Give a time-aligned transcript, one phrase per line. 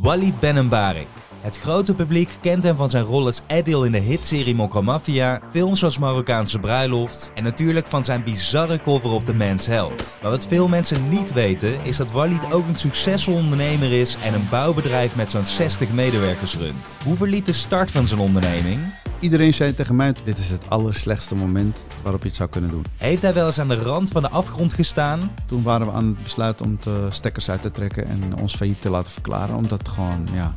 [0.00, 1.06] Walid Benenbarik.
[1.40, 5.40] Het grote publiek kent hem van zijn rol als Edil in de hitserie Mokka Mafia,
[5.50, 10.18] films zoals Marokkaanse Bruiloft en natuurlijk van zijn bizarre cover op de Mens Held.
[10.22, 14.34] Maar wat veel mensen niet weten is dat Walid ook een succesvol ondernemer is en
[14.34, 16.96] een bouwbedrijf met zo'n 60 medewerkers runt.
[17.04, 18.80] Hoe verliet de start van zijn onderneming?
[19.22, 22.84] Iedereen zei tegen mij, dit is het allerslechtste moment waarop je het zou kunnen doen.
[22.96, 25.30] Heeft hij wel eens aan de rand van de afgrond gestaan?
[25.46, 28.80] Toen waren we aan het besluit om de stekkers uit te trekken en ons failliet
[28.80, 29.56] te laten verklaren.
[29.56, 30.54] Omdat gewoon, ja,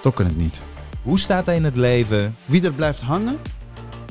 [0.00, 0.60] tokken het niet.
[1.02, 2.36] Hoe staat hij in het leven?
[2.44, 3.38] Wie er blijft hangen,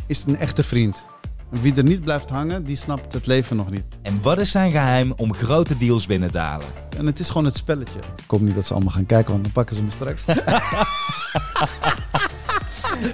[0.06, 1.06] is een echte vriend.
[1.50, 3.86] Wie er niet blijft hangen, die snapt het leven nog niet.
[4.02, 6.68] En wat is zijn geheim om grote deals binnen te halen?
[6.98, 8.00] En het is gewoon het spelletje.
[8.00, 10.26] Ik hoop niet dat ze allemaal gaan kijken, want dan pakken ze me straks.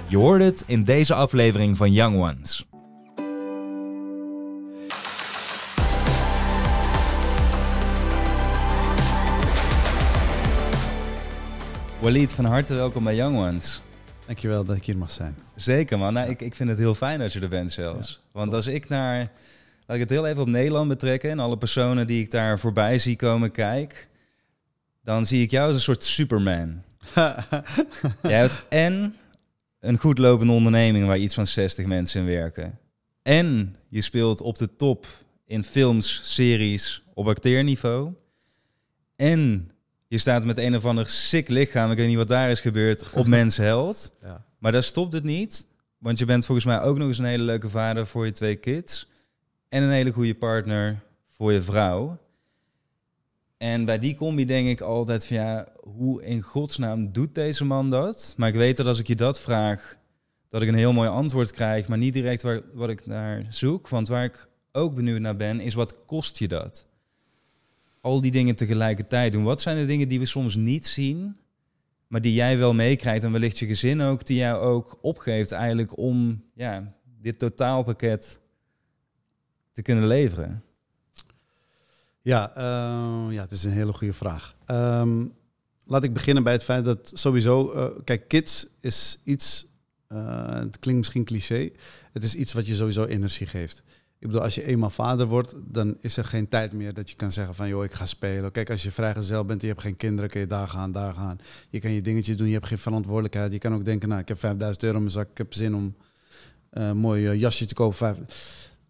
[0.08, 2.66] Je hoort het in deze aflevering van Young Ones.
[12.00, 13.80] Walid, van harte welkom bij Young Ones.
[14.26, 15.36] Dankjewel dat ik hier mag zijn.
[15.54, 18.22] Zeker man, nou, ik, ik vind het heel fijn dat je er bent zelfs.
[18.32, 19.18] Want als ik naar,
[19.86, 21.30] laat ik het heel even op Nederland betrekken...
[21.30, 24.08] en alle personen die ik daar voorbij zie komen kijk...
[25.04, 26.82] dan zie ik jou als een soort superman.
[28.22, 29.14] Jij hebt en
[29.88, 32.78] een goed lopende onderneming waar iets van 60 mensen in werken.
[33.22, 35.06] En je speelt op de top
[35.46, 38.12] in films, series op acteerniveau.
[39.16, 39.70] En
[40.06, 43.12] je staat met een of ander sick lichaam, ik weet niet wat daar is gebeurd,
[43.14, 44.12] op mensheld.
[44.22, 44.44] Ja.
[44.58, 45.66] Maar daar stopt het niet.
[45.98, 48.56] Want je bent volgens mij ook nog eens een hele leuke vader voor je twee
[48.56, 49.08] kids.
[49.68, 52.18] En een hele goede partner voor je vrouw.
[53.58, 57.90] En bij die combi denk ik altijd van ja, hoe in godsnaam doet deze man
[57.90, 58.34] dat?
[58.36, 59.98] Maar ik weet dat als ik je dat vraag,
[60.48, 63.88] dat ik een heel mooi antwoord krijg, maar niet direct waar, wat ik naar zoek.
[63.88, 66.86] Want waar ik ook benieuwd naar ben, is wat kost je dat?
[68.00, 69.44] Al die dingen tegelijkertijd doen.
[69.44, 71.36] Wat zijn de dingen die we soms niet zien,
[72.06, 75.96] maar die jij wel meekrijgt en wellicht je gezin ook, die jou ook opgeeft eigenlijk
[75.96, 78.40] om ja, dit totaalpakket
[79.72, 80.62] te kunnen leveren?
[82.28, 84.54] Ja, eh, ja, het is een hele goede vraag.
[84.66, 85.24] Ehm,
[85.86, 89.66] laat ik beginnen bij het feit dat sowieso, eh, kijk, kids is iets,
[90.06, 91.70] eh, het klinkt misschien cliché,
[92.12, 93.82] het is iets wat je sowieso energie geeft.
[94.18, 97.16] Ik bedoel, als je eenmaal vader wordt, dan is er geen tijd meer dat je
[97.16, 98.50] kan zeggen van, joh, ik ga spelen.
[98.50, 101.14] Kijk, als je vrijgezel bent en je hebt geen kinderen, kun je daar gaan, daar
[101.14, 101.38] gaan.
[101.70, 103.52] Je kan je dingetjes doen, je hebt geen verantwoordelijkheid.
[103.52, 105.74] Je kan ook denken, nou, ik heb 5000 euro in mijn zak, ik heb zin
[105.74, 105.96] om
[106.70, 108.10] een mooi jasje te kopen.
[108.10, 108.18] Op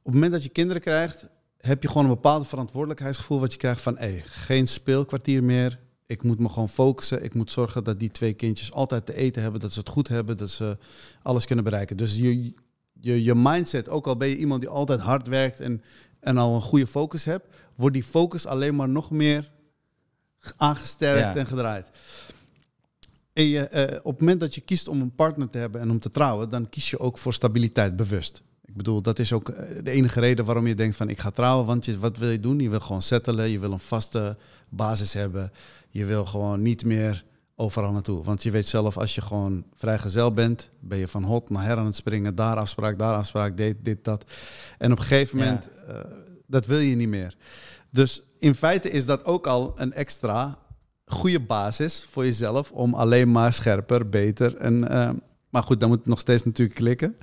[0.04, 1.26] het moment dat je kinderen krijgt,
[1.58, 5.78] heb je gewoon een bepaald verantwoordelijkheidsgevoel wat je krijgt van hé, geen speelkwartier meer.
[6.06, 7.24] Ik moet me gewoon focussen.
[7.24, 10.08] Ik moet zorgen dat die twee kindjes altijd te eten hebben, dat ze het goed
[10.08, 10.78] hebben, dat ze
[11.22, 11.96] alles kunnen bereiken.
[11.96, 12.52] Dus je,
[12.92, 15.82] je, je mindset, ook al ben je iemand die altijd hard werkt en,
[16.20, 19.50] en al een goede focus hebt, wordt die focus alleen maar nog meer
[20.56, 21.36] aangesterkt Ja.
[21.36, 21.90] en gedraaid.
[23.32, 25.90] En je, eh, op het moment dat je kiest om een partner te hebben en
[25.90, 28.42] om te trouwen, dan kies je ook voor stabiliteit bewust.
[28.68, 31.30] Ik bedoel, dat is ook eh, de enige reden waarom je denkt van ik ga
[31.30, 31.66] trouwen.
[31.66, 32.58] Want je, wat wil je doen?
[32.58, 33.48] Je wil gewoon settelen.
[33.48, 34.36] Je wil een vaste
[34.68, 35.52] basis hebben.
[35.88, 37.24] Je wil gewoon niet meer
[37.56, 38.24] overal naartoe.
[38.24, 41.76] Want je weet zelf, als je gewoon vrijgezel bent, ben je van hot naar her
[41.76, 42.34] aan het springen.
[42.34, 44.24] Daar afspraak, daar afspraak, dit, dit, dat.
[44.78, 45.44] En op een gegeven Ja.
[45.44, 45.94] moment, eh,
[46.46, 47.36] dat wil je niet meer.
[47.90, 50.58] Dus in feite is dat ook al een extra
[51.06, 55.10] goede basis voor jezelf om alleen maar scherper, beter en eh,
[55.50, 57.16] maar goed, dan moet het nog steeds natuurlijk klikken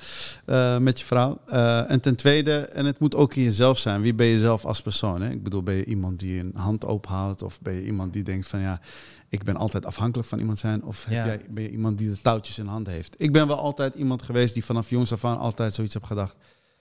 [0.46, 1.42] eh, met je vrouw.
[1.48, 4.02] Eh, en ten tweede, en het moet ook in jezelf zijn.
[4.02, 5.22] Wie ben je zelf als persoon?
[5.22, 5.30] Hè?
[5.30, 7.42] Ik bedoel, ben je iemand die een hand openhoudt?
[7.44, 8.82] Of ben je iemand die denkt van ja,
[9.30, 10.84] ik ben altijd afhankelijk van iemand zijn?
[10.84, 11.26] Of heb Ja.
[11.26, 13.16] jij, ben je iemand die de touwtjes in handen heeft?
[13.18, 16.36] Ik ben wel altijd iemand geweest die vanaf jongs af aan altijd zoiets heb gedacht.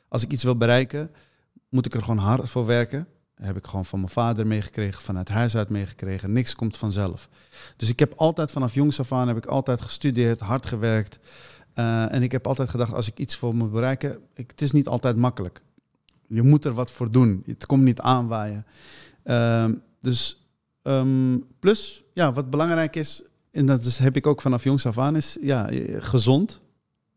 [0.08, 1.10] Als ik iets wil bereiken,
[1.68, 3.06] moet ik er gewoon hard voor werken.
[3.34, 6.32] Heb ik gewoon van mijn vader meegekregen, vanuit huis uit meegekregen.
[6.32, 7.28] Niks komt vanzelf.
[7.76, 11.18] Dus ik heb altijd vanaf jongs af aan heb ik altijd gestudeerd, hard gewerkt.
[11.74, 14.72] Eh, en ik heb altijd gedacht, als ik iets voor moet bereiken, ik, het is
[14.72, 15.62] niet altijd makkelijk.
[16.26, 17.42] Je moet er wat voor doen.
[17.46, 18.66] Het komt niet aanwaaien.
[19.22, 20.48] Ehm, dus
[20.82, 24.98] ehm, plus, ja, wat belangrijk is, en dat is, heb ik ook vanaf jongs af
[24.98, 26.60] aan, is ja, eh, gezond.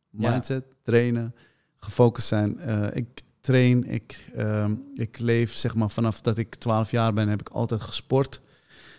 [0.10, 0.32] Ja.
[0.32, 1.36] Mindset, trainen,
[1.78, 2.60] gefocust zijn.
[2.60, 7.30] Eh, ik train, ik, ehm, ik leef zeg maar vanaf dat ik 12 jaar ben,
[7.30, 8.42] heb ik altijd gesport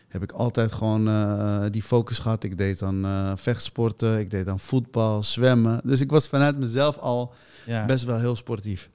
[0.08, 2.44] heb ik altijd gewoon eh, die focus gehad.
[2.44, 5.80] Ik deed dan eh, vechtsporten, ik deed dan voetbal, zwemmen.
[5.84, 7.32] Dus ik was vanuit mezelf al
[7.66, 7.84] Ja.
[7.84, 8.90] best wel heel sportief.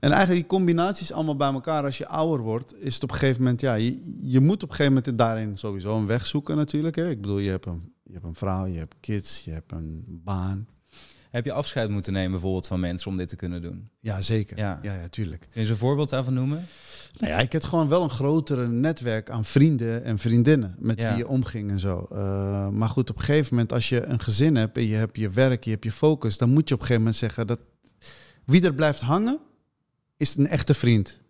[0.00, 3.16] En eigenlijk die combinaties allemaal bij elkaar, als je ouder wordt, is het op een
[3.16, 6.56] gegeven moment, ja, je, je moet op een gegeven moment daarin sowieso een weg zoeken
[6.56, 6.96] natuurlijk.
[6.96, 7.08] Hè.
[7.10, 10.04] Ik bedoel, je hebt een, je hebt een vrouw, je hebt kids, je hebt een
[10.24, 10.66] baan.
[11.30, 13.88] Heb je afscheid moeten nemen bijvoorbeeld van mensen om dit te kunnen doen?
[14.00, 14.58] Ja, zeker.
[14.58, 14.78] Ja.
[14.82, 15.40] Ja, ja, tuurlijk.
[15.40, 16.66] Kun je eens een voorbeeld daarvan noemen?
[17.18, 21.08] Nou ja, ik had gewoon wel een grotere netwerk aan vrienden en vriendinnen met Ja.
[21.08, 22.06] wie je omging en zo.
[22.12, 25.16] Eh, maar goed, op een gegeven moment, als je een gezin hebt en je hebt
[25.16, 27.60] je werk, je hebt je focus, dan moet je op een gegeven moment zeggen dat
[28.44, 29.38] wie er blijft hangen,
[30.16, 31.20] is een echte vriend.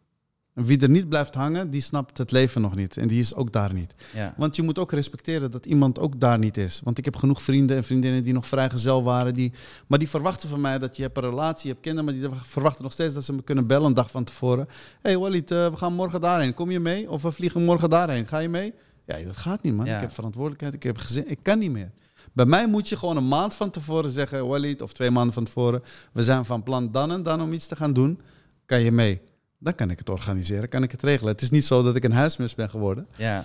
[0.59, 2.97] En wie er niet blijft hangen, die snapt het leven nog niet.
[2.97, 3.95] En die is ook daar niet.
[4.15, 4.35] Ja.
[4.37, 6.81] Want je moet ook respecteren dat iemand ook daar niet is.
[6.85, 9.35] Want ik heb genoeg vrienden en vriendinnen die nog vrijgezel waren.
[9.35, 9.53] Die,
[9.87, 12.05] maar die verwachten van mij dat je hebt een relatie, je hebt kinderen.
[12.05, 14.67] Maar die verwachten nog steeds dat ze me kunnen bellen een dag van tevoren.
[14.69, 16.55] Hé hey Walid, eh, we gaan morgen daarheen.
[16.55, 17.11] Kom je mee?
[17.11, 18.27] Of we vliegen morgen daarheen.
[18.27, 18.75] Ga je mee?
[19.07, 19.87] Ja, dat gaat niet man.
[19.87, 19.95] Ja.
[19.95, 21.31] Ik heb verantwoordelijkheid, ik heb gezin.
[21.31, 21.91] Ik kan niet meer.
[22.33, 24.47] Bij mij moet je gewoon een maand van tevoren zeggen...
[24.47, 25.83] Walid, of twee maanden van tevoren...
[26.13, 28.21] we zijn van plan dan en dan om iets te gaan doen.
[28.67, 29.21] Kan je mee?
[29.59, 31.33] Dan kan ik het organiseren, kan ik het regelen.
[31.33, 33.07] Het is niet zo dat ik een huismus ben geworden.
[33.17, 33.45] Ja.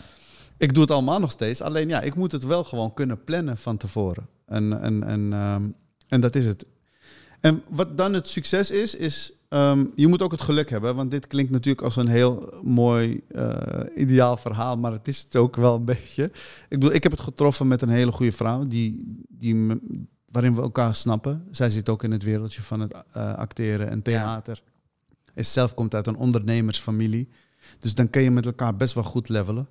[0.57, 1.62] Ik doe het allemaal nog steeds.
[1.62, 4.27] Alleen ja, ik moet het wel gewoon kunnen plannen van tevoren.
[4.45, 5.63] En, en, en, ehm,
[6.07, 6.65] en dat is het.
[7.39, 10.95] En wat dan het succes is, is ehm, je moet ook het geluk hebben.
[10.95, 13.57] Want dit klinkt natuurlijk als een heel mooi, eh,
[13.95, 14.77] ideaal verhaal.
[14.77, 16.24] Maar het is het ook wel een beetje.
[16.24, 18.63] Ik bedoel, ik heb het getroffen met een hele goede vrouw.
[18.63, 19.80] Die, die, me-
[20.31, 21.48] waarin we elkaar snappen.
[21.51, 24.62] Zij zit ook in het wereldje van het eh, acteren en theater.
[25.34, 27.30] Is zelf komt uit een ondernemersfamilie.
[27.80, 29.68] Dus dan kun je met elkaar best wel goed levelen.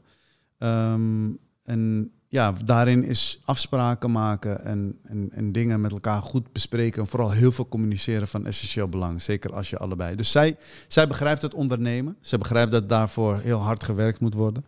[0.59, 1.31] Ehm,
[1.65, 7.03] en ja, daarin is afspraken maken en, en, en dingen met elkaar goed bespreken.
[7.03, 9.23] En vooral heel veel communiceren van essentieel belang.
[9.23, 10.17] Zeker als je allebei.
[10.17, 10.57] Dus zij,
[10.89, 12.17] zij begrijpt het ondernemen.
[12.21, 14.65] Zij begrijpt dat daarvoor heel hard gewerkt moet worden.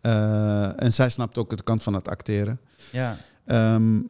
[0.00, 2.60] Eh, en zij snapt ook de kant van het acteren.
[2.90, 3.16] Ja.
[3.44, 4.00] Ehm,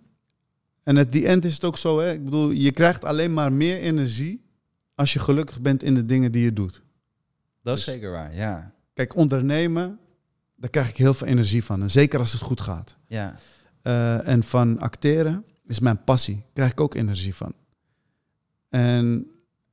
[0.83, 2.13] en at the end is het ook zo, hè?
[2.13, 4.44] ik bedoel, je krijgt alleen maar meer energie
[4.95, 6.83] als je gelukkig bent in de dingen die je doet.
[7.63, 8.35] Dat is Dus- zeker waar.
[8.35, 8.73] Ja.
[8.95, 9.99] Kijk, ondernemen,
[10.57, 11.83] daar krijg ik heel veel energie van.
[11.83, 12.97] En zeker als het goed gaat.
[13.07, 13.37] Ja.
[13.83, 16.35] Eh, en van acteren is mijn passie.
[16.35, 17.53] Daar krijg ik ook energie van.
[18.69, 19.27] En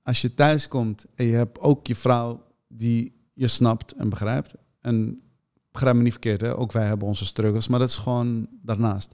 [0.03, 4.53] als je thuis komt en je hebt ook je vrouw die je snapt en begrijpt.
[4.81, 5.21] En
[5.71, 6.57] begrijp me niet verkeerd, hè?
[6.57, 9.11] ook wij hebben onze struggles, maar dat is gewoon daarnaast.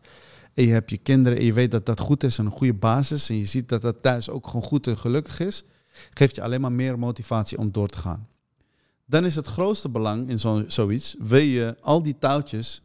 [0.54, 2.74] En je hebt je kinderen en je weet dat dat goed is en een goede
[2.74, 3.30] basis.
[3.30, 5.64] En je ziet dat dat thuis ook gewoon goed en gelukkig is.
[6.14, 8.28] Geeft je alleen maar meer motivatie om door te gaan.
[9.06, 12.82] Dan is het grootste belang in zo, zoiets, wil je al die touwtjes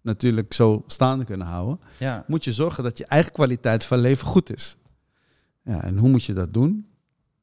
[0.00, 2.24] natuurlijk zo staande kunnen houden, Ja.
[2.26, 4.76] moet je zorgen dat je eigen kwaliteit van leven goed is.
[5.64, 6.86] Ja, en hoe moet je dat doen?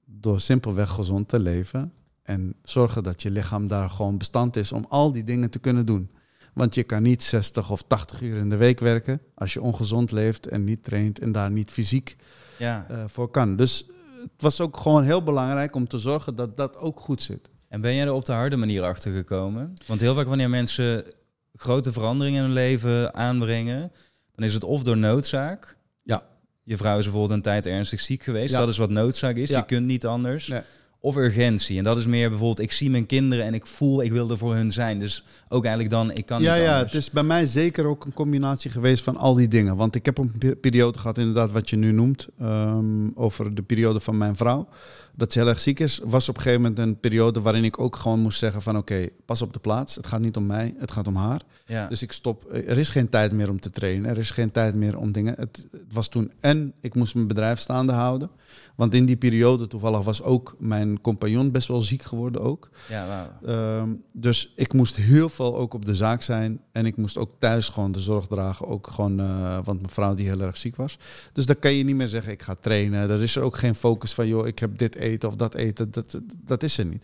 [0.06, 4.85] Door simpelweg gezond te leven en zorgen dat je lichaam daar gewoon bestand is om
[4.89, 6.09] al die dingen te kunnen doen.
[6.53, 10.12] Want je kan niet 60 of 80 uur in de week werken als je ongezond
[10.12, 12.15] leeft en niet traint en daar niet fysiek
[12.57, 12.85] Ja.
[12.89, 13.55] eh, voor kan.
[13.55, 13.85] Dus
[14.21, 17.50] het was ook gewoon heel belangrijk om te zorgen dat dat ook goed zit.
[17.68, 19.74] En ben jij er op de harde manier achter gekomen?
[19.88, 21.06] Want heel vaak wanneer mensen
[21.54, 23.92] grote veranderingen in hun leven aanbrengen,
[24.36, 25.77] dan is het of door noodzaak.
[26.04, 26.24] Ja.
[26.63, 28.54] Je vrouw is bijvoorbeeld een tijd ernstig ziek geweest.
[28.54, 28.60] Ja.
[28.60, 29.50] Dat is wat noodzaak is.
[29.50, 29.57] Ja.
[29.57, 30.48] Je kunt niet anders.
[30.48, 30.62] Nee.
[31.01, 31.78] Of urgentie.
[31.78, 34.38] En dat is meer bijvoorbeeld, ik zie mijn kinderen en ik voel, ik wil er
[34.38, 35.00] voor hun zijn.
[35.00, 36.92] Dus ook eigenlijk dan, ik kan Ja, niet ja, anders.
[36.94, 39.75] het is bij mij zeker ook een combinatie geweest van al die dingen.
[39.75, 42.86] Want ik heb een pe- periode gehad, inderdaad, wat je nu noemt, ehm,
[43.16, 44.68] over de periode van mijn vrouw.
[45.16, 47.80] Dat ze heel erg ziek is, was op een gegeven moment een periode waarin ik
[47.80, 49.96] ook gewoon moest zeggen van oké, pas op de plaats.
[49.96, 51.42] Het gaat niet om mij, het gaat om haar.
[51.66, 51.88] Ja.
[51.88, 52.54] Dus ik stop.
[52.54, 54.10] Er is geen tijd meer om te trainen.
[54.10, 55.34] Er is geen tijd meer om dingen.
[55.38, 58.30] Het, het was toen en ik moest mijn bedrijf staande houden.
[58.79, 62.69] Want in die periode toevallig was ook mijn compagnon best wel ziek geworden ook.
[62.89, 63.39] ja.
[63.45, 66.61] Ehm, dus ik moest heel veel ook op de zaak zijn.
[66.71, 68.67] En ik moest ook thuis gewoon de zorg dragen.
[68.67, 70.98] Ook gewoon, eh, want mijn vrouw die heel erg ziek was.
[71.33, 73.09] Dus dan kan je niet meer zeggen, ik ga trainen.
[73.09, 75.91] Er is er ook geen focus van, joh, ik heb dit eten of dat eten.
[75.91, 77.03] Dat, dat is er niet.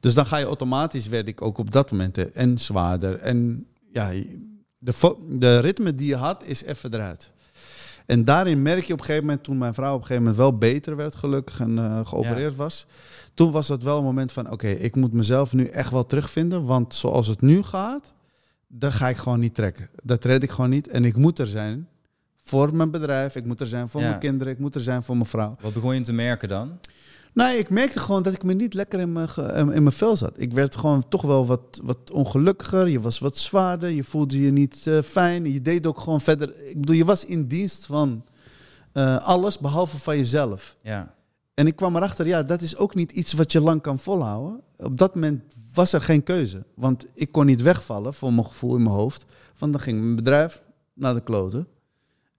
[0.00, 3.18] Dus dan ga je automatisch, werd ik ook op dat moment eh, en zwaarder.
[3.18, 4.12] En ja,
[4.78, 7.30] de, de ritme die je had, is even eruit.
[8.06, 10.40] En daarin merk je op een gegeven moment, toen mijn vrouw op een gegeven moment
[10.40, 12.86] wel beter werd, gelukkig en eh, geopereerd was.
[13.34, 16.64] Toen was het wel een moment van, oké, ik moet mezelf nu echt wel terugvinden.
[16.64, 18.12] Want zoals het nu gaat,
[18.68, 19.88] daar ga ik gewoon niet trekken.
[20.02, 20.88] Dat red ik gewoon niet.
[20.88, 21.88] En ik moet er zijn
[22.42, 23.36] voor mijn bedrijf.
[23.36, 24.08] Ik moet er zijn voor Ja.
[24.08, 24.52] mijn kinderen.
[24.52, 25.56] Ik moet er zijn voor mijn vrouw.
[25.60, 26.78] Wat begon je te merken dan?
[27.36, 30.32] Nee, ik merkte gewoon dat ik me niet lekker in mijn, in mijn vel zat.
[30.36, 32.88] Ik werd gewoon toch wel wat, wat ongelukkiger.
[32.88, 33.90] Je was wat zwaarder.
[33.90, 35.52] Je voelde je niet eh, fijn.
[35.52, 36.66] Je deed ook gewoon verder.
[36.66, 38.24] Ik bedoel, je was in dienst van
[38.92, 40.76] eh, alles behalve van jezelf.
[40.82, 41.14] Ja.
[41.54, 44.60] En ik kwam erachter, ja, dat is ook niet iets wat je lang kan volhouden.
[44.76, 45.42] Op dat moment
[45.74, 46.64] was er geen keuze.
[46.74, 49.24] Want ik kon niet wegvallen voor mijn gevoel in mijn hoofd.
[49.58, 50.62] Want dan ging mijn bedrijf
[50.94, 51.66] naar de kloten.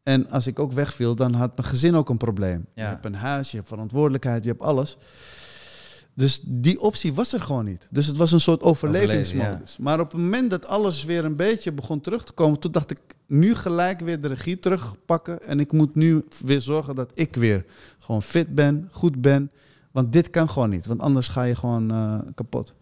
[0.07, 2.65] En als ik ook wegviel, dan had mijn gezin ook een probleem.
[2.73, 2.83] Ja.
[2.83, 4.97] Je hebt een huis, je hebt verantwoordelijkheid, je hebt alles.
[6.13, 7.87] Dus die optie was er gewoon niet.
[7.89, 9.51] Dus het was een soort overlevingsmodus.
[9.51, 12.71] Overleven, Maar op het moment dat alles weer een beetje begon terug te komen, toen
[12.71, 15.41] dacht ik nu gelijk weer de regie terugpakken.
[15.41, 17.65] En ik moet nu weer zorgen dat ik weer
[17.99, 19.51] gewoon fit ben, goed ben.
[19.91, 22.73] Want dit kan gewoon niet, want anders ga je gewoon eh, kapot.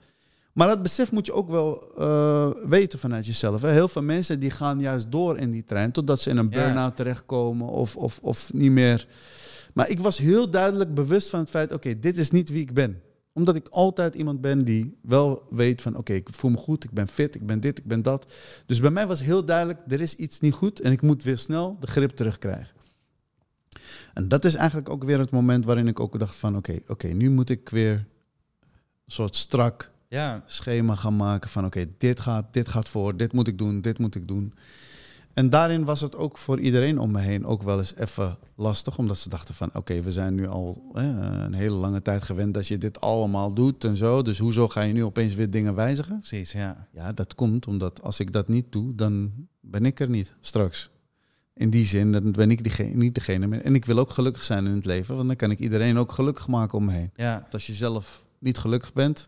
[0.55, 3.61] Maar dat besef moet je ook wel eh, weten vanuit jezelf.
[3.61, 3.69] Hè.
[3.69, 6.95] Heel veel mensen die gaan juist door in die trein totdat ze in een burn-out
[6.95, 9.07] terechtkomen of, of, of niet meer.
[9.73, 12.73] Maar ik was heel duidelijk bewust van het feit, oké, dit is niet wie ik
[12.73, 13.01] ben.
[13.33, 16.91] Omdat ik altijd iemand ben die wel weet van, oké, ik voel me goed, ik
[16.91, 18.33] ben fit, ik ben dit, ik ben dat.
[18.65, 21.37] Dus bij mij was heel duidelijk, er is iets niet goed en ik moet weer
[21.37, 22.75] snel de grip terugkrijgen.
[24.13, 27.07] En dat is eigenlijk ook weer het moment waarin ik ook dacht van, oké, oké,
[27.07, 32.53] nu moet ik weer een soort strak Ja, schema gaan maken van oké, dit, gaat,
[32.53, 34.53] dit gaat voor, dit moet ik doen, dit moet ik doen.
[35.33, 38.97] En daarin was het ook voor iedereen om me heen ook wel eens even lastig,
[38.97, 42.67] omdat ze dachten van oké, we zijn nu al een hele lange tijd gewend dat
[42.67, 44.21] je dit allemaal doet en zo.
[44.21, 46.19] Dus hoezo ga je nu opeens weer dingen wijzigen?
[46.19, 46.87] precies, ja.
[46.91, 49.31] Ja, dat komt omdat als ik dat niet doe, dan
[49.61, 50.89] ben ik er niet straks.
[51.53, 53.61] In die zin, dan ben ik diegene, niet degene meer.
[53.61, 56.11] En ik wil ook gelukkig zijn in het leven, want dan kan ik iedereen ook
[56.11, 57.11] gelukkig maken om me heen.
[57.15, 59.27] Ja, Want als je zelf niet gelukkig bent,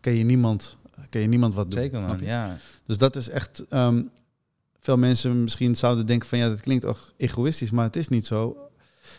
[0.00, 0.76] kan je niemand,
[1.10, 1.78] kan je niemand wat doen.
[1.78, 2.56] zeker man, ja.
[2.86, 3.64] Dus dat is echt.
[3.68, 4.02] ehm,
[4.80, 8.26] veel mensen misschien zouden denken van ja, dat klinkt toch egoïstisch, maar het is niet
[8.26, 8.56] zo.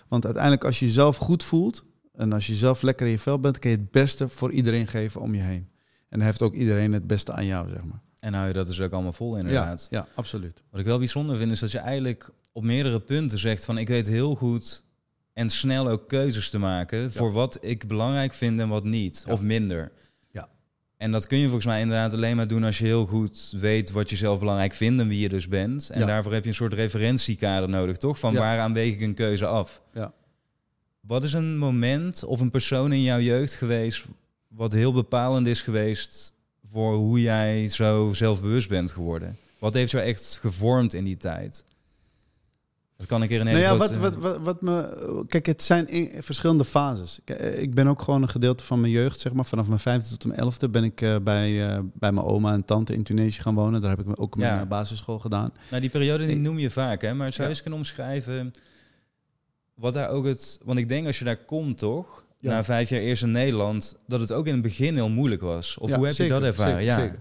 [0.07, 1.83] Want uiteindelijk, als je jezelf goed voelt
[2.15, 4.87] en als je zelf lekker in je vel bent, kan je het beste voor iedereen
[4.87, 5.67] geven om je heen.
[6.09, 8.01] En dan heeft ook iedereen het beste aan jou, zeg maar.
[8.19, 9.87] En hou je dat dus ook allemaal vol inderdaad.
[9.89, 10.61] Ja, ja, absoluut.
[10.69, 13.87] Wat ik wel bijzonder vind, is dat je eigenlijk op meerdere punten zegt van ik
[13.87, 14.83] weet heel goed
[15.33, 19.31] en snel ook keuzes te maken voor wat ik belangrijk vind en wat niet, Ja.
[19.33, 19.91] of minder.
[21.03, 23.91] En dat kun je volgens mij inderdaad alleen maar doen als je heel goed weet
[23.91, 25.89] wat je zelf belangrijk vindt en wie je dus bent.
[25.89, 26.05] En Ja.
[26.05, 28.19] daarvoor heb je een soort referentiekader nodig, toch?
[28.19, 28.39] Van Ja.
[28.39, 29.81] waaraan weeg ik een keuze af?
[29.93, 30.13] Ja.
[31.01, 34.05] Wat is een moment of een persoon in jouw jeugd geweest
[34.47, 36.33] wat heel bepalend is geweest
[36.71, 39.37] voor hoe jij zo zelfbewust bent geworden?
[39.59, 41.63] Wat heeft jou echt gevormd in die tijd?
[42.97, 45.23] Dat kan hele Nou ja, grote- wat, wat, wat, wat me.
[45.27, 47.19] Kijk, het zijn in- verschillende fases.
[47.23, 49.45] Kijk, eh, Ik ben ook gewoon een gedeelte van mijn jeugd, zeg maar.
[49.45, 52.65] Vanaf mijn vijfde tot mijn elfde ben ik eh, bij, eh, bij mijn oma en
[52.65, 53.81] tante in Tunesië gaan wonen.
[53.81, 54.61] Daar heb ik ook mijn Ja.
[54.61, 55.53] eh, basisschool gedaan.
[55.69, 57.13] Nou, die periode die Ik- noem je vaak, hè?
[57.13, 57.49] Maar zou je Ja.
[57.49, 58.51] eens kunnen omschrijven
[59.73, 60.59] wat daar ook het...
[60.63, 62.25] Want ik denk als je daar komt, toch?
[62.39, 62.49] Ja.
[62.49, 65.77] Na vijf jaar eerst in Nederland, dat het ook in het begin heel moeilijk was.
[65.77, 66.73] Of hoe heb zeker, je dat ervaren?
[66.73, 66.99] zeker, ja.
[66.99, 67.19] zeker.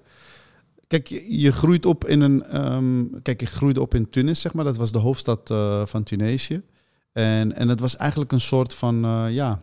[0.92, 2.44] Kijk, je, groeit op in een.
[2.44, 4.64] ehm, kijk, ik groeide op in Tunis, zeg maar.
[4.64, 6.62] Dat was de hoofdstad eh, van Tunesië.
[7.12, 9.04] En, en het was eigenlijk een soort van.
[9.04, 9.62] eh, ja,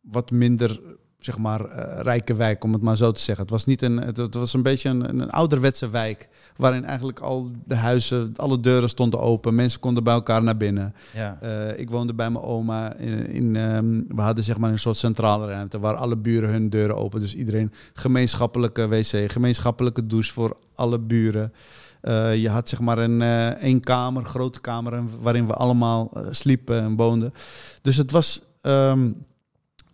[0.00, 0.80] wat minder.
[1.26, 3.44] Zeg maar, eh, rijke wijk, om het maar zo te zeggen.
[3.44, 6.28] Het was, niet een, het, het was een beetje een, een ouderwetse wijk.
[6.56, 9.54] Waarin eigenlijk al de huizen, alle deuren stonden open.
[9.54, 10.94] Mensen konden bij elkaar naar binnen.
[11.12, 11.38] ja.
[11.40, 12.94] Eh, ik woonde bij mijn oma.
[12.94, 16.70] In, in, ehm, we hadden zeg maar een soort centrale ruimte waar alle buren hun
[16.70, 17.20] deuren open.
[17.20, 21.52] Dus iedereen gemeenschappelijke wc, gemeenschappelijke douche voor alle buren.
[22.00, 23.22] Eh, je had zeg maar een
[23.60, 27.34] één kamer, grote kamer, waarin we allemaal sliepen en woonden.
[27.82, 29.08] Dus het was, ehm,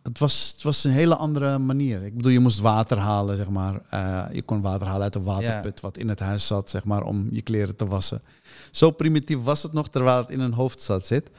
[0.03, 2.03] het, was, het was een hele andere manier.
[2.03, 3.81] Ik bedoel, je moest water halen, zeg maar.
[3.91, 7.03] Eh, je kon water halen uit de waterput wat in het huis zat, zeg maar,
[7.03, 8.23] om je kleren te wassen.
[8.71, 11.31] Zo primitief was het nog, terwijl het in een hoofdstad zit.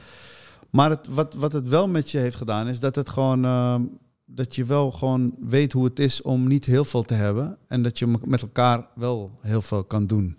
[0.70, 3.44] Maar het, wat, wat het wel met je heeft gedaan, is dat het gewoon.
[3.44, 3.82] ehm,
[4.26, 7.58] dat je wel gewoon weet hoe het is om niet heel veel te hebben.
[7.68, 10.38] En dat je met elkaar wel heel veel kan doen.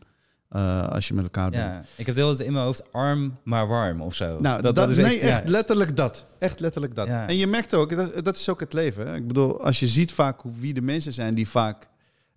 [0.55, 1.74] Eh, als je met elkaar bent.
[1.74, 1.83] ja.
[1.95, 4.39] Ik heb de hele tijd in mijn hoofd arm, maar warm of zo.
[4.39, 5.21] Nou, dat, is nee, ja.
[5.21, 6.25] echt letterlijk dat.
[6.39, 7.07] Echt letterlijk dat.
[7.07, 7.27] Ja.
[7.27, 9.07] En je merkt ook, dat, dat is ook het leven.
[9.07, 9.15] Hè?
[9.15, 11.88] Ik bedoel, als je ziet vaak hoe, wie de mensen zijn die vaak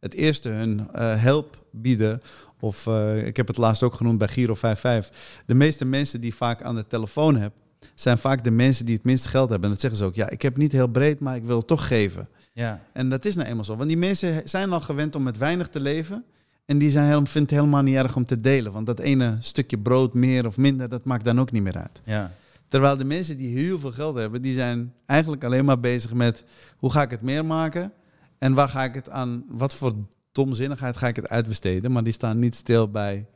[0.01, 2.23] het eerste hun eh, help bieden.
[2.61, 5.43] Of eh, ik heb het laatst ook genoemd bij Giro 55.
[5.47, 7.53] De meeste mensen die vaak aan de telefoon heb,
[7.95, 9.69] zijn vaak de mensen die het minste geld hebben.
[9.69, 10.15] En dat zeggen ze ook.
[10.15, 12.29] Ja, ik heb niet heel breed, maar ik wil toch geven.
[12.53, 13.77] Ja, En dat is nou eenmaal zo.
[13.77, 16.25] Want die mensen zijn al gewend om met weinig te leven.
[16.69, 18.73] En die zijn helemaal, vindt het helemaal niet erg om te delen.
[18.73, 22.01] Want dat ene stukje brood, meer of minder, dat maakt dan ook niet meer uit.
[22.05, 22.33] ja.
[22.69, 26.45] Terwijl de mensen die heel veel geld hebben, die zijn eigenlijk alleen maar bezig met
[26.77, 27.93] hoe ga ik het meer maken
[28.39, 29.95] en waar ga ik het aan, wat voor
[30.33, 31.93] domzinnigheid ga ik het uitbesteden.
[31.93, 33.27] Maar die staan niet stil bij,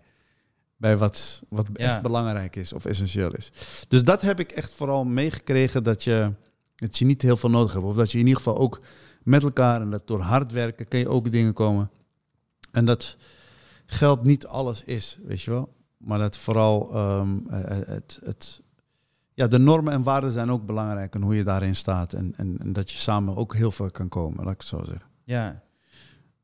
[0.76, 1.84] bij wat, wat Ja.
[1.92, 3.52] echt belangrijk is of essentieel is.
[3.88, 6.30] Dus dat heb ik echt vooral meegekregen dat je,
[6.76, 7.84] dat je niet heel veel nodig hebt.
[7.84, 8.80] Of dat je in ieder geval ook
[9.22, 11.90] met elkaar en dat door hard werken kun je ook dingen komen.
[12.72, 13.16] En dat
[13.86, 15.74] geld niet alles is, weet je wel.
[15.96, 18.62] Maar dat vooral ehm, eh, het, het,
[19.34, 22.12] ja, de normen en waarden zijn ook belangrijk en hoe je daarin staat.
[22.12, 24.82] En, en, en dat je samen ook heel veel kan komen, laat ik het zo
[24.84, 25.06] zeggen.
[25.24, 25.62] ja.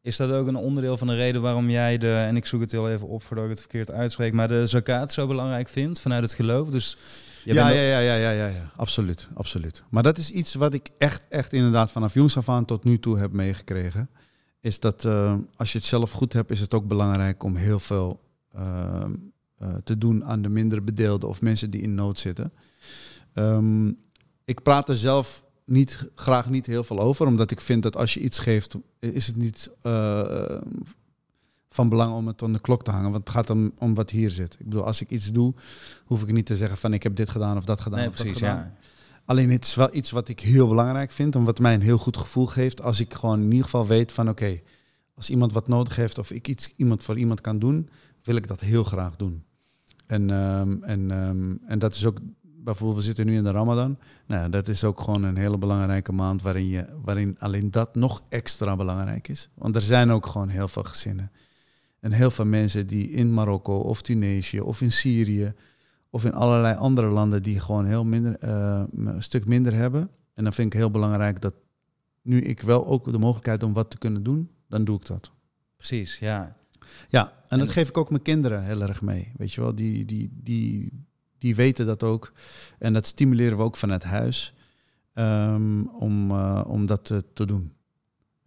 [0.02, 2.70] Is dat ook een onderdeel van de reden waarom jij de, en ik zoek het
[2.70, 6.23] heel even op voordat ik het verkeerd uitspreek, maar de zakat zo belangrijk vindt vanuit
[6.23, 6.68] het geloof?
[6.68, 6.97] Dus
[7.44, 9.82] Ja, ja, ja, ja, ja, ja, ja, absoluut, absoluut.
[9.90, 12.99] Maar dat is iets wat ik echt, echt inderdaad vanaf jongs af aan tot nu
[12.99, 14.11] toe heb meegekregen.
[14.61, 17.81] Is dat eh, als je het zelf goed hebt, is het ook belangrijk om heel
[17.81, 18.21] veel
[18.53, 19.05] eh,
[19.59, 22.53] eh, te doen aan de minder bedeelden of mensen die in nood zitten.
[23.33, 23.88] Ehm,
[24.45, 28.15] ik praat er zelf niet, graag niet heel veel over, omdat ik vind dat als
[28.15, 30.61] je iets geeft, is het niet eh,
[31.71, 33.11] van belang om het aan de klok te hangen.
[33.11, 34.57] Want het gaat om, om wat hier zit.
[34.59, 35.55] Ik bedoel, als ik iets doe,
[36.05, 37.99] hoef ik niet te zeggen van ik heb dit gedaan of dat gedaan.
[37.99, 38.57] Nee, of dat precies, gedaan.
[38.57, 38.75] ja.
[39.28, 41.99] Alleen het is wel iets wat ik heel belangrijk vind en wat mij een heel
[41.99, 44.61] goed gevoel geeft als ik gewoon in ieder geval weet van oké,
[45.14, 47.88] als iemand wat nodig heeft of ik iets iemand voor iemand kan doen,
[48.23, 49.44] wil ik dat heel graag doen.
[50.06, 53.99] En, ehm, en, ehm, en dat is ook bijvoorbeeld, we zitten nu in de Ramadan.
[54.26, 58.23] Nou, dat is ook gewoon een hele belangrijke maand waarin, je, waarin alleen dat nog
[58.28, 59.49] extra belangrijk is.
[59.54, 61.32] Want er zijn ook gewoon heel veel gezinnen.
[62.00, 65.54] En heel veel mensen die in Marokko of Tunesië of in Syrië
[66.11, 70.11] of in allerlei andere landen die gewoon heel minder, eh, een stuk minder hebben.
[70.35, 71.55] En dan vind ik heel belangrijk dat
[72.23, 75.31] nu ik wel ook de mogelijkheid om wat te kunnen doen, dan doe ik dat.
[75.77, 76.57] Precies, ja.
[77.09, 79.33] Ja, en dat geef ik ook mijn kinderen heel erg mee.
[79.37, 80.93] Weet je wel, die, die, die,
[81.38, 82.33] die weten dat ook.
[82.79, 84.55] En dat stimuleren we ook vanuit huis
[85.12, 87.73] ehm, om, eh, om dat te, te doen.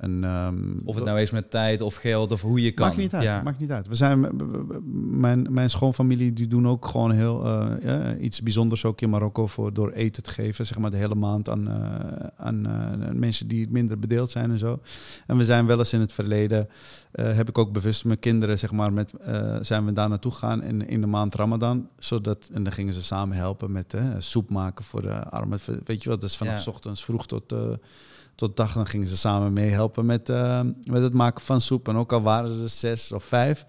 [0.02, 0.56] En, ehm,
[0.86, 2.86] Of het nou is met tijd of geld of hoe je kan.
[2.86, 3.24] Maakt niet uit.
[3.24, 3.42] Ja.
[3.42, 3.88] Maakt niet uit.
[3.88, 4.28] We zijn,
[5.20, 9.48] mijn, mijn schoonfamilie die doen ook gewoon heel eh, ja, iets bijzonders ook in Marokko
[9.48, 13.48] voor door eten te geven, zeg maar de hele maand aan, eh, aan eh, mensen
[13.48, 14.80] die minder bedeeld zijn en zo.
[15.28, 16.70] En we zijn wel eens in het verleden,
[17.12, 19.14] heb ik ook bewust mijn kinderen, zeg maar, met,
[19.62, 23.04] zijn we daar naartoe gegaan in, in de maand Ramadan, zodat en dan gingen ze
[23.04, 25.60] samen helpen met soep maken voor de armen.
[25.84, 26.22] Weet je wat?
[26.22, 26.60] Dus vanaf Ja.
[26.60, 27.54] 's ochtends vroeg tot
[28.36, 28.74] tot dag.
[28.74, 31.88] Dan gingen ze samen meehelpen met, eh, met het maken van soep.
[31.88, 33.66] En ook al waren ze zes of vijf.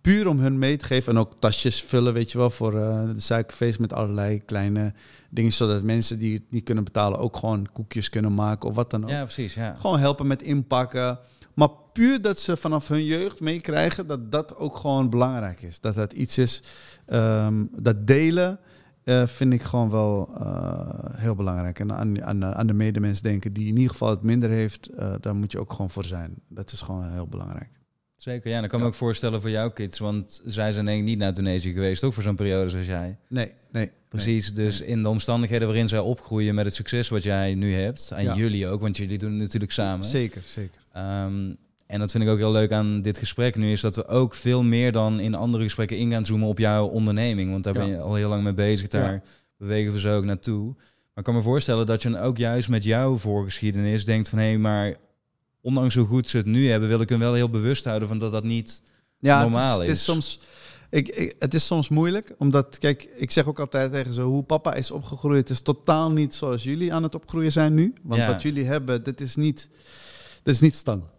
[0.00, 1.12] Puur om hun mee te geven.
[1.12, 4.92] En ook tasjes vullen, weet je wel, voor eh, de suikerfeest met allerlei kleine
[5.30, 5.52] dingen.
[5.52, 9.04] Zodat mensen die het niet kunnen betalen ook gewoon koekjes kunnen maken of wat dan
[9.04, 9.10] ook.
[9.10, 9.74] ja, precies, ja.
[9.78, 11.18] Gewoon helpen met inpakken.
[11.54, 15.80] Maar puur dat ze vanaf hun jeugd meekrijgen dat dat ook gewoon belangrijk is.
[15.80, 16.62] Dat dat iets is,
[17.06, 18.58] ehm, dat delen
[19.04, 21.78] eh, vind ik gewoon wel eh, heel belangrijk.
[21.80, 25.14] En aan, aan, aan de medemens denken die in ieder geval het minder heeft, eh,
[25.20, 26.34] daar moet je ook gewoon voor zijn.
[26.48, 27.68] Dat is gewoon heel belangrijk.
[28.16, 28.60] Zeker, ja.
[28.60, 31.18] Dan kan ik me ook voorstellen voor jouw kids, want zij zijn denk ik niet
[31.18, 33.16] naar Tunesië geweest, ook voor zo'n periode zoals jij.
[33.28, 33.90] Nee, nee.
[34.08, 38.10] Precies, dus in de omstandigheden waarin zij opgroeien met het succes wat jij nu hebt,
[38.10, 38.34] en Ja.
[38.34, 40.04] jullie ook, want jullie doen het natuurlijk samen.
[40.04, 40.80] Zeker, zeker.
[40.92, 41.52] Ehm,
[41.94, 44.34] en dat vind ik ook heel leuk aan dit gesprek nu, is dat we ook
[44.34, 47.50] veel meer dan in andere gesprekken in gaan zoomen op jouw onderneming.
[47.50, 47.80] Want daar Ja.
[47.80, 49.22] ben je al heel lang mee bezig, daar Ja.
[49.58, 50.64] bewegen we zo ook naartoe.
[50.74, 54.38] Maar ik kan me voorstellen dat je dan ook juist met jouw voorgeschiedenis denkt van
[54.38, 54.94] hé, hey, maar
[55.60, 58.18] ondanks hoe goed ze het nu hebben, wil ik hem wel heel bewust houden van
[58.18, 58.82] dat dat niet...
[59.18, 59.88] ja, normaal het is.
[59.88, 60.04] Het is.
[60.04, 60.40] soms,
[60.90, 64.42] ik, ik- het is soms moeilijk, omdat, kijk, ik zeg ook altijd tegen ze, hoe
[64.42, 67.92] papa is opgegroeid, is totaal niet zoals jullie aan het opgroeien zijn nu.
[68.02, 68.26] Want Ja.
[68.26, 69.68] wat jullie hebben, dit is niet,
[70.42, 71.12] dit is niet standaard.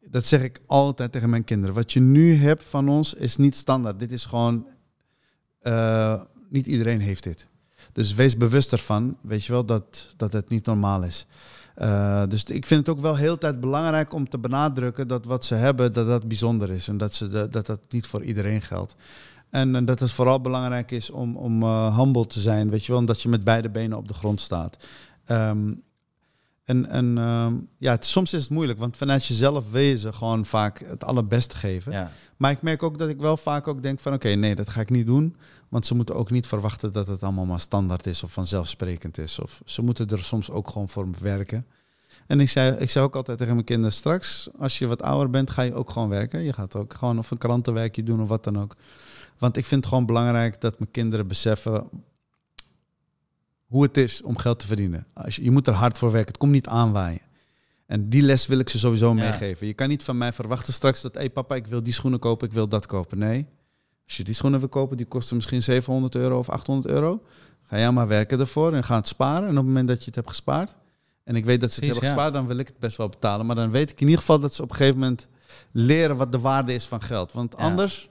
[0.00, 1.74] Dat zeg ik altijd tegen mijn kinderen.
[1.74, 3.98] Wat je nu hebt van ons is niet standaard.
[3.98, 4.66] Dit is gewoon,
[5.60, 7.48] eh, niet iedereen heeft dit.
[7.92, 11.26] Dus wees bewust ervan, weet je wel, dat, dat het niet normaal is.
[11.74, 15.44] Eh, dus ik vind het ook wel heel tijd belangrijk om te benadrukken dat wat
[15.44, 16.88] ze hebben, dat dat bijzonder is.
[16.88, 18.94] En dat ze dat, dat niet voor iedereen geldt.
[19.50, 23.00] En, dat het vooral belangrijk is om, om eh, humble te zijn, weet je wel,
[23.00, 24.76] omdat je met beide benen op de grond staat.
[25.24, 25.72] Ehm,
[26.70, 30.82] en en ehm, ja, het, soms is het moeilijk, want vanuit jezelf wezen gewoon vaak
[30.86, 31.92] het allerbeste geven.
[31.92, 34.68] Ja, Maar ik merk ook dat ik wel vaak ook denk van oké, nee, dat
[34.68, 35.36] ga ik niet doen.
[35.68, 39.38] Want ze moeten ook niet verwachten dat het allemaal maar standaard is of vanzelfsprekend is.
[39.38, 41.66] Of ze moeten er soms ook gewoon voor werken.
[42.26, 45.30] En ik zei, ik zei ook altijd tegen mijn kinderen, straks als je wat ouder
[45.30, 46.42] bent, ga je ook gewoon werken.
[46.42, 48.76] Je gaat ook gewoon of een krantenwerkje doen of wat dan ook.
[49.38, 51.88] Want ik vind het gewoon belangrijk dat mijn kinderen beseffen
[53.70, 55.06] hoe het is om geld te verdienen.
[55.14, 57.20] Als je, je moet er hard voor werken, het komt niet aanwaaien.
[57.86, 59.12] En die les wil ik ze sowieso Ja.
[59.14, 59.66] meegeven.
[59.66, 62.20] Je kan niet van mij verwachten straks dat, hé hey papa, ik wil die schoenen
[62.20, 63.18] kopen, ik wil dat kopen.
[63.18, 63.46] Nee,
[64.06, 67.22] als je die schoenen wil kopen, die kosten misschien 700 euro of 800 euro.
[67.62, 69.42] Ga jij maar werken ervoor en ga het sparen.
[69.44, 70.74] En op het moment dat je het hebt gespaard,
[71.24, 72.14] en ik weet dat ze het Precies, hebben ja.
[72.14, 73.46] gespaard, dan wil ik het best wel betalen.
[73.46, 75.26] Maar dan weet ik in ieder geval dat ze op een gegeven moment
[75.72, 77.32] leren wat de waarde is van geld.
[77.32, 77.64] Want Ja.
[77.64, 78.10] anders,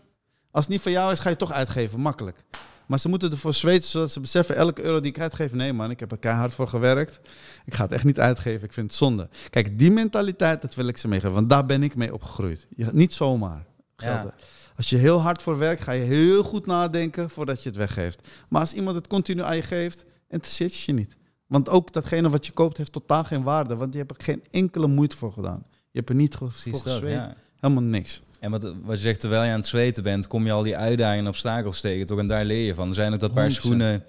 [0.52, 2.43] als het niet van jou is, ga je het toch uitgeven, makkelijk.
[2.89, 5.89] Maar ze moeten ervoor zweten, zodat ze beseffen, elke euro die ik uitgeef, nee man,
[5.89, 7.19] ik heb er keihard voor gewerkt.
[7.65, 9.30] Ik ga het echt niet uitgeven, ik vind het zonde.
[9.49, 12.67] Kijk, die mentaliteit, dat wil ik ze meegeven, want daar ben ik mee opgegroeid.
[12.75, 14.23] Je niet zomaar geld.
[14.23, 14.34] Ja.
[14.75, 18.28] Als je heel hard voor werkt, ga je heel goed nadenken voordat je het weggeeft.
[18.49, 21.17] Maar als iemand het continu aan je geeft, interesseert je niet.
[21.47, 24.43] Want ook datgene wat je koopt heeft totaal geen waarde, want je hebt er geen
[24.52, 25.63] enkele moeite voor gedaan.
[25.69, 27.12] Je hebt er niet voor gezweet.
[27.12, 27.36] ja.
[27.56, 28.21] Helemaal niks.
[28.39, 30.78] En wat, wat je zegt, terwijl je aan het zweten bent, kom je al die
[30.78, 32.19] uitdagingen en obstakels tegen, toch?
[32.19, 32.88] En daar leer je van.
[32.88, 33.54] Er zijn ook dat paar 100%.
[33.54, 34.04] schoenen,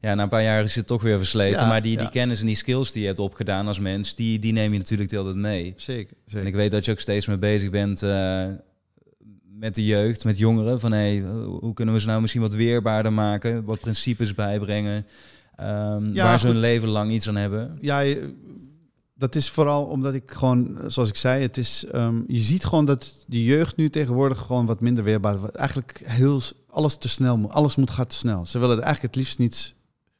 [0.00, 1.60] ja, na een paar jaar is het toch weer versleten.
[1.60, 4.38] Ja, maar die, die kennis en die skills die je hebt opgedaan als mens, die,
[4.38, 5.74] die neem je natuurlijk de hele tijd mee.
[5.76, 6.16] Zeker.
[6.16, 6.48] En zeker.
[6.48, 8.46] ik weet dat je ook steeds mee bezig bent eh,
[9.58, 10.80] met de jeugd, met jongeren.
[10.80, 11.24] Van hey,
[11.60, 13.64] hoe kunnen we ze nou misschien wat weerbaarder maken?
[13.64, 15.06] Wat principes bijbrengen?
[15.56, 17.76] Ja, waar ze hun leven lang iets aan hebben.
[17.80, 18.02] Ja,
[19.14, 22.84] dat is vooral omdat ik gewoon, zoals ik zei, het is, ehm, je ziet gewoon
[22.84, 25.50] dat de jeugd nu tegenwoordig gewoon wat minder weerbaar is.
[25.50, 27.50] Eigenlijk heel, alles te snel moet.
[27.50, 28.46] Alles moet gaat te snel.
[28.46, 29.74] Ze willen er eigenlijk het liefst niets,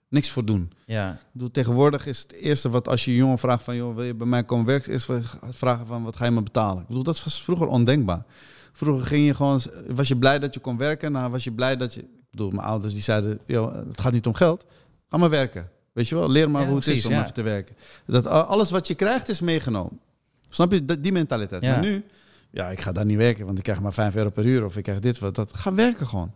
[0.09, 0.73] niks voor doen.
[0.87, 3.95] Ja, Ik bedoel, tegenwoordig is het eerste wat als je een jongen vraagt van, joh,
[3.95, 4.93] wil je bij mij komen werken?
[4.93, 5.09] Is
[5.41, 6.83] vragen van, wat ga je me betalen?
[6.83, 8.25] Ik bedoel, dat was vroeger ondenkbaar.
[8.73, 11.13] Vroeger ging je gewoon, was je blij dat je kon werken?
[11.13, 14.13] Nou, was je blij dat je, ik bedoel, mijn ouders die zeiden, joh, het gaat
[14.13, 14.65] niet om geld,
[15.09, 15.71] ga maar werken.
[15.95, 17.77] Weet je wel, leer maar Ja, hoe het precies, is om even te werken.
[18.07, 20.01] Dat alles wat je krijgt is meegenomen.
[20.49, 21.63] Snap je, Dat- die mentaliteit.
[21.63, 21.71] Ja.
[21.71, 22.05] Maar nu,
[22.51, 24.77] ja, ik ga daar niet werken, want ik krijg maar 5 euro per uur of
[24.77, 25.57] ik krijg dit, wat dat.
[25.57, 26.33] Ga werken gewoon.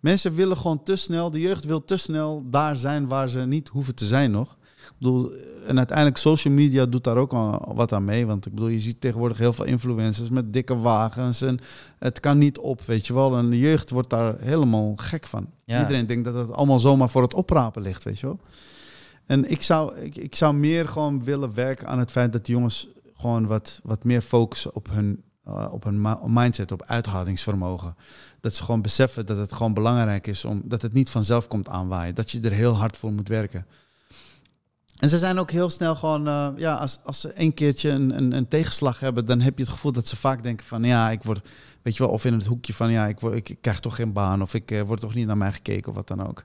[0.00, 3.68] Mensen willen gewoon te snel, de jeugd wil te snel daar zijn waar ze niet
[3.68, 4.56] hoeven te zijn nog.
[4.88, 5.32] Ik bedoel,
[5.66, 8.26] en uiteindelijk social media doet daar ook al wat aan mee.
[8.26, 11.42] Want ik bedoel, je ziet tegenwoordig heel veel influencers met dikke wagens.
[11.42, 11.58] En
[11.98, 13.36] het kan niet op, weet je wel.
[13.36, 15.46] En de jeugd wordt daar helemaal gek van.
[15.64, 15.80] Ja.
[15.80, 18.40] Iedereen denkt dat het allemaal zomaar voor het oprapen ligt, weet je wel.
[19.28, 22.52] En ik zou, ik, ik zou meer gewoon willen werken aan het feit dat de
[22.52, 27.96] jongens gewoon wat, wat meer focussen op hun, eh, op hun mindset, op uithoudingsvermogen.
[28.40, 31.68] Dat ze gewoon beseffen dat het gewoon belangrijk is om dat het niet vanzelf komt
[31.68, 32.14] aanwaaien.
[32.14, 33.66] Dat je er heel hard voor moet werken.
[34.98, 38.36] En ze zijn ook heel snel gewoon, eh, ja, als, als ze een keertje een,
[38.36, 41.22] een, tegenslag hebben, dan heb je het gevoel dat ze vaak denken van, ja, ik
[41.22, 41.48] word,
[41.82, 43.96] weet je wel, of in het hoekje van, ja, ik, word, ik, ik krijg toch
[43.96, 46.44] geen baan, of ik eh, word toch niet naar mij gekeken, of wat dan ook.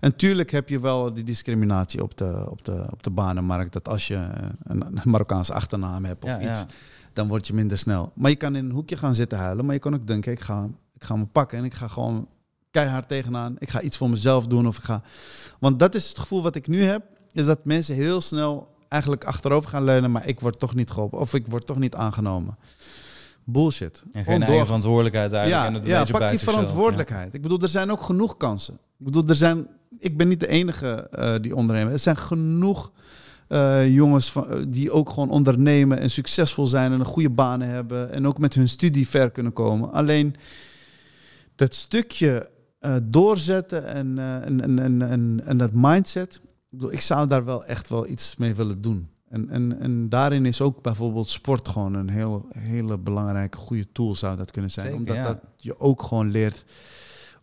[0.00, 3.88] En tuurlijk heb je wel die discriminatie op de, op de, op de banenmarkt, dat
[3.88, 4.28] als je
[4.62, 6.66] een, Marokkaanse achternaam hebt of ja, iets, ja.
[7.12, 8.12] dan word je minder snel.
[8.14, 10.40] Maar je kan in een hoekje gaan zitten huilen, maar je kan ook denken, ik
[10.40, 12.28] ga, ik ga me pakken en ik ga gewoon
[12.70, 13.56] keihard tegenaan.
[13.58, 15.02] Ik ga iets voor mezelf doen of ik ga...
[15.58, 19.24] Want dat is het gevoel wat ik nu heb, is dat mensen heel snel eigenlijk
[19.24, 22.58] achterover gaan leunen, maar ik word toch niet geholpen of ik word toch niet aangenomen.
[23.44, 24.02] Bullshit.
[24.12, 25.62] En geen eigen verantwoordelijkheid eigenlijk.
[25.62, 27.34] Ja, en het ja pak je verantwoordelijkheid.
[27.34, 28.74] Ik bedoel, er zijn ook genoeg kansen.
[28.74, 29.66] Ik bedoel, er zijn,
[29.98, 31.92] ik ben niet de enige eh, die ondernemen.
[31.92, 32.92] Er zijn genoeg
[33.48, 37.68] eh, jongens van, eh, die ook gewoon ondernemen en succesvol zijn en een goede banen
[37.68, 39.92] hebben en ook met hun studie ver kunnen komen.
[39.92, 40.36] Alleen
[41.54, 42.50] dat stukje
[43.02, 46.40] doorzetten en, en, en, en, en, en dat mindset,
[46.88, 49.08] ik, zou daar wel echt wel iets mee willen doen.
[49.28, 54.14] En, en, en daarin is ook bijvoorbeeld sport gewoon een heel, hele belangrijke, goede tool
[54.14, 54.86] zou dat kunnen zijn.
[54.86, 55.22] Zeker, Omdat ja.
[55.22, 56.64] dat je ook gewoon leert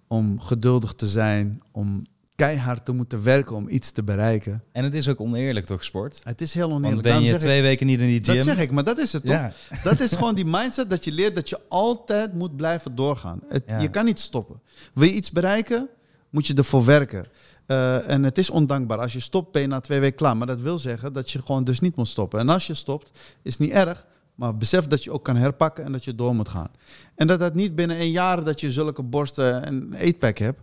[0.07, 4.63] om geduldig te zijn, om keihard te moeten werken om iets te bereiken.
[4.71, 6.21] En het is ook oneerlijk toch, sport?
[6.23, 7.01] Het is heel Want oneerlijk.
[7.03, 8.35] ben Daarom je ik- twee weken niet in die gym...
[8.35, 9.31] dat zeg ik, maar dat is het toch?
[9.33, 9.51] ja.
[9.83, 13.39] Dat is gewoon die mindset dat je leert dat je altijd moet blijven doorgaan.
[13.47, 13.79] Het, Ja.
[13.79, 14.61] Je kan niet stoppen.
[14.93, 15.87] Wil je iets bereiken,
[16.29, 17.25] moet je ervoor werken.
[17.65, 18.97] Eh, en het is ondankbaar.
[18.99, 20.37] Als je stopt, ben je na twee weken klaar.
[20.37, 22.39] Maar dat wil zeggen dat je gewoon dus niet moet stoppen.
[22.39, 24.05] En als je stopt, is niet erg.
[24.35, 26.67] Maar besef dat je ook kan herpakken en dat je door moet gaan.
[27.15, 30.61] En dat dat niet binnen een jaar dat je zulke borsten en een eetpack hebt.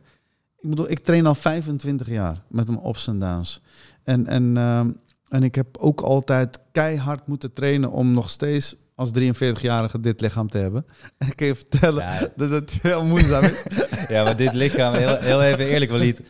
[0.62, 3.60] Ik bedoel, ik train al 25 jaar met mijn ups en downs.
[4.04, 4.90] En, en, ehm,
[5.28, 10.48] en ik heb ook altijd keihard moeten trainen om nog steeds als 43-jarige dit lichaam
[10.48, 10.86] te hebben.
[11.18, 12.28] En ik kan je vertellen Ja.
[12.36, 13.62] dat het heel moeizaam is.
[14.08, 16.22] ja, maar dit lichaam, heel, heel even eerlijk Walid.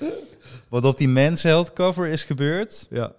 [0.69, 3.13] Wat op die Men's Health cover is gebeurd, ja.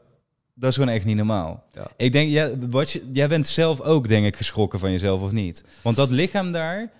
[0.54, 1.64] dat is gewoon echt niet normaal.
[1.72, 1.88] Ja.
[1.98, 5.32] Ik denk, jij, wat je, jij bent zelf ook denk ik geschrokken van jezelf of
[5.32, 5.64] niet?
[5.82, 6.92] Want dat lichaam daar,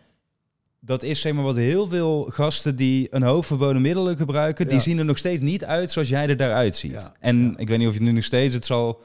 [0.86, 4.76] dat is zeg maar wat heel veel gasten die een hoop verboden middelen gebruiken, die
[4.78, 4.82] Ja.
[4.82, 6.92] zien er nog steeds niet uit zoals jij er daaruit ziet.
[6.92, 7.14] Ja.
[7.20, 7.54] En Ja.
[7.58, 9.02] ik weet niet of je nu nog steeds, het zal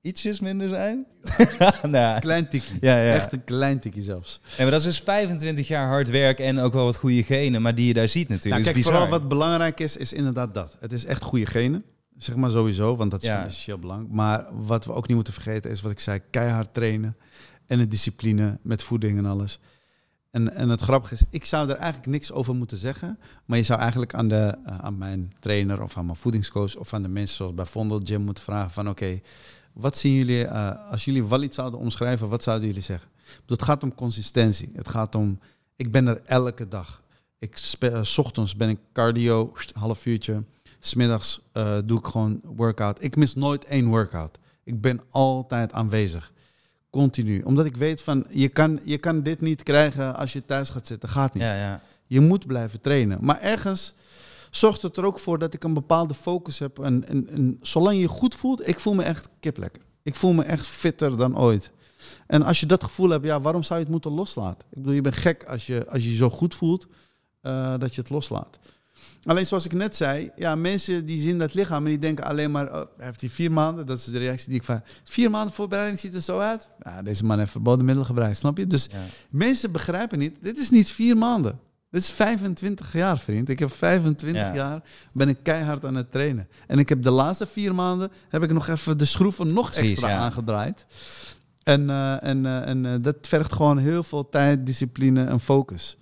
[0.00, 1.06] ietsjes minder zijn.
[1.82, 2.18] nou, ja.
[2.18, 2.48] Klein.
[2.80, 3.12] Ja, ja.
[3.14, 4.40] Echt een klein tikkie zelfs.
[4.46, 7.62] Nee, maar dat is dus 25 jaar hard werk en ook wel wat goede genen,
[7.62, 8.64] maar die je daar ziet Nou, natuurlijk.
[8.64, 10.76] kijk, is vooral wat belangrijk is, is inderdaad dat.
[10.80, 11.84] Het is echt goede genen.
[12.18, 13.36] Zeg maar sowieso, want dat is Ja.
[13.38, 14.08] van essentieel belang.
[14.10, 17.16] Maar wat we ook niet moeten vergeten is wat ik zei, keihard trainen.
[17.66, 19.58] En een discipline met voeding en alles.
[20.38, 23.18] En, en het grappige is, ik zou er eigenlijk niks over moeten zeggen.
[23.44, 26.76] Maar je zou eigenlijk aan, de, eh, aan mijn trainer of aan mijn voedingscoach...
[26.76, 28.88] of aan de mensen zoals bij Vondel Gym moeten vragen van...
[28.88, 29.20] oké,
[29.72, 33.08] wat zien jullie, eh, als jullie Walid zouden omschrijven, wat zouden jullie zeggen?
[33.46, 34.70] Het gaat om consistentie.
[34.74, 35.38] Het gaat om,
[35.76, 37.02] ik ben er elke dag.
[37.38, 40.44] Ik eh, 's ochtends ben ik cardio, half uurtje.
[40.80, 41.40] Smiddags
[41.84, 43.02] doe ik gewoon workout.
[43.02, 44.38] Ik mis nooit één workout.
[44.64, 46.32] Ik ben altijd aanwezig.
[46.90, 47.42] Continu.
[47.42, 50.86] Omdat ik weet van, je kan, je kan dit niet krijgen als je thuis gaat
[50.86, 51.08] zitten.
[51.08, 51.42] Gaat niet.
[51.42, 51.80] Ja, ja.
[52.06, 53.18] Je moet blijven trainen.
[53.20, 53.94] Maar ergens
[54.50, 56.78] zorgt het er ook voor dat ik een bepaalde focus heb.
[56.78, 59.82] En, en, en zolang je je goed voelt, ik voel me echt kiplekker.
[60.02, 61.70] Ik voel me echt fitter dan ooit.
[62.26, 64.68] En als je dat gevoel hebt, ja, waarom zou je het moeten loslaten?
[64.70, 66.86] Ik bedoel, je bent gek als je als je, je zo goed voelt
[67.40, 68.58] eh, dat je het loslaat.
[69.24, 72.50] Alleen zoals ik net zei, ja, mensen die zien dat lichaam en die denken alleen
[72.50, 73.86] maar, oh, heeft hij vier maanden?
[73.86, 76.68] Dat is de reactie die ik van, vier maanden voorbereiding ziet er zo uit?
[76.82, 78.66] Ja, deze man heeft verboden middelen gebruikt, snap je?
[78.66, 78.98] Dus Ja.
[79.30, 81.58] mensen begrijpen niet, dit is niet vier maanden.
[81.90, 83.48] Dit is 25 jaar, vriend.
[83.48, 84.54] Ik heb 25 Ja.
[84.54, 86.48] jaar, ben ik keihard aan het trainen.
[86.66, 89.90] En ik heb de laatste vier maanden, heb ik nog even de schroeven nog Precies,
[89.90, 90.18] extra ja.
[90.18, 90.86] aangedraaid.
[91.62, 95.96] En, eh, en, eh, en eh, dat vergt gewoon heel veel tijd, discipline en focus.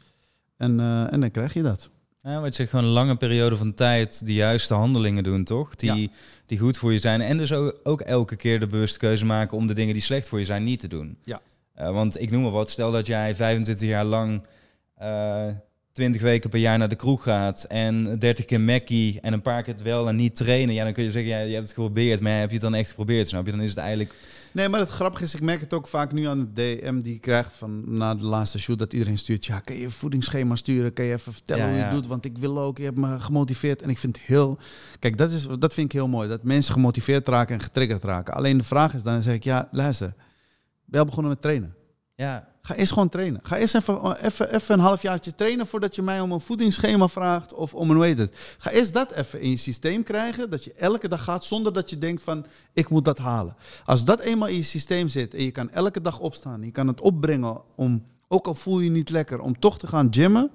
[0.56, 1.90] En, en dan krijg je dat.
[2.26, 5.74] Ja, wat je gewoon een lange periode van tijd de juiste handelingen doen, toch?
[5.74, 6.10] Die,
[6.46, 7.20] die goed voor je zijn.
[7.20, 10.28] En dus ook, ook elke keer de bewuste keuze maken om de dingen die slecht
[10.28, 11.18] voor je zijn niet te doen.
[11.24, 11.40] Ja.
[11.74, 14.42] Eh, want ik noem maar wat, stel dat jij 25 jaar lang
[14.96, 15.48] eh
[15.96, 19.62] 20 weken per jaar naar de kroeg gaat en 30 keer Mackie en een paar
[19.62, 20.74] keer het wel en niet trainen.
[20.74, 22.74] Ja, dan kun je zeggen, ja, je hebt het geprobeerd, maar heb je het dan
[22.74, 23.28] echt geprobeerd?
[23.28, 23.50] Snap je?
[23.50, 24.14] Dan is het eigenlijk...
[24.56, 27.14] Nee, maar het grappige is, ik merk het ook vaak nu aan het DM die
[27.14, 30.56] ik krijg van na de laatste shoot, dat iedereen stuurt, ja, kan je een voedingsschema
[30.56, 30.92] sturen?
[30.92, 31.88] Kan je even vertellen Ja, hoe je ja.
[31.88, 32.06] het doet?
[32.06, 33.82] Want ik wil ook, je hebt me gemotiveerd.
[33.82, 34.58] En ik vind het heel,
[34.98, 38.34] kijk, dat, is, dat vind ik heel mooi, dat mensen gemotiveerd raken en getriggerd raken.
[38.34, 40.24] Alleen de vraag is dan, dan zeg ik, ja, luister, ben
[40.84, 41.74] je al begonnen met trainen?
[42.14, 43.40] Ja, Ga eerst gewoon trainen.
[43.42, 47.54] Ga eerst even, even, even een halfjaartje trainen voordat je mij om een voedingsschema vraagt
[47.54, 48.56] of om een weet het.
[48.58, 51.90] Ga eerst dat even in je systeem krijgen, dat je elke dag gaat zonder dat
[51.90, 53.56] je denkt van ik moet dat halen.
[53.84, 56.86] Als dat eenmaal in je systeem zit en je kan elke dag opstaan, je kan
[56.86, 60.50] het opbrengen om, ook al voel je je niet lekker, om toch te gaan gymmen,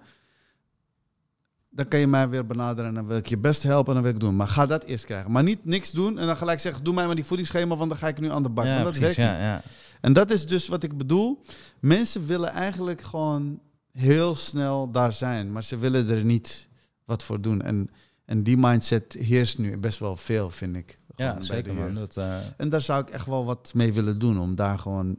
[1.74, 4.04] dan kan je mij weer benaderen en dan wil ik je best helpen en dan
[4.04, 4.36] wil ik doen.
[4.36, 5.32] Maar ga dat eerst krijgen.
[5.32, 8.00] Maar niet niks doen en dan gelijk zeggen, doe mij maar die voedingsschema, want dan
[8.00, 8.66] ga ik nu aan de bak.
[8.66, 9.28] ja dat precies, werkt niet.
[9.28, 9.62] ja, ja.
[10.02, 11.42] En dat is dus wat ik bedoel.
[11.80, 13.60] Mensen willen eigenlijk gewoon
[13.92, 16.70] heel snel daar zijn, maar ze willen er niet
[17.06, 17.62] wat voor doen.
[17.62, 17.90] En,
[18.26, 21.00] en die mindset heerst nu best wel veel, vind ik.
[21.16, 21.94] Ja, zeker man.
[21.94, 25.18] Dat, eh, En daar zou ik echt wel wat mee willen doen, om daar gewoon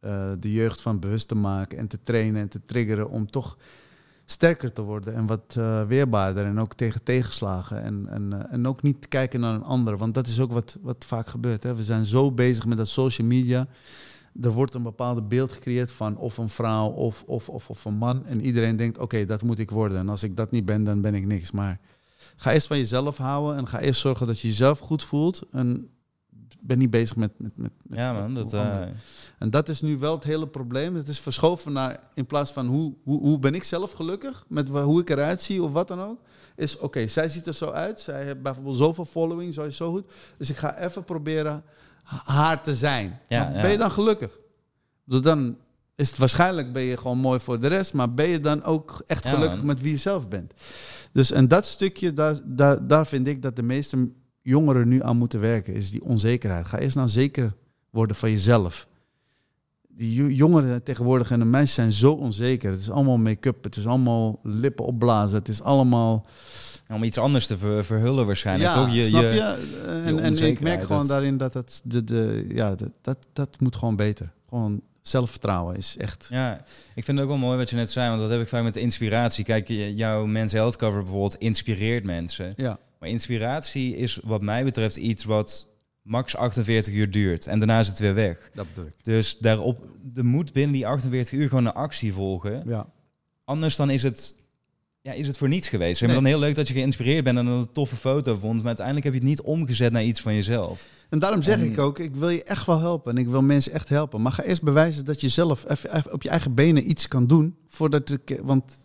[0.00, 3.56] eh, de jeugd van bewust te maken en te trainen en te triggeren om toch
[4.26, 7.82] sterker te worden en wat eh, weerbaarder en ook tegen tegenslagen.
[7.82, 10.78] En, en, eh, en ook niet kijken naar een ander, want dat is ook wat,
[10.82, 11.62] wat vaak gebeurt.
[11.62, 11.74] Hè.
[11.74, 13.66] We zijn zo bezig met dat social media.
[14.42, 17.96] Er wordt een bepaald beeld gecreëerd van of een vrouw of, of, of, of een
[17.96, 18.26] man.
[18.26, 19.98] En iedereen denkt, oké, dat moet ik worden.
[19.98, 21.50] En als ik dat niet ben, dan ben ik niks.
[21.50, 21.80] Maar
[22.36, 25.42] ga eerst van jezelf houden en ga eerst zorgen dat je jezelf goed voelt.
[25.52, 25.88] En
[26.66, 27.30] ben niet bezig met...
[27.38, 28.52] met, met, met ja man, dat...
[28.52, 28.80] eh,
[29.38, 30.94] En dat is nu wel het hele probleem.
[30.94, 34.68] Het is verschoven naar, in plaats van hoe, hoe, hoe ben ik zelf gelukkig, met
[34.68, 36.18] hoe ik eruit zie of wat dan ook.
[36.56, 38.00] Is oké, zij ziet er zo uit.
[38.00, 40.04] Zij heeft bijvoorbeeld zoveel following, zo is zo goed.
[40.38, 41.64] Dus ik ga even proberen
[42.02, 43.20] ha- haar te zijn.
[43.28, 43.60] Ja, Maar ja.
[43.62, 44.38] Ben je dan gelukkig?
[45.04, 45.56] Dus dan
[45.94, 49.02] is het waarschijnlijk ben je gewoon mooi voor de rest, maar ben je dan ook
[49.06, 49.66] echt Ja, gelukkig man.
[49.66, 50.52] met wie je zelf bent?
[51.12, 54.08] Dus en dat stukje, daar, daar, daar vind ik dat de meeste
[54.44, 56.66] jongeren nu aan moeten werken, is die onzekerheid.
[56.66, 57.52] Ga eerst nou zeker
[57.90, 58.86] worden van jezelf.
[59.88, 62.70] Die jo- jongeren tegenwoordig en de meisjes zijn zo onzeker.
[62.70, 66.26] Het is allemaal make-up, het is allemaal lippen opblazen, het is allemaal...
[66.92, 68.94] om iets anders te ver- verhullen waarschijnlijk, ja, toch?
[68.94, 70.02] Je, snap je, je?
[70.04, 73.60] En, en ik merk gewoon dat- daarin dat het de, de, ja, dat, dat, dat
[73.60, 74.32] moet gewoon beter.
[74.48, 76.26] Gewoon zelfvertrouwen is echt...
[76.30, 78.48] Ja, ik vind het ook wel mooi wat je net zei, want dat heb ik
[78.48, 79.44] vaak met inspiratie.
[79.44, 82.52] Kijk, jouw Men's Health cover bijvoorbeeld inspireert mensen.
[82.56, 85.66] Ja, Maar inspiratie is wat mij betreft iets wat
[86.02, 87.46] max 48 uur duurt.
[87.46, 88.50] En daarna is het weer weg.
[88.54, 88.94] dat bedoel ik.
[89.02, 92.62] Dus daarop, er moet binnen die 48 uur gewoon een actie volgen.
[92.66, 92.86] Ja.
[93.44, 94.34] Anders dan is het,
[95.00, 96.00] ja, is het voor niets geweest.
[96.00, 96.14] Nee.
[96.14, 98.56] dan heel leuk dat je geïnspireerd bent en een toffe foto vond.
[98.56, 100.88] Maar uiteindelijk heb je het niet omgezet naar iets van jezelf.
[101.08, 103.12] En daarom zeg En- ik ook, ik wil je echt wel helpen.
[103.16, 104.22] En ik wil mensen echt helpen.
[104.22, 107.56] Maar ga eerst bewijzen dat je zelf even op je eigen benen iets kan doen.
[107.68, 108.83] Voordat ik, want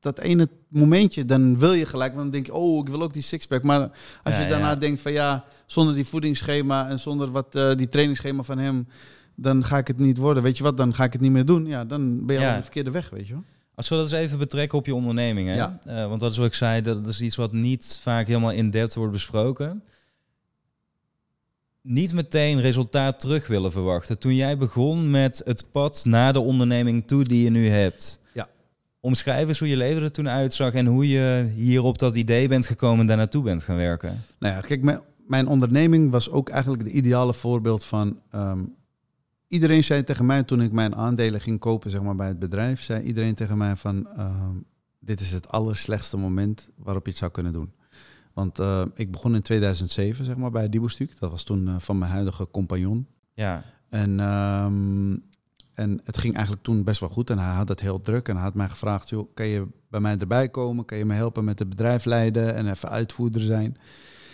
[0.00, 2.10] dat ene momentje, dan wil je gelijk.
[2.10, 3.62] Want dan denk je, oh, ik wil ook die sixpack.
[3.62, 3.80] Maar
[4.22, 4.76] als Ja, je daarna ja.
[4.76, 8.88] denkt van ja, zonder die voedingsschema en zonder wat, eh, die trainingsschema van hem...
[9.34, 10.42] dan ga ik het niet worden.
[10.42, 11.66] Weet je wat, dan ga ik het niet meer doen.
[11.66, 12.50] Ja, dan ben je al Ja.
[12.52, 13.42] op de verkeerde weg, weet je wel.
[13.74, 15.48] Als we dat eens even betrekken op je onderneming.
[15.48, 15.54] Hè?
[15.54, 15.78] Ja.
[15.84, 18.70] Eh, want dat is wat ik zei, dat is iets wat niet vaak helemaal in
[18.70, 19.82] depth wordt besproken.
[21.82, 24.18] Niet meteen resultaat terug willen verwachten.
[24.18, 28.20] Toen jij begon met het pad naar de onderneming toe die je nu hebt.
[29.00, 29.08] Ja.
[29.08, 32.48] Omschrijf eens hoe je leven er toen uitzag en hoe je hier op dat idee
[32.48, 34.22] bent gekomen en daar naartoe bent gaan werken.
[34.38, 38.20] Nou ja, kijk, mijn, mijn onderneming was ook eigenlijk de ideale voorbeeld van.
[38.30, 38.64] ehm,
[39.48, 42.82] iedereen zei tegen mij toen ik mijn aandelen ging kopen, zeg maar bij het bedrijf,
[42.82, 44.08] zei iedereen tegen mij van.
[44.16, 44.54] ehm,
[45.00, 47.72] dit is het allerslechtste moment waarop je het zou kunnen doen.
[48.32, 51.18] Want eh, ik begon in 2007, zeg maar, bij Dibostuk.
[51.18, 53.06] Dat was toen eh, van mijn huidige compagnon.
[53.34, 55.12] Ja, En, ehm,
[55.78, 57.30] en het ging eigenlijk toen best wel goed.
[57.30, 58.28] En hij had het heel druk.
[58.28, 60.84] En hij had mij gevraagd, joh, kan je bij mij erbij komen?
[60.84, 63.76] Kan je me helpen met het bedrijf leiden en even uitvoerder zijn?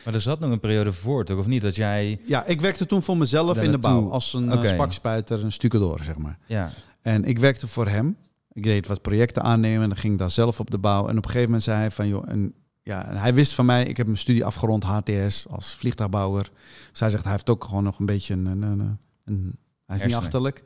[0.04, 1.38] Maar er zat nog een periode voor, toch?
[1.38, 1.62] Of niet?
[1.62, 2.18] Dat jij...
[2.26, 4.09] Ja, ik werkte toen voor mezelf in de bouw.
[4.11, 6.38] Als een eh, spakspuiter, een stucadoor, zeg maar.
[6.46, 6.70] Ja,
[7.02, 8.16] En ik werkte voor hem.
[8.52, 11.02] Ik deed wat projecten aannemen en dan ging ik daar zelf op de bouw.
[11.09, 13.66] En op een gegeven moment zei hij van, joh, en, ja, en hij wist van
[13.66, 16.50] mij, ik heb mijn studie afgerond HTS als vliegtuigbouwer.
[16.90, 19.96] Dus hij zegt, hij heeft ook gewoon nog een beetje een, een, een, een- hij
[19.96, 20.62] is niet achterlijk.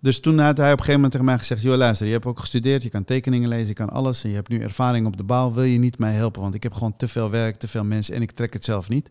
[0.00, 2.26] Dus toen had hij op een gegeven moment tegen mij gezegd, joh, luister, je hebt
[2.26, 4.22] ook gestudeerd, je kan tekeningen lezen, je kan alles.
[4.24, 6.42] En je hebt nu ervaring op de bouw, wil je niet mij helpen?
[6.42, 8.88] Want ik heb gewoon te veel werk, te veel mensen en ik trek het zelf
[8.88, 9.10] niet.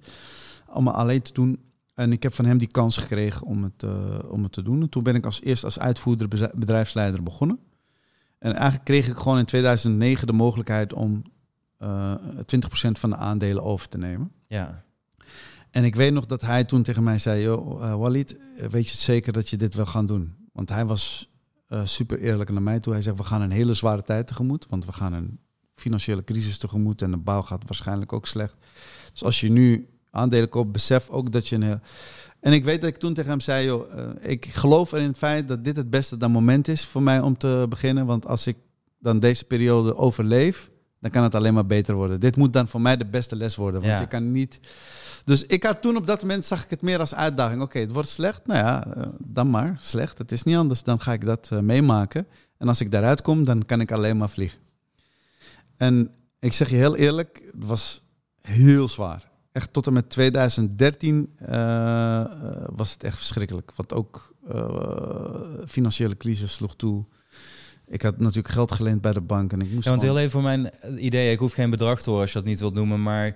[0.68, 1.60] Allemaal alleen te doen.
[1.94, 4.82] En ik heb van hem die kans gekregen om het, eh, om het te doen.
[4.82, 7.60] En toen ben ik als eerst als uitvoerder bedrijf- bedrijfsleider begonnen.
[8.40, 11.22] En eigenlijk kreeg ik gewoon in 2009 de mogelijkheid om
[11.78, 12.14] eh
[12.46, 14.32] 20% van de aandelen over te nemen.
[14.48, 14.86] ja.
[15.72, 18.90] En ik weet nog dat hij toen tegen mij zei: Yo, eh, Walid, eh, weet
[18.90, 20.36] je zeker dat je dit wil gaan doen?
[20.58, 21.30] Want hij was
[21.68, 22.94] eh, super eerlijk naar mij toe.
[22.94, 25.40] Hij zegt: We gaan een hele zware tijd tegemoet, want we gaan een
[25.76, 28.56] financiële crisis tegemoet en de bouw gaat waarschijnlijk ook slecht.
[29.12, 31.82] Dus als je nu aandelen koopt, besef ook dat je een.
[32.40, 35.08] En ik weet dat ik toen tegen hem zei: Joh, eh, ik geloof er in
[35.08, 38.06] het feit dat dit het beste moment is voor mij om te beginnen.
[38.06, 38.58] Want als ik
[39.00, 40.70] dan deze periode overleef,
[41.12, 42.20] dan kan het alleen maar beter worden.
[42.20, 43.82] Dit moet dan voor mij de beste les worden.
[43.82, 44.00] Want Ja.
[44.00, 44.60] je kan niet.
[45.26, 47.62] Dus ik had toen op dat moment zag ik het meer als uitdaging.
[47.62, 48.46] Oké, het wordt slecht.
[48.46, 50.18] Nou ja, eh, dan maar slecht.
[50.18, 50.84] Het is niet anders.
[50.84, 52.28] Dan ga ik dat eh, meemaken.
[52.58, 54.60] En als ik daaruit kom, dan kan ik alleen maar vliegen.
[55.78, 58.02] En ik zeg je heel eerlijk, het was
[58.42, 59.30] heel zwaar.
[59.52, 62.26] Echt tot en met 2013 eh,
[62.76, 63.72] was het echt verschrikkelijk.
[63.76, 67.06] Want ook eh, financiële crisis sloeg toe.
[67.88, 70.32] Ik had natuurlijk geld geleend bij de bank en ik moest Ja, want heel even
[70.32, 73.04] voor mijn idee, ik hoef geen bedrag te horen als je dat niet wilt noemen,
[73.04, 73.36] maar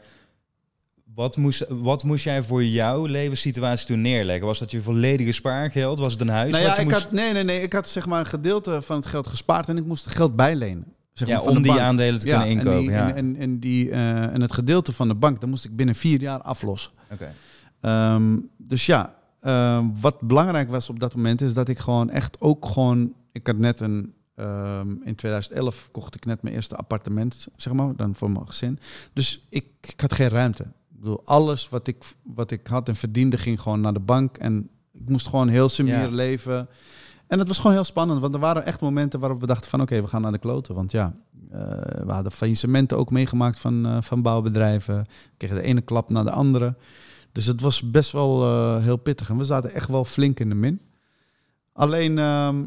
[1.16, 4.46] wat moest, wat moest jij voor jouw levenssituatie toen neerleggen?
[4.46, 6.00] Was dat je volledige spaargeld?
[6.00, 6.52] Was het een huis?
[6.52, 7.62] Nou wat ja, je ik moest, had, nee, nee, nee.
[7.62, 10.36] Ik had zeg maar een gedeelte van het geld gespaard en ik moest het geld
[10.36, 10.86] bijlenen.
[11.14, 11.80] Zeg maar, om die bank.
[11.80, 12.80] aandelen te kunnen en, inkopen.
[12.80, 13.08] die, ja.
[13.08, 15.96] en, en, en, die, eh, en het gedeelte van de bank, dat moest ik binnen
[15.96, 16.92] vier jaar aflossen.
[17.12, 17.34] Oké.
[17.82, 22.42] Ehm, dus ja, ehm, wat belangrijk was op dat moment is dat ik gewoon echt
[22.42, 23.14] ook gewoon...
[23.32, 24.14] Ik had net een...
[24.42, 28.80] ehm, in 2011 kocht ik net mijn eerste appartement, zeg maar, dan voor mijn gezin.
[29.14, 30.64] Dus ik, ik had geen ruimte.
[30.64, 34.38] Ik bedoel, alles wat ik, wat ik had en verdiende ging gewoon naar de bank.
[34.38, 36.08] En ik moest gewoon heel sumier Ja.
[36.10, 36.68] leven.
[37.28, 39.82] En het was gewoon heel spannend, want er waren echt momenten waarop we dachten van...
[39.82, 40.76] oké, we gaan naar de kloten.
[40.76, 41.16] Want ja,
[41.52, 41.60] eh,
[42.06, 44.96] we hadden faillissementen ook meegemaakt van, eh, van bouwbedrijven.
[44.98, 45.06] We
[45.38, 46.76] kregen de ene klap naar de andere.
[47.32, 49.30] Dus het was best wel eh, heel pittig.
[49.30, 50.80] En we zaten echt wel flink in de min.
[51.74, 52.64] Alleen, ehm,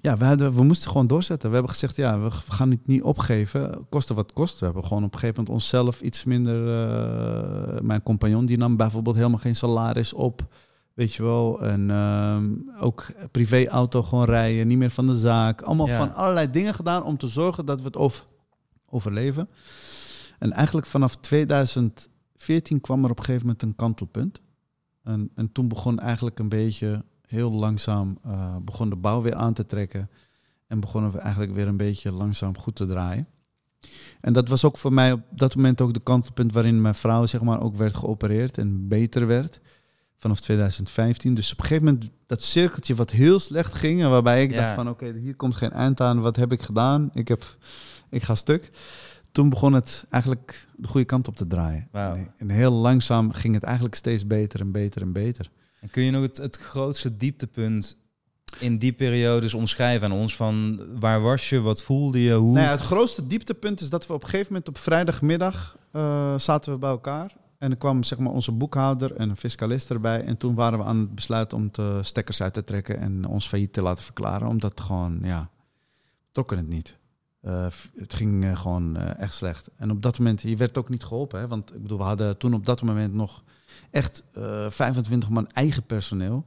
[0.00, 1.48] ja, we, hadden, we moesten gewoon doorzetten.
[1.48, 3.86] We hebben gezegd, ja, we, gaan het niet opgeven.
[3.88, 4.58] Koste wat kost.
[4.58, 6.68] We hebben gewoon op een gegeven moment onszelf iets minder...
[6.68, 10.46] eh, mijn compagnon, die nam bijvoorbeeld helemaal geen salaris op.
[10.94, 11.62] Weet je wel.
[11.62, 12.44] En ehm,
[12.80, 14.66] ook privéauto gewoon rijden.
[14.66, 15.62] Niet meer van de zaak.
[15.62, 15.96] Allemaal Ja.
[15.98, 18.24] van allerlei dingen gedaan om te zorgen dat we het over,
[18.88, 19.48] overleven.
[20.38, 24.40] En eigenlijk vanaf 2014 kwam er op een gegeven moment een kantelpunt.
[25.02, 29.52] En, en toen begon eigenlijk een beetje heel langzaam eh, begon de bouw weer aan
[29.52, 30.10] te trekken.
[30.66, 33.26] En begonnen we eigenlijk weer een beetje langzaam goed te draaien.
[34.20, 37.26] En dat was ook voor mij op dat moment ook de kantelpunt waarin mijn vrouw
[37.26, 39.60] zeg maar ook werd geopereerd en beter werd.
[40.16, 41.34] Vanaf 2015.
[41.34, 44.02] Dus op een gegeven moment dat cirkeltje wat heel slecht ging.
[44.02, 44.60] En waarbij ik Ja.
[44.62, 46.20] dacht van oké, hier komt geen eind aan.
[46.20, 47.10] Wat heb ik gedaan?
[47.14, 47.56] Ik, heb,
[48.10, 48.70] ik ga stuk.
[49.32, 51.88] Toen begon het eigenlijk de goede kant op te draaien.
[52.36, 55.50] En heel langzaam ging het eigenlijk steeds beter en beter en beter.
[55.90, 57.96] Kun je nog het, grootste dieptepunt
[58.58, 60.36] in die periodes omschrijven aan ons?
[60.36, 61.60] Van waar was je?
[61.60, 62.32] Wat voelde je?
[62.32, 62.52] Hoe?
[62.52, 66.72] Nou het grootste dieptepunt is dat we op een gegeven moment op vrijdagmiddag eh, zaten
[66.72, 67.34] we bij elkaar.
[67.58, 70.24] En er kwam zeg maar onze boekhouder en een fiscalist erbij.
[70.24, 73.48] En toen waren we aan het besluit om de stekkers uit te trekken en ons
[73.48, 74.48] failliet te laten verklaren.
[74.48, 75.50] Omdat gewoon, ja,
[76.32, 76.96] trokken het niet.
[77.40, 79.70] Eh, het ging eh, gewoon echt slecht.
[79.76, 81.40] En op dat moment, je werd ook niet geholpen.
[81.40, 81.48] Hè?
[81.48, 83.42] Want ik bedoel, we hadden toen op dat moment nog
[83.96, 86.46] echt eh 25 man eigen personeel.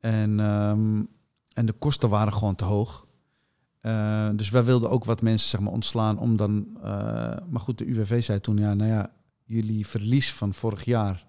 [0.00, 1.02] En, ehm,
[1.52, 3.06] en de kosten waren gewoon te hoog.
[3.80, 6.66] Eh, dus wij wilden ook wat mensen zeg maar, ontslaan om dan...
[6.76, 6.82] eh,
[7.48, 9.10] maar goed, de UWV zei toen, ja, nou ja,
[9.44, 11.26] jullie verlies van vorig jaar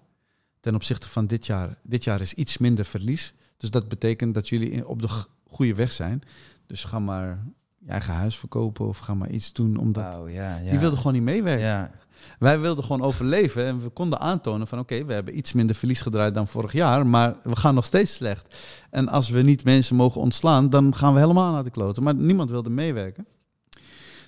[0.60, 1.78] ten opzichte van dit jaar...
[1.82, 3.34] Dit jaar is iets minder verlies.
[3.56, 5.08] Dus dat betekent dat jullie in- op de
[5.48, 6.22] goede weg zijn.
[6.66, 7.44] Dus ga maar
[7.78, 9.76] je eigen huis verkopen of ga maar iets doen.
[9.76, 10.58] Omdat ja.
[10.70, 11.66] die wilden gewoon niet meewerken.
[11.66, 11.90] Ja,
[12.38, 16.00] Wij wilden gewoon overleven en we konden aantonen van oké, we hebben iets minder verlies
[16.00, 18.54] gedraaid dan vorig jaar, maar we gaan nog steeds slecht.
[18.90, 22.02] En als we niet mensen mogen ontslaan, dan gaan we helemaal naar de kloten.
[22.02, 23.26] Maar niemand wilde meewerken.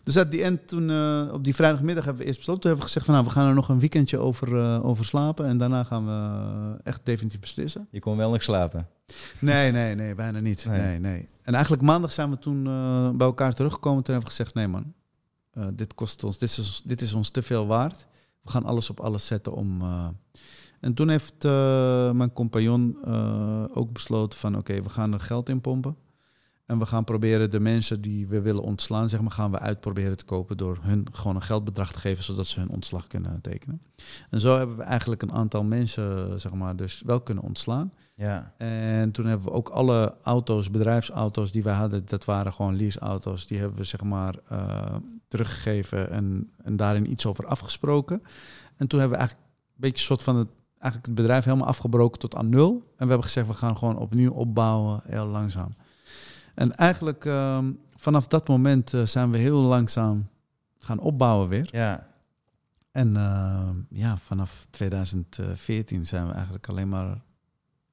[0.05, 2.63] Dus at die end, toen, eh, op die vrijdagmiddag hebben we eerst besloten.
[2.63, 5.05] Toen hebben we gezegd van nou, we gaan er nog een weekendje over, eh, over
[5.05, 5.47] slapen.
[5.47, 7.89] En daarna gaan we eh, echt definitief beslissen.
[7.91, 8.89] je kon wel nog slapen.
[9.39, 10.67] Nee, nee, nee, bijna niet.
[10.69, 10.81] Nee.
[10.81, 11.29] Nee, nee.
[11.43, 12.63] En eigenlijk maandag zijn we toen
[13.17, 14.03] bij elkaar teruggekomen.
[14.03, 14.95] Toen hebben we gezegd, nee man,
[15.55, 18.07] eh, dit kost ons, dit is, dit is ons te veel waard.
[18.43, 19.81] we gaan alles op alles zetten om...
[19.81, 20.09] eh,
[20.81, 23.05] en toen heeft eh, mijn compagnon
[23.75, 24.57] ook besloten van...
[24.57, 25.97] oké, we gaan er geld in pompen.
[26.67, 29.09] En we gaan proberen de mensen die we willen ontslaan...
[29.09, 30.57] zeg maar, gaan we uitproberen te kopen...
[30.57, 32.25] door hun gewoon een geldbedrag te geven...
[32.25, 33.83] zodat ze hun ontslag kunnen tekenen.
[34.31, 36.41] En zo hebben we eigenlijk een aantal mensen...
[36.41, 37.93] zeg maar, dus wel kunnen ontslaan.
[38.15, 38.55] Ja.
[38.57, 43.47] En toen hebben we ook alle auto's, bedrijfsauto's die wij hadden, dat waren gewoon leaseauto's.
[43.47, 44.35] Die hebben we zeg maar
[45.29, 48.23] teruggegeven en, en daarin iets over afgesproken.
[48.77, 50.49] En toen hebben we eigenlijk een beetje een soort van het,
[50.79, 52.73] eigenlijk het bedrijf helemaal afgebroken tot aan nul.
[52.73, 55.71] En we hebben gezegd, we gaan gewoon opnieuw opbouwen, heel langzaam.
[56.55, 60.29] En eigenlijk ehm, vanaf dat moment eh, zijn we heel langzaam
[60.79, 61.69] gaan opbouwen weer.
[61.73, 62.07] Ja.
[62.91, 67.23] En eh, ja, vanaf 2014 zijn we eigenlijk alleen maar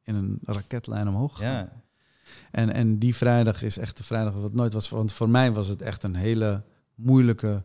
[0.03, 1.53] in een raketlijn omhoog gegaan.
[1.53, 1.81] Ja.
[2.51, 4.89] En, en die vrijdag is echt de vrijdag wat nooit was.
[4.89, 6.63] Want voor mij was het echt een hele
[6.95, 7.63] moeilijke,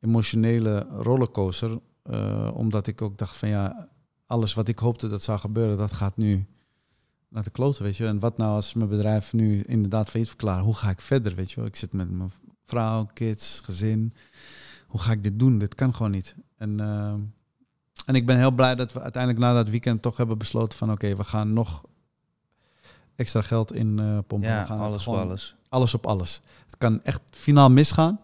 [0.00, 1.80] emotionele rollercoaster.
[2.02, 3.88] eh, omdat ik ook dacht van ja,
[4.26, 6.46] alles wat ik hoopte dat zou gebeuren, dat gaat nu
[7.28, 8.06] naar de kloten, weet je.
[8.06, 10.64] En wat nou als mijn bedrijf nu inderdaad failliet verklaart?
[10.64, 11.66] Hoe ga ik verder, weet je wel?
[11.66, 12.32] Ik zit met mijn
[12.66, 14.12] vrouw, kids, gezin.
[14.86, 15.58] Hoe ga ik dit doen?
[15.58, 16.34] Dit kan gewoon niet.
[16.56, 17.14] En, eh,
[18.06, 20.92] en ik ben heel blij dat we uiteindelijk na dat weekend toch hebben besloten van...
[20.92, 21.82] oké, we gaan nog
[23.16, 24.48] extra geld in eh pompen.
[24.48, 25.56] Ja, we gaan alles gewoon- alles.
[25.68, 26.40] alles op alles.
[26.66, 28.20] Het kan echt finaal misgaan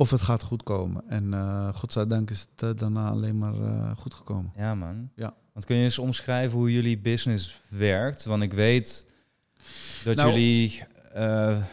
[0.00, 1.02] of het gaat goed komen.
[1.08, 4.52] En eh godzijdank is het eh, daarna alleen maar eh, goed gekomen.
[4.56, 5.10] Ja, man.
[5.14, 5.34] Ja.
[5.52, 8.24] Want kun je eens omschrijven hoe jullie business werkt?
[8.24, 9.06] Want ik weet
[10.04, 10.82] dat Nou- jullie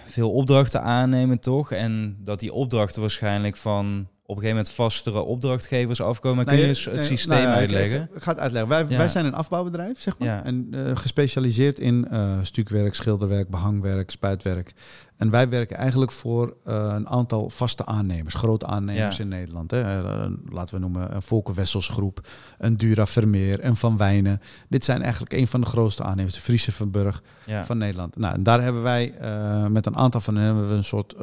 [0.05, 1.71] veel opdrachten aannemen, toch?
[1.71, 6.45] En dat die opdrachten waarschijnlijk van op een gegeven moment vastere opdrachtgevers afkomen.
[6.45, 8.01] Kun je eens het systeem nou uitleggen?
[8.01, 8.69] Ik, ik ga het uitleggen.
[8.69, 8.97] Wij, Ja.
[8.97, 10.27] wij zijn een afbouwbedrijf, zeg maar.
[10.27, 10.43] Ja.
[10.43, 12.07] En gespecialiseerd in
[12.41, 14.73] stukwerk, schilderwerk, behangwerk, spuitwerk.
[15.17, 19.23] En wij werken eigenlijk voor eh, een aantal vaste aannemers, grote aannemers Ja.
[19.23, 19.71] in Nederland.
[19.71, 19.81] Hè.
[19.81, 24.41] Eh, laten we noemen een Volker Wesselsgroep, een Dura Vermeer, een Van Wijnen.
[24.69, 27.65] Dit zijn eigenlijk een van de grootste aannemers, de Friese Verburg Ja.
[27.65, 28.17] van Nederland.
[28.17, 31.15] Nou, en daar hebben wij eh, met een aantal van hen hebben we een soort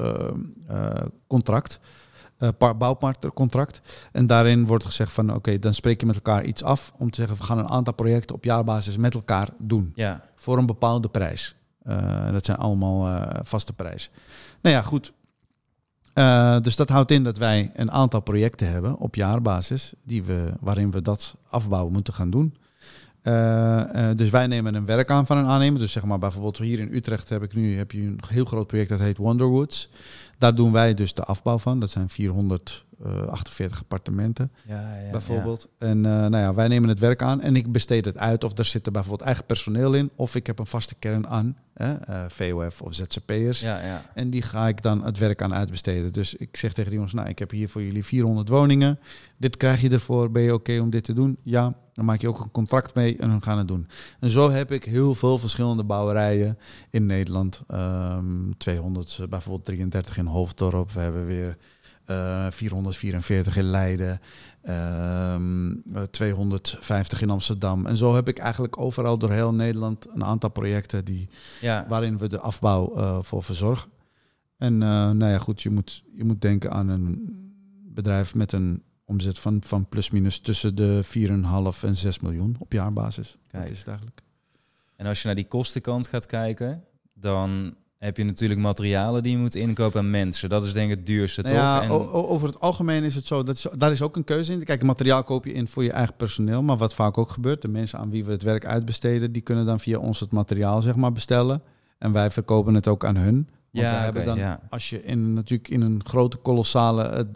[1.27, 1.79] contract,
[2.59, 3.81] par- bouwpartnercontract.
[4.13, 7.21] En daarin wordt gezegd van oké, dan spreek je met elkaar iets af om te
[7.21, 10.25] zeggen we gaan een aantal projecten op jaarbasis met elkaar doen ja.
[10.37, 11.57] voor een bepaalde prijs.
[11.85, 14.13] Eh, dat zijn allemaal eh, vaste prijzen.
[14.63, 15.13] Nou ja, goed.
[16.13, 20.53] Eh, dus dat houdt in dat wij een aantal projecten hebben op jaarbasis die we,
[20.61, 22.57] waarin we dat afbouwen moeten gaan doen.
[24.17, 25.81] Dus wij nemen een werk aan van een aannemer.
[25.81, 28.67] Dus zeg maar bijvoorbeeld hier in Utrecht heb ik nu heb je een heel groot
[28.67, 29.89] project dat heet Wonderwoods.
[30.43, 31.79] Daar doen wij dus de afbouw van.
[31.79, 35.69] Dat zijn 448 appartementen Ja, ja, bijvoorbeeld.
[35.79, 38.45] En eh, nou ja, wij nemen het werk aan en ik besteed het uit.
[38.45, 40.11] Of er zit er bijvoorbeeld eigen personeel in.
[40.17, 43.61] Of ik heb een vaste kern aan, hè, eh, VOF of ZZP'ers.
[43.61, 44.05] Ja, ja.
[44.15, 46.13] En die ga ik dan het werk aan uitbesteden.
[46.13, 48.99] Dus ik zeg tegen die jongens, nou, ik heb hier voor jullie 400 woningen.
[49.37, 50.31] Dit krijg je ervoor.
[50.31, 51.37] Ben je oké om dit te doen?
[51.43, 51.75] Ja.
[51.93, 53.87] Dan maak je ook een contract mee en dan gaan het doen.
[54.21, 56.59] En zo heb ik heel veel verschillende bouwerijen
[56.91, 57.63] in Nederland.
[57.69, 60.91] Ehm 200, eh, bijvoorbeeld 33 in Hoofddorp.
[60.91, 61.57] We hebben weer
[62.05, 64.21] eh 444 in Leiden.
[64.63, 67.87] Ehm, eh, 250 in Amsterdam.
[67.87, 71.29] En zo heb ik eigenlijk overal door heel Nederland een aantal projecten die
[71.61, 71.87] ja.
[71.89, 73.91] waarin we de afbouw eh, voor verzorgen.
[74.59, 77.37] En nou ja, goed, je moet, je moet denken aan een
[77.95, 82.73] bedrijf met een omzet van, van plus minus tussen de 4,5 en 6 miljoen op
[82.73, 83.39] jaarbasis.
[83.47, 83.63] Kijk.
[83.63, 84.23] Dat is het eigenlijk.
[84.97, 87.75] En als je naar die kostenkant gaat kijken, dan
[88.05, 90.49] heb je natuurlijk materialen die je moet inkopen en mensen.
[90.49, 91.63] Dat is denk ik het duurste, Nou toch?
[91.65, 94.17] ja, En- o- o- over het algemeen is het zo, dat is, daar is ook
[94.17, 94.65] een keuze in.
[94.65, 97.69] Kijk, materiaal koop je in voor je eigen personeel, maar wat vaak ook gebeurt, de
[97.69, 100.95] mensen aan wie we het werk uitbesteden, die kunnen dan via ons het materiaal zeg
[100.97, 101.63] maar bestellen.
[101.99, 103.35] En wij verkopen het ook aan hun.
[103.71, 104.61] Want Ja, wij hebben dan, ja.
[104.69, 107.29] als je in, natuurlijk in een grote, kolossale het,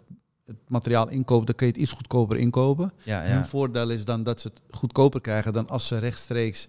[0.45, 2.93] het materiaal inkoopt, dan kun je het iets goedkoper inkopen.
[3.03, 6.67] ja, Hun voordeel is dan dat ze het goedkoper krijgen dan als ze rechtstreeks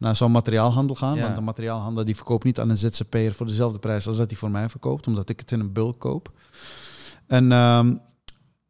[0.00, 1.16] naar zo'n materiaalhandel gaan.
[1.16, 1.22] Ja.
[1.22, 4.38] Want de materiaalhandel die verkoopt niet aan een ZZP'er voor dezelfde prijs als dat hij
[4.38, 6.32] voor mij verkoopt, omdat ik het in een bulk koop.
[7.26, 7.94] En, ehm,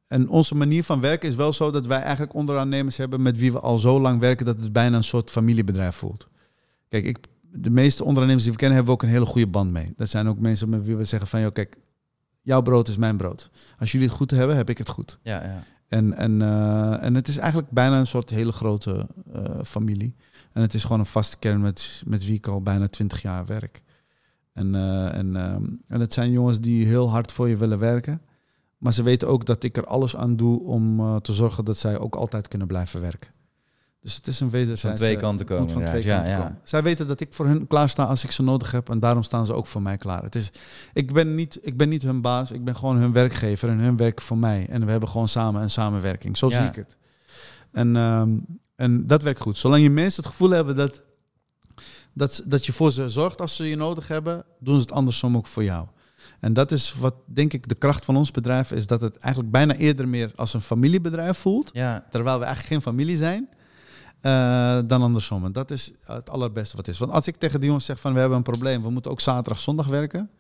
[0.07, 3.53] en onze manier van werken is wel zo dat wij eigenlijk onderaannemers hebben met wie
[3.53, 6.29] we al zo lang werken dat het bijna een soort familiebedrijf voelt.
[6.89, 7.19] Kijk, ik,
[7.53, 9.93] de meeste onderaannemers die we kennen hebben we ook een hele goede band mee.
[9.97, 11.77] Dat zijn ook mensen met wie we zeggen van, joh, kijk,
[12.43, 13.51] jouw brood is mijn brood.
[13.79, 15.19] Als jullie het goed hebben, heb ik het goed.
[15.23, 15.63] ja, ja.
[15.91, 20.17] En, en, eh, en het is eigenlijk bijna een soort hele grote eh, familie.
[20.53, 23.47] En het is gewoon een vaste kern met, met wie ik al bijna twintig jaar
[23.47, 23.83] werk.
[24.53, 28.23] En, eh, en, ehm, en het zijn jongens die heel hard voor je willen werken.
[28.79, 31.77] Maar ze weten ook dat ik er alles aan doe om eh, te zorgen dat
[31.77, 33.31] zij ook altijd kunnen blijven werken.
[34.01, 34.87] Dus het is een wederzijdse...
[34.87, 35.71] Van twee kanten komen.
[35.71, 36.17] van twee inderdaad.
[36.17, 36.61] kanten ja, komen.
[36.63, 38.91] Zij weten dat ik voor hun klaar sta als ik ze nodig heb.
[38.91, 40.23] En daarom staan ze ook voor mij klaar.
[40.23, 40.51] Het is,
[40.93, 42.51] ik, ben niet, ik ben niet hun baas.
[42.51, 43.69] Ik ben gewoon hun werkgever.
[43.69, 44.67] En hun werken voor mij.
[44.69, 46.37] En we hebben gewoon samen een samenwerking.
[46.37, 46.61] Zo Ja.
[46.61, 46.97] zie ik het.
[47.73, 48.31] En, ehm,
[48.81, 49.59] en dat werkt goed.
[49.59, 51.03] Zolang je mensen het gevoel hebben dat,
[52.13, 55.37] dat, dat je voor ze zorgt als ze je nodig hebben, doen ze het andersom
[55.37, 55.87] ook voor jou.
[56.41, 59.53] En dat is wat, denk ik, de kracht van ons bedrijf is dat het eigenlijk
[59.53, 61.71] bijna eerder meer als een familiebedrijf voelt.
[61.73, 63.49] Ja, Terwijl we eigenlijk geen familie zijn.
[64.21, 65.45] eh, dan andersom.
[65.45, 66.99] En dat is het allerbeste wat is.
[66.99, 69.21] Want als ik tegen die jongens zeg van we hebben een probleem, we moeten ook
[69.21, 70.31] zaterdag, zondag werken.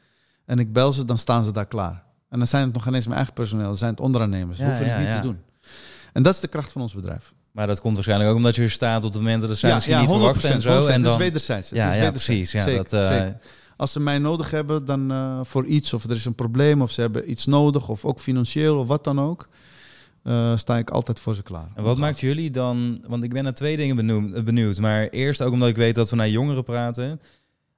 [0.44, 2.04] En ik bel ze, dan staan ze daar klaar.
[2.28, 4.58] En dan zijn het nog geen eens mijn eigen personeel, dan zijn het onderaannemers.
[4.58, 5.40] Ja, Ja, hoeven ja, het niet te doen.
[6.12, 7.34] En dat is de kracht van ons bedrijf.
[7.52, 9.98] Maar dat komt waarschijnlijk ook omdat je er staat op de momenten dat zij misschien
[9.98, 10.82] niet 100%, verwachten en zo.
[10.82, 10.86] 100%.
[10.86, 11.70] En Het dan, is wederzijds.
[11.70, 12.34] Het ja, is ja, wederzijds.
[12.34, 12.52] precies.
[12.52, 13.38] Ja, zeker, dat, eh, zeker.
[13.76, 16.90] Als ze mij nodig hebben dan eh, voor iets, of er is een probleem, of
[16.90, 19.48] ze hebben iets nodig, of ook financieel, of wat dan ook,
[20.22, 21.68] eh, sta ik altijd voor ze klaar.
[21.74, 24.78] En wat maakt jullie dan, want ik ben naar twee dingen benoemd, benieuwd.
[24.78, 27.20] Maar eerst ook omdat ik weet dat we naar jongeren praten.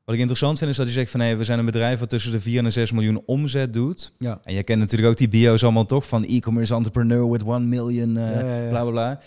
[0.05, 2.09] Wat ik interessant vind is dat je zegt van nee, we zijn een bedrijf wat
[2.09, 4.13] tussen de 4 en de 6 miljoen omzet doet.
[4.19, 4.41] Ja.
[4.45, 8.15] En je kent natuurlijk ook die bio's allemaal toch van e-commerce entrepreneur with 1 million,
[8.15, 8.69] Ja, ja, ja.
[8.69, 9.21] bla bla bla.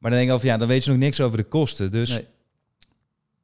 [0.00, 1.90] Maar dan denk ik al van ja, dan weet je nog niks over de kosten.
[1.90, 2.26] Dus Nee.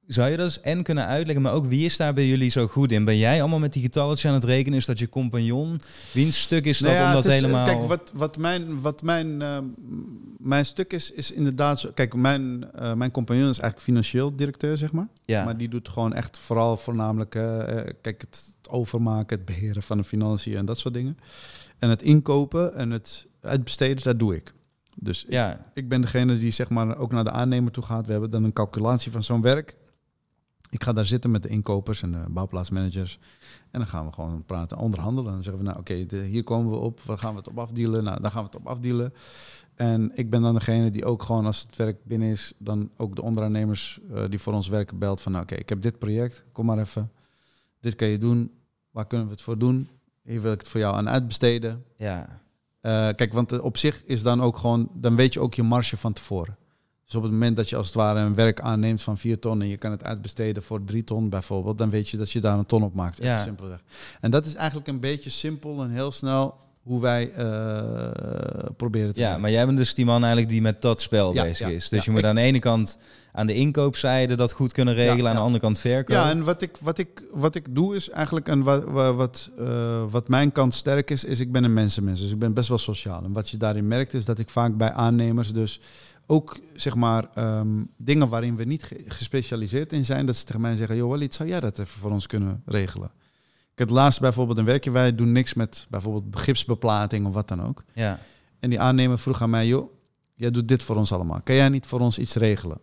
[0.06, 2.66] zou je dat eens en kunnen uitleggen, maar ook wie is daar bij jullie zo
[2.66, 3.04] goed in?
[3.04, 4.78] Ben jij allemaal met die getalletjes aan het rekenen?
[4.78, 5.80] Is dat je compagnon?
[6.12, 7.66] Wiens stuk is dat Nou ja, om dat het is, eh, helemaal...
[7.66, 9.58] Kijk, wat, wat, mijn, wat mijn, eh,
[10.38, 11.90] mijn stuk is, is inderdaad zo.
[11.94, 15.08] Kijk, mijn, eh, mijn compagnon is eigenlijk financieel directeur, zeg maar.
[15.24, 15.44] ja.
[15.44, 20.04] Maar die doet gewoon echt vooral voornamelijk kijk, het, het overmaken, het beheren van de
[20.04, 21.18] financiën en dat soort dingen.
[21.78, 24.54] En het inkopen en het uitbesteden, dat doe ik.
[24.98, 28.06] Dus ja, ik ben degene die zeg maar ook naar de aannemer toe gaat.
[28.06, 29.76] We hebben dan een calculatie van zo'n werk.
[30.70, 33.18] Ik ga daar zitten met de inkopers en de bouwplaatsmanagers.
[33.70, 35.28] En dan gaan we gewoon praten, onderhandelen.
[35.28, 37.00] En dan zeggen we, nou oké, hier komen we op.
[37.00, 38.04] Waar gaan we het op afdealen?
[38.04, 39.12] Nou, dan gaan we het op afdealen.
[39.74, 43.16] En ik ben dan degene die ook gewoon als het werk binnen is, dan ook
[43.16, 46.44] de onderaannemers eh, die voor ons werken belt van, nou oké, ik heb dit project,
[46.52, 47.10] kom maar even.
[47.80, 48.50] Dit kan je doen.
[48.90, 49.88] Waar kunnen we het voor doen?
[50.22, 51.84] Hier wil ik het voor jou aan uitbesteden.
[51.96, 52.44] ja.
[52.86, 55.62] Eh, kijk, want eh, op zich is dan ook gewoon, dan weet je ook je
[55.62, 56.56] marge van tevoren.
[57.04, 59.60] Dus op het moment dat je als het ware een werk aanneemt van 4 ton
[59.60, 62.58] en je kan het uitbesteden voor 3 ton bijvoorbeeld, dan weet je dat je daar
[62.58, 63.22] een ton op maakt.
[63.22, 63.42] Ja.
[63.42, 63.82] simpelweg.
[64.20, 69.20] En dat is eigenlijk een beetje simpel en heel snel hoe wij eh, proberen te
[69.20, 71.74] Ja, maar jij bent dus die man eigenlijk die met dat spel Ja, bezig ja,
[71.74, 71.88] is.
[71.88, 72.98] Dus je moet aan de ene kant
[73.36, 76.14] aan de inkoopzijde dat goed kunnen regelen, Ja, aan de andere kant verkoop.
[76.16, 79.50] Ja, en wat ik, wat ik, wat ik doe is eigenlijk, en wat, wat, wat,
[79.58, 82.20] eh, wat mijn kant sterk is, is ik ben een mensenmens.
[82.20, 83.24] Dus ik ben best wel sociaal.
[83.24, 85.80] En wat je daarin merkt is dat ik vaak bij aannemers dus
[86.26, 90.60] ook, zeg maar, ehm, dingen waarin we niet ge- gespecialiseerd in zijn, dat ze tegen
[90.60, 93.10] mij zeggen, joh Walid, zou jij dat even voor ons kunnen regelen?
[93.72, 97.62] Ik heb laatst bijvoorbeeld een werkje, wij doen niks met bijvoorbeeld gipsbeplating of wat dan
[97.66, 97.82] ook.
[97.94, 98.18] ja.
[98.60, 99.90] En die aannemer vroeg aan mij, joh,
[100.34, 101.40] jij doet dit voor ons allemaal.
[101.44, 102.78] Kan jij niet voor ons iets regelen?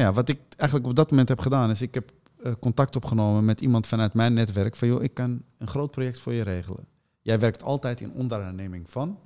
[0.00, 3.44] Ja, wat ik eigenlijk op dat moment heb gedaan, is ik heb eh, contact opgenomen
[3.44, 4.76] met iemand vanuit mijn netwerk.
[4.76, 6.86] Van joh, ik kan een groot project voor je regelen.
[7.20, 9.18] Jij werkt altijd in onderaanneming van.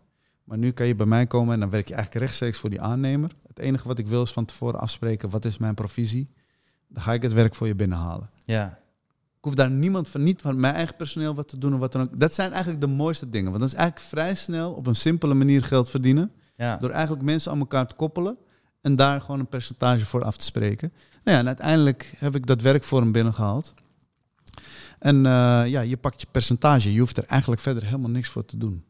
[0.44, 2.80] Maar nu kan je bij mij komen en dan werk je eigenlijk rechtstreeks voor die
[2.80, 3.30] aannemer.
[3.46, 6.30] Het enige wat ik wil is van tevoren afspreken, wat is mijn provisie?
[6.88, 8.30] Dan ga ik het werk voor je binnenhalen.
[8.44, 8.78] ja.
[9.38, 11.92] Ik hoef daar niemand van, niet van mijn eigen personeel wat te doen of wat
[11.92, 12.20] dan ook.
[12.20, 13.50] Dat zijn eigenlijk de mooiste dingen.
[13.50, 16.32] Want dat is eigenlijk vrij snel op een simpele manier geld verdienen.
[16.54, 16.76] ja.
[16.76, 18.38] Door eigenlijk mensen aan elkaar te koppelen
[18.80, 20.92] en daar gewoon een percentage voor af te spreken.
[21.24, 23.74] Nou ja, en uiteindelijk heb ik dat werk voor hem binnengehaald.
[24.98, 26.92] En eh, ja, je pakt je percentage.
[26.92, 28.84] Je hoeft er eigenlijk verder helemaal niks voor te doen.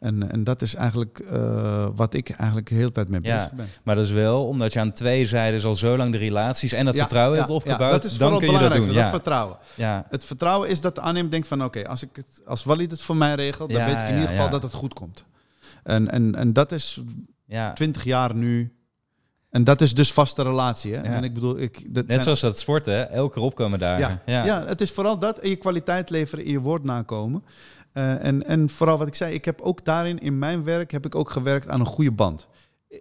[0.00, 3.52] En, en dat is eigenlijk eh, wat ik eigenlijk de hele tijd mee Ja, bezig
[3.52, 3.66] ben.
[3.82, 6.84] Maar dat is wel omdat je aan twee zijden al zo lang de relaties en
[6.84, 8.92] dat Ja, vertrouwen ja, hebt ja, opgebouwd, dat is dan vooral kun je dat belangrijkste,
[8.92, 9.02] doen.
[9.02, 9.18] Dat Ja.
[9.18, 9.58] vertrouwen.
[9.74, 10.06] Ja.
[10.10, 11.64] Het vertrouwen is dat de aannemer denkt van...
[11.64, 13.70] oké, als ik het als Walid het voor mij regelt...
[13.70, 14.50] dan Ja, weet ik in ja, ieder geval ja.
[14.50, 15.24] dat het goed komt.
[15.82, 17.00] En, en, en dat is
[17.46, 17.72] Ja.
[17.72, 18.75] 20 jaar nu.
[19.56, 20.94] En dat is dus vaste relatie.
[20.94, 21.00] Hè?
[21.02, 21.14] Ja.
[21.14, 23.02] En ik bedoel, ik, dat Net zijn- zoals dat sporten, hè?
[23.02, 23.98] elke keer opkomen daar.
[23.98, 24.66] ja, ja.
[24.66, 27.44] het is vooral dat en je kwaliteit leveren je woord nakomen.
[27.92, 31.06] Eh, en, en vooral wat ik zei, ik heb ook daarin in mijn werk heb
[31.06, 32.46] ik ook gewerkt aan een goede band.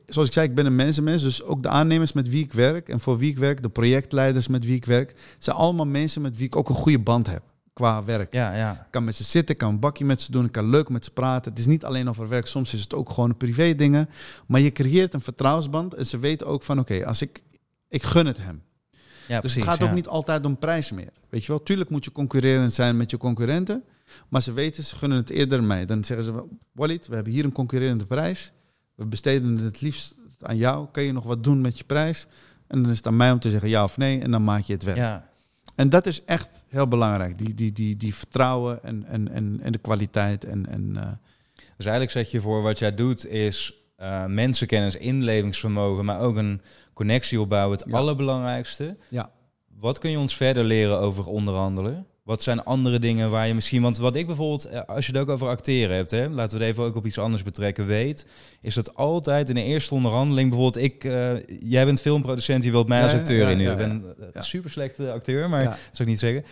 [0.05, 2.89] Zoals ik zei, ik ben een mensenmens, dus ook de aannemers met wie ik werk
[2.89, 6.37] en voor wie ik werk, de projectleiders met wie ik werk, zijn allemaal mensen met
[6.37, 7.41] wie ik ook een goede band heb
[7.75, 8.33] qua werk.
[8.33, 8.71] Ja, ja.
[8.71, 10.89] Ik kan met ze zitten, ik kan een bakje met ze doen, ik kan leuk
[10.89, 11.51] met ze praten.
[11.51, 14.09] Het is niet alleen over werk, soms is het ook gewoon privé dingen.
[14.47, 17.43] Maar je creëert een vertrouwensband en ze weten ook van oké, als ik,
[17.87, 18.63] ik gun het hem.
[18.91, 21.11] ja dus precies, het gaat ook niet altijd om prijs meer.
[21.29, 23.83] Weet je wel, tuurlijk moet je concurrerend zijn met je concurrenten.
[24.29, 25.85] Maar ze weten, ze gunnen het eerder mij.
[25.85, 28.51] Dan zeggen ze, Walid, we hebben hier een concurrerende prijs.
[28.95, 30.87] We besteden het liefst aan jou.
[30.91, 32.27] Kan je nog wat doen met je prijs?
[32.67, 34.19] En dan is het aan mij om te zeggen ja of nee.
[34.19, 34.97] En dan maak je het werk.
[34.97, 35.33] Ja.
[35.75, 37.37] En dat is echt heel belangrijk.
[37.37, 40.43] Die, die, die, die vertrouwen en, en, en, en de kwaliteit.
[40.45, 41.11] En, en, eh,
[41.55, 46.61] Dus eigenlijk zeg je voor wat jij doet is eh, mensenkennis, inlevingsvermogen, maar ook een
[46.93, 47.97] connectie opbouwen, het Ja.
[47.97, 48.97] allerbelangrijkste.
[49.09, 49.31] Ja.
[49.79, 52.05] Wat kun je ons verder leren over onderhandelen?
[52.25, 53.81] Wat zijn andere dingen waar je misschien...
[53.81, 56.11] Want wat ik bijvoorbeeld, eh, als je het ook over acteren hebt...
[56.11, 58.25] Hè, laten we het even ook op iets anders betrekken, weet...
[58.61, 60.49] is dat altijd in de eerste onderhandeling...
[60.49, 63.59] bijvoorbeeld ik, eh, jij bent filmproducent, je wilt mij als acteur ja, in.
[63.59, 66.43] ja, Ik ben een super slechte acteur, maar dat zou ik niet zeggen.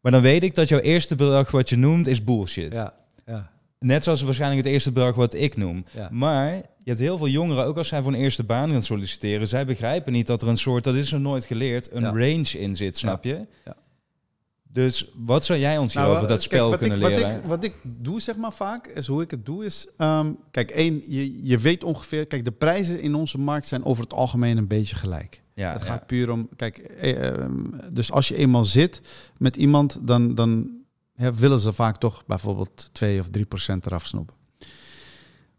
[0.00, 2.74] Maar dan weet ik dat jouw eerste bedrag wat je noemt is bullshit.
[2.74, 2.94] Ja,
[3.26, 5.84] ja, Net zoals waarschijnlijk het eerste bedrag wat ik noem.
[5.94, 6.08] ja.
[6.12, 9.48] Maar je hebt heel veel jongeren, ook als zij voor een eerste baan gaan solliciteren,
[9.48, 12.08] zij begrijpen niet dat er een soort, dat is er nooit geleerd, een Ja.
[12.08, 13.46] range in zit, snap je?
[13.64, 13.76] Ja.
[14.72, 17.30] Dus wat zou jij ons Nou, hierover eh, dat spel kijk, kunnen ik, leren?
[17.30, 19.86] Wat ik, wat ik doe, zeg maar vaak, is hoe ik het doe, is...
[19.96, 22.26] ehm, kijk, één, je, je weet ongeveer...
[22.26, 25.42] Kijk, de prijzen in onze markt zijn over het algemeen een beetje gelijk.
[25.54, 25.88] ja, het ja.
[25.88, 26.48] gaat puur om...
[26.56, 29.00] Kijk, eh, ehm, dus als je eenmaal zit
[29.36, 30.70] met iemand, dan, dan
[31.14, 34.34] hè, willen ze vaak toch bijvoorbeeld 2 of 3 procent eraf snoepen.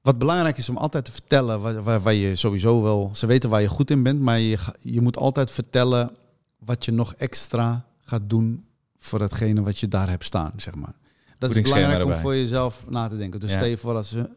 [0.02, 3.10] Wat belangrijk is om altijd te vertellen waar, waar, waar je sowieso wel...
[3.14, 6.16] Ze weten waar je goed in bent, maar je, je moet altijd vertellen
[6.60, 8.70] wat je nog extra gaat doen
[9.04, 10.94] voor datgene wat je daar hebt staan, zeg maar.
[11.40, 13.40] Dat is belangrijk om voor jezelf na te denken.
[13.40, 13.56] Dus Ja.
[13.56, 14.30] stel je voor als ze...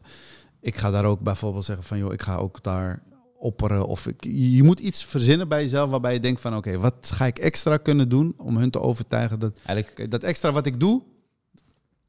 [0.59, 3.03] Ik ga daar ook bijvoorbeeld zeggen van, joh, ik ga ook daar
[3.37, 3.87] opperen.
[3.87, 7.25] Of ik, je moet iets verzinnen bij jezelf waarbij je denkt van, oké, wat ga
[7.25, 11.01] ik extra kunnen doen om hun te overtuigen dat Eigenlijk, dat extra wat ik doe,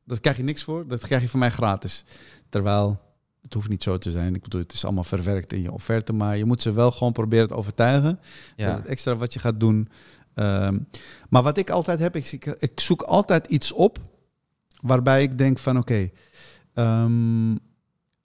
[0.05, 0.87] dat krijg je niks voor.
[0.89, 2.05] Dat krijg je van mij gratis.
[2.49, 3.01] Terwijl,
[3.43, 4.35] het hoeft niet zo te zijn.
[4.35, 6.13] Ik bedoel, het is allemaal verwerkt in je offerte.
[6.13, 8.21] Maar je moet ze wel gewoon proberen te overtuigen.
[8.57, 8.67] ja.
[8.69, 9.89] Dat het extra wat je gaat doen.
[10.37, 10.79] Ehm,
[11.29, 13.99] maar wat ik altijd heb, ik, ik, ik zoek altijd iets op.
[14.81, 16.11] Waarbij ik denk van, oké...
[16.75, 17.55] ehm,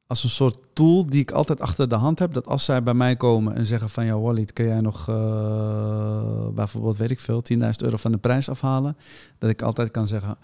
[0.08, 2.34] als een soort tool die ik altijd achter de hand heb.
[2.34, 4.06] Dat als zij bij mij komen en zeggen van...
[4.06, 7.44] Ja, Walid, kun jij nog eh, bijvoorbeeld, weet ik veel...
[7.54, 8.98] 10.000 euro van de prijs afhalen?
[9.38, 10.38] Dat ik altijd kan zeggen...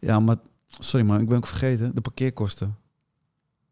[0.00, 0.36] Ja, maar
[0.78, 1.94] sorry man, ik ben ook vergeten.
[1.94, 2.76] De parkeerkosten.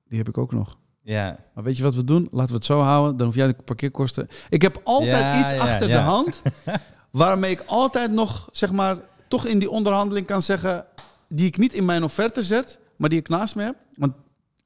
[0.08, 0.78] Die heb ik ook nog.
[1.02, 1.38] ja.
[1.54, 2.28] Maar weet je wat we doen?
[2.30, 3.16] Laten we het zo houden.
[3.16, 4.28] Dan hoef jij de parkeerkosten.
[4.48, 6.42] Ik heb altijd Ja, iets ja, achter de hand.
[7.10, 8.96] waarmee ik altijd nog, zeg maar,
[9.28, 10.86] toch in die onderhandeling kan zeggen.
[11.28, 13.76] die ik niet in mijn offerte zet, maar die ik naast me heb.
[13.96, 14.12] Want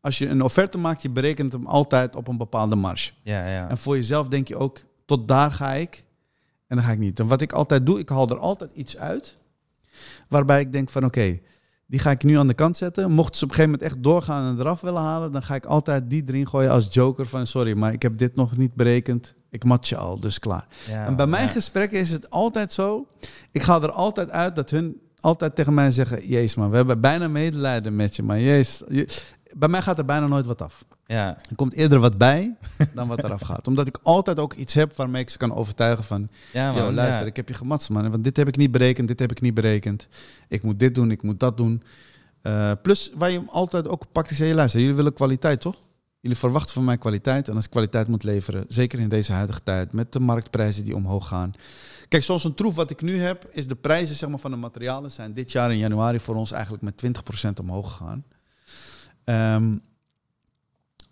[0.01, 3.11] als je een offerte maakt, je berekent hem altijd op een bepaalde marge.
[3.23, 3.69] Ja, ja.
[3.69, 6.05] En voor jezelf denk je ook, tot daar ga ik.
[6.67, 7.21] En dan ga ik niet.
[7.21, 9.37] En wat ik altijd doe, ik haal er altijd iets uit.
[10.29, 11.41] Waarbij ik denk van oké,
[11.93, 13.11] die ga ik nu aan de kant zetten.
[13.11, 15.65] Mocht ze op een gegeven moment echt doorgaan en eraf willen halen, dan ga ik
[15.67, 19.35] altijd die erin gooien als joker van sorry, maar ik heb dit nog niet berekend.
[19.51, 20.67] Ik mat je al, dus klaar.
[20.89, 21.51] ja, en bij mijn ja.
[21.51, 23.07] gesprekken is het altijd zo.
[23.51, 27.01] Ik ga er altijd uit dat hun altijd tegen mij zeggen: Jezus, man, we hebben
[27.01, 28.83] bijna medelijden met je, maar Jezus.
[28.89, 29.09] je-
[29.57, 30.85] bij mij gaat er bijna nooit wat af.
[31.13, 32.57] Ja, Er komt eerder wat bij
[32.95, 33.67] dan wat eraf gaat.
[33.67, 36.29] Omdat ik altijd ook iets heb waarmee ik ze kan overtuigen van...
[36.53, 37.27] ja, man, luister, ja.
[37.27, 38.11] ik heb je gematst, man.
[38.11, 40.09] Want dit heb ik niet berekend, dit heb ik niet berekend.
[40.49, 41.83] Ik moet dit doen, ik moet dat doen.
[42.43, 44.39] Eh, plus, waar je hem altijd ook pakt, is...
[44.39, 45.77] Hey, luister, jullie willen kwaliteit, toch?
[46.21, 47.49] Jullie verwachten van mij kwaliteit.
[47.49, 49.93] En als ik kwaliteit moet leveren, zeker in deze huidige tijd...
[49.93, 51.53] met de marktprijzen die omhoog gaan...
[52.09, 53.49] Kijk, zoals een troef wat ik nu heb...
[53.51, 55.11] is de prijzen zeg maar, van de materialen...
[55.11, 57.05] zijn dit jaar in januari voor ons eigenlijk met
[57.49, 58.25] 20% omhoog gegaan.
[59.25, 59.75] Ehm,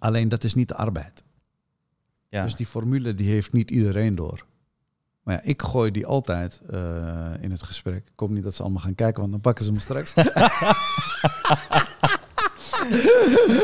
[0.00, 1.22] alleen dat is niet de arbeid.
[2.28, 2.42] ja.
[2.42, 4.46] Dus die formule die heeft niet iedereen door.
[5.22, 7.96] Maar ja, ik gooi die altijd eh, in het gesprek.
[8.06, 10.14] Ik hoop niet dat ze allemaal gaan kijken, want dan pakken ze me straks.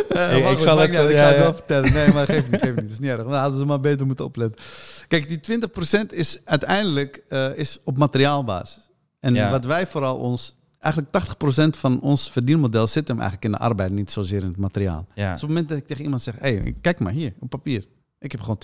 [0.08, 1.92] Eh, Ik- zal het, niet ik ja, ga het wel vertellen.
[1.92, 2.82] Nee, maar geef niet, geef niet.
[2.84, 3.22] Dat is niet erg.
[3.22, 4.64] Dan hadden ze maar beter moeten opletten.
[5.08, 5.60] Kijk, die
[6.02, 8.90] 20% is uiteindelijk eh, is op materiaalbasis.
[9.20, 9.50] En Ja.
[9.50, 10.55] wat wij vooral ons...
[10.86, 11.36] Eigenlijk
[11.76, 15.06] 80% van ons verdienmodel zit hem eigenlijk in de arbeid, niet zozeer in het materiaal.
[15.14, 15.32] ja.
[15.32, 17.84] Dus op het moment dat ik tegen iemand zeg, hey, kijk maar hier, op papier.
[18.18, 18.58] Ik heb gewoon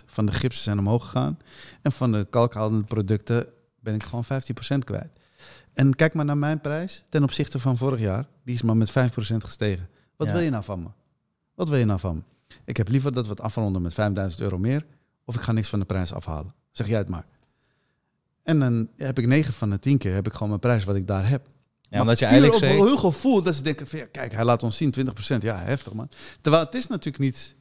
[0.00, 1.38] 20% van de gipsen zijn omhoog gegaan.
[1.82, 3.46] En van de kalkhoudende producten
[3.80, 5.10] ben ik gewoon 15% kwijt.
[5.72, 8.26] En kijk maar naar mijn prijs ten opzichte van vorig jaar.
[8.44, 8.92] Die is maar met 5%
[9.36, 9.88] gestegen.
[10.16, 10.32] Wat Ja.
[10.32, 10.88] wil je nou van me?
[11.54, 12.22] Wat wil je nou van me?
[12.64, 14.86] Ik heb liever dat we het afronden met 5000 euro meer.
[15.24, 16.54] Of ik ga niks van de prijs afhalen.
[16.70, 17.24] Zeg jij het maar.
[18.46, 20.96] En dan heb ik 9 van de 10 keer heb ik gewoon mijn prijs wat
[20.96, 21.46] ik daar heb.
[21.88, 24.62] ja, omdat je eigenlijk op hun gevoel dat ze denken van ja, kijk, hij laat
[24.62, 24.94] ons zien
[25.34, 25.38] 20%.
[25.40, 26.08] Ja, heftig man.
[26.40, 27.54] Terwijl het is natuurlijk niet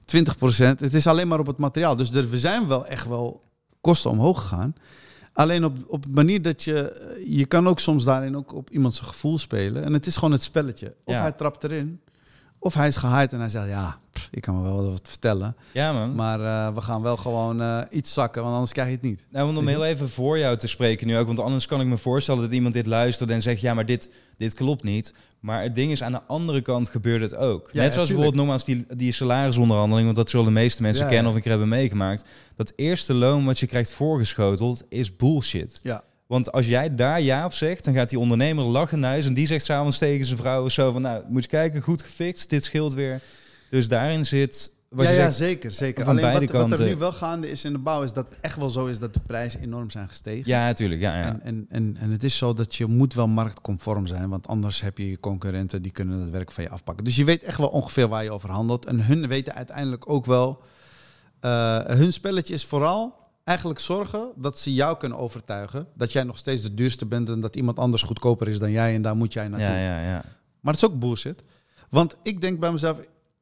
[0.00, 0.78] 20%.
[0.78, 1.96] Het is alleen maar op het materiaal.
[1.96, 3.42] Dus er, we zijn wel echt wel
[3.80, 4.74] kosten omhoog gegaan.
[5.32, 7.14] Alleen op, op manier dat je...
[7.26, 9.84] Je kan ook soms daarin ook op iemand zijn gevoel spelen.
[9.84, 10.94] En het is gewoon het spelletje.
[11.04, 11.20] Of Ja.
[11.20, 12.00] hij trapt erin.
[12.58, 13.68] Of hij is gehyped en hij zegt...
[13.68, 15.56] Ja, pff, ik kan me wel wat vertellen.
[15.72, 16.14] Ja, man.
[16.14, 18.42] Maar eh, we gaan wel gewoon eh, iets zakken.
[18.42, 19.26] Want anders krijg je het niet.
[19.30, 21.86] Nou, want om heel even voor jou te spreken nu ook, want anders kan ik
[21.86, 25.14] me voorstellen dat iemand dit luistert en zegt, ja, maar dit, dit klopt niet.
[25.40, 27.70] Maar het ding is, aan de andere kant gebeurt het ook.
[27.72, 31.04] Ja, Net zoals ja, bijvoorbeeld nogmaals die, die salarisonderhandeling, want dat zullen de meeste mensen
[31.04, 32.24] Ja, kennen of keer hebben meegemaakt.
[32.56, 35.78] Dat eerste loon wat je krijgt voorgeschoteld is bullshit.
[35.82, 36.02] Ja.
[36.26, 39.34] Want als jij daar ja op zegt, dan gaat die ondernemer lachen naar huis en
[39.34, 42.64] die zegt s'avonds tegen zijn vrouw zo van, nou, moet je kijken, goed gefixt, dit
[42.64, 43.20] scheelt weer.
[43.70, 45.72] Dus daarin zit wat ja, je ja, zegt, zeker.
[45.72, 46.04] zeker.
[46.04, 48.38] van Alleen wat, wat er nu wel gaande is in de bouw, is dat het
[48.40, 50.42] echt wel zo is dat de prijzen enorm zijn gestegen.
[50.50, 51.00] Ja, natuurlijk.
[51.00, 51.24] Ja, ja.
[51.24, 54.80] En, en, en, en het is zo dat je moet wel marktconform zijn, want anders
[54.80, 57.04] heb je je concurrenten die kunnen het werk van je afpakken.
[57.04, 58.86] Dus je weet echt wel ongeveer waar je over handelt.
[58.86, 60.62] En hun weten uiteindelijk ook wel,
[61.40, 66.38] eh, hun spelletje is vooral eigenlijk zorgen dat ze jou kunnen overtuigen dat jij nog
[66.38, 69.32] steeds de duurste bent en dat iemand anders goedkoper is dan jij en daar moet
[69.32, 69.68] jij naartoe.
[69.68, 70.24] ja, ja, ja.
[70.60, 71.42] Maar dat is ook bullshit.
[71.90, 72.98] Want ik denk bij mezelf,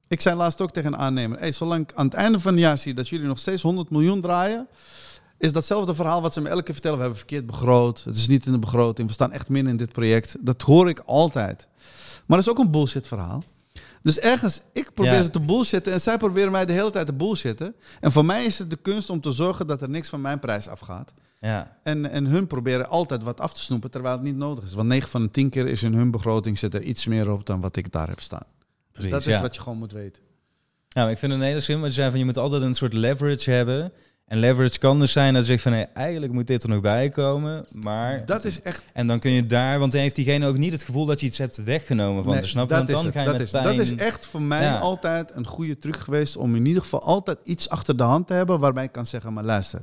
[0.09, 2.61] ik zei laatst ook tegen een aannemer, hey, zolang ik aan het einde van het
[2.61, 4.69] jaar zie dat jullie nog steeds 100 miljoen draaien,
[5.39, 6.97] is datzelfde verhaal wat ze me elke keer vertellen.
[6.97, 9.77] We hebben verkeerd begroot, het is niet in de begroting, we staan echt min in
[9.77, 10.37] dit project.
[10.41, 11.69] Dat hoor ik altijd.
[12.27, 13.43] Maar dat is ook een bullshit verhaal.
[14.05, 15.23] Dus ergens, ik probeer Ja.
[15.23, 17.75] ze te bullshitten en zij proberen mij de hele tijd te bullshitten.
[18.01, 20.39] En voor mij is het de kunst om te zorgen dat er niks van mijn
[20.39, 21.13] prijs afgaat.
[21.41, 21.77] ja.
[21.83, 24.73] En, en hun proberen altijd wat af te snoepen terwijl het niet nodig is.
[24.75, 27.47] Want 9 van de 10 keer is in hun begroting zit er iets meer op
[27.47, 28.47] dan wat ik daar heb staan.
[28.93, 29.41] Dus dat is ja.
[29.41, 30.23] wat je gewoon moet weten.
[30.95, 32.75] Maar ik vind het een hele slim wat je zei van je moet altijd een
[32.75, 33.93] soort leverage hebben.
[34.25, 36.81] En leverage kan dus zijn dat je zegt van nee, eigenlijk moet dit er nog
[36.81, 37.65] bij komen.
[37.73, 38.85] Maar Dat is echt.
[38.93, 41.27] en dan kun je daar, want dan heeft diegene ook niet het gevoel dat je
[41.27, 42.77] iets hebt weggenomen van nee, te snappen.
[42.77, 43.65] dat Want dan is ga je dat, met is, pijn...
[43.65, 44.79] dat is echt voor mij Ja.
[44.79, 48.33] altijd een goede truc geweest om in ieder geval altijd iets achter de hand te
[48.35, 49.83] hebben waarbij ik kan zeggen, maar luister,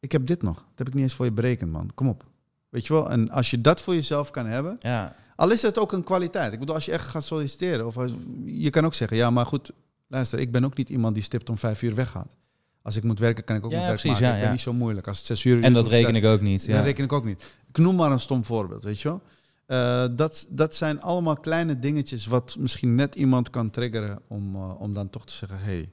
[0.00, 0.54] ik heb dit nog.
[0.54, 1.90] Dat heb ik niet eens voor je berekend, man.
[1.94, 2.24] Kom op.
[2.68, 3.10] Weet je wel?
[3.10, 6.52] En als je dat voor jezelf kan hebben, Ja, al is het ook een kwaliteit.
[6.52, 8.12] Ik bedoel, als je echt gaat solliciteren, of als,
[8.44, 9.70] je kan ook zeggen, ja, maar goed,
[10.08, 12.36] luister, ik ben ook niet iemand die stipt om vijf uur weggaat.
[12.82, 14.34] Als ik moet werken, kan ik ook Ja, mijn werk precies, maken.
[14.34, 15.06] ja, ik ben niet zo moeilijk.
[15.08, 16.70] Als het zes uur en dat reken ik ook niet.
[16.70, 17.54] Dat reken ik ook niet.
[17.68, 19.20] Ik noem maar een stom voorbeeld, weet je wel.
[19.66, 24.80] Eh, dat, dat zijn allemaal kleine dingetjes wat misschien net iemand kan triggeren om, eh,
[24.80, 25.90] om dan toch te zeggen, hey,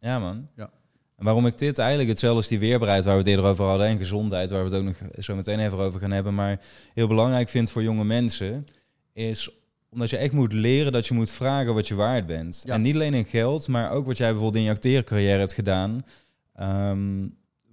[0.00, 0.48] ja, man.
[0.56, 0.70] Ja.
[1.16, 3.86] En waarom ik dit eigenlijk hetzelfde als die weerbaarheid waar we het eerder over hadden
[3.86, 6.60] en gezondheid, waar we het ook nog zo meteen even over gaan hebben, maar
[6.94, 8.66] heel belangrijk vind voor jonge mensen,
[9.12, 9.50] is
[9.90, 12.62] omdat je echt moet leren dat je moet vragen wat je waard bent.
[12.64, 12.74] Ja.
[12.74, 16.04] En niet alleen in geld, maar ook wat jij bijvoorbeeld in je acteercarrière hebt gedaan.
[16.58, 17.26] Ehm,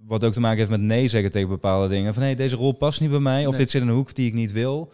[0.06, 2.12] wat ook te maken heeft met nee zeggen tegen bepaalde dingen.
[2.14, 3.46] Van hé, hey, deze rol past niet bij mij.
[3.46, 3.60] Of Nee.
[3.60, 4.92] dit zit in een hoek die ik niet wil.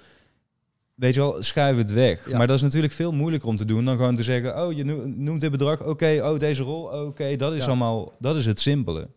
[0.95, 2.29] Weet je wel, schuif het weg.
[2.31, 2.37] Ja.
[2.39, 4.63] Maar dat is natuurlijk veel moeilijker om te doen dan gewoon te zeggen...
[4.65, 7.37] oh, je no- noemt dit bedrag, oké, oh, deze rol, oké.
[7.37, 7.67] dat is Ja.
[7.67, 9.09] allemaal, dat is het simpele.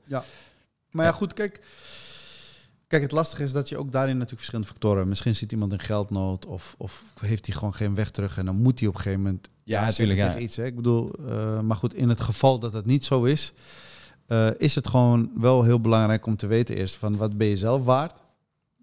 [0.92, 1.62] Maar ja, goed, kijk.
[2.88, 5.08] Kijk, het lastige is dat je ook daarin natuurlijk verschillende factoren.
[5.08, 8.56] Misschien ziet iemand in geldnood of, of heeft hij gewoon geen weg terug en dan
[8.56, 10.38] moet hij op een gegeven moment Ja, natuurlijk, ja.
[10.38, 10.56] iets.
[10.56, 10.66] Hè?
[10.66, 13.54] Ik bedoel, eh, maar goed, in het geval dat het niet zo is,
[14.28, 17.58] eh, is het gewoon wel heel belangrijk om te weten eerst van wat ben je
[17.58, 18.24] zelf waard?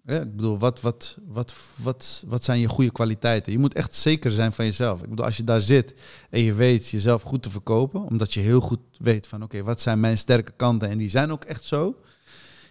[0.05, 3.51] Ja, ik bedoel, wat, wat, wat, wat, wat zijn je goede kwaliteiten?
[3.51, 5.01] Je moet echt zeker zijn van jezelf.
[5.01, 5.93] Ik bedoel, als je daar zit
[6.29, 9.81] en je weet jezelf goed te verkopen, omdat je heel goed weet van oké, wat
[9.81, 11.95] zijn mijn sterke kanten en die zijn ook echt zo,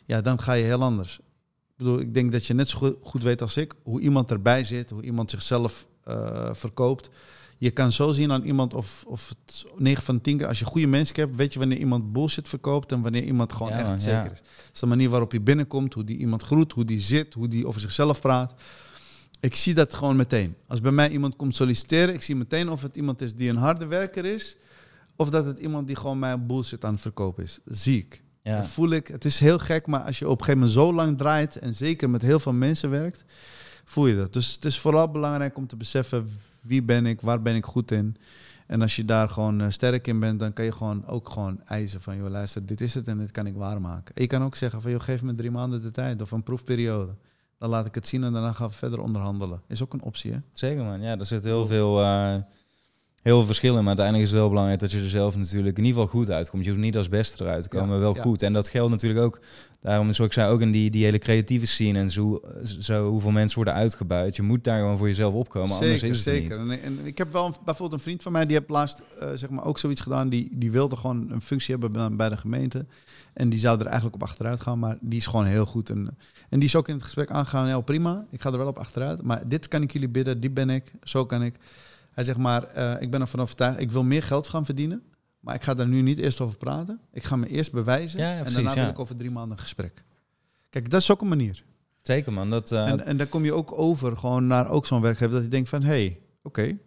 [0.06, 1.18] ja, dan ga je heel anders.
[1.68, 4.64] Ik bedoel, ik denk dat je net zo goed, weet als ik hoe iemand erbij
[4.64, 7.10] zit, hoe iemand zichzelf eh, verkoopt.
[7.62, 10.58] Je kan zo zien aan iemand of, of het 9 van de 10 keer, als
[10.58, 13.78] je goede mensen hebt, weet je wanneer iemand bullshit verkoopt en wanneer iemand gewoon Ja,
[13.78, 14.30] echt man, zeker ja.
[14.30, 14.38] is.
[14.40, 17.48] Dat is de manier waarop je binnenkomt, hoe die iemand groet, hoe die zit, hoe
[17.48, 18.54] die over zichzelf praat.
[19.40, 20.54] Ik zie dat gewoon meteen.
[20.66, 23.56] Als bij mij iemand komt solliciteren, ik zie meteen of het iemand is die een
[23.56, 24.56] harde werker is,
[25.16, 27.58] of dat het iemand die gewoon mij bullshit aan het verkopen is.
[27.64, 28.22] Dat zie ik.
[28.42, 28.56] Ja.
[28.56, 29.06] Dat voel ik.
[29.06, 31.74] Het is heel gek, maar als je op een gegeven moment zo lang draait en
[31.74, 33.24] zeker met heel veel mensen werkt,
[33.84, 34.32] voel je dat.
[34.32, 36.30] Dus het is vooral belangrijk om te beseffen
[36.62, 38.16] wie ben ik, waar ben ik goed in.
[38.66, 41.60] En als je daar gewoon eh, sterk in bent, dan kan je gewoon ook gewoon
[41.64, 44.14] eisen van, joh, luister, dit is het en dit kan ik waarmaken.
[44.14, 46.42] En je kan ook zeggen van, joh, geef me drie maanden de tijd of een
[46.42, 47.14] proefperiode.
[47.58, 49.62] Dan laat ik het zien en daarna gaan we verder onderhandelen.
[49.66, 50.38] Is ook een optie, hè?
[50.52, 52.36] Zeker man, ja, er zit heel veel, eh,
[53.22, 53.78] heel veel verschil in.
[53.78, 56.30] Maar uiteindelijk is het wel belangrijk dat je er zelf natuurlijk in ieder geval goed
[56.30, 56.64] uitkomt.
[56.64, 58.42] Je hoeft niet als beste eruit te komen, maar wel goed.
[58.42, 59.40] En dat geldt natuurlijk ook,
[59.80, 62.40] daarom zoals ik zei, ook in die, die hele creatieve scene en zo,
[62.78, 64.36] zo hoeveel mensen worden uitgebuit.
[64.36, 66.60] Je moet daar gewoon voor jezelf opkomen, anders is het er zeker.
[66.64, 66.78] niet.
[66.80, 69.28] En, en ik heb wel een- bijvoorbeeld een vriend van mij, die heeft laatst eh,
[69.34, 70.28] zeg maar ook zoiets gedaan.
[70.28, 72.86] Die, die wilde gewoon een functie hebben bij- de gemeente.
[73.32, 75.90] En die zou er eigenlijk op achteruit gaan, maar die is gewoon heel goed.
[75.90, 76.16] En,
[76.48, 78.78] en die is ook in het gesprek aangegaan, ja prima, ik ga er wel op
[78.78, 79.22] achteruit.
[79.22, 81.54] Maar dit kan ik jullie bidden, die ben ik, zo kan ik.
[82.12, 85.02] Hij zegt maar, eh, ik ben ervan overtuigd, ik wil meer geld gaan verdienen.
[85.40, 87.00] Maar ik ga daar nu niet eerst over praten.
[87.12, 89.62] Ik ga me eerst bewijzen Ja, ja, en daarna wil ik over drie maanden een
[89.62, 90.04] gesprek.
[90.70, 91.64] Kijk, dat is ook een manier.
[92.02, 95.00] Zeker man, dat, eh, En, en dan kom je ook over gewoon naar ook zo'n
[95.00, 96.78] werkgever dat je denkt van, hé, hey, oké,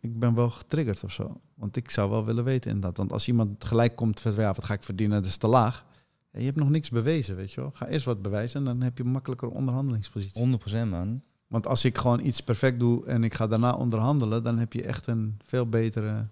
[0.00, 1.40] ik ben wel getriggerd of zo.
[1.54, 2.96] Want ik zou wel willen weten inderdaad.
[2.96, 5.84] Want als iemand gelijk komt van, ja, wat ga ik verdienen, dat is te laag.
[6.32, 7.70] Ja, je hebt nog niks bewezen, weet je wel.
[7.74, 10.58] Ga eerst wat bewijzen en dan heb je een makkelijker onderhandelingspositie.
[10.86, 11.22] 100% man.
[11.48, 14.82] Want als ik gewoon iets perfect doe en ik ga daarna onderhandelen, dan heb je
[14.82, 16.26] echt een veel betere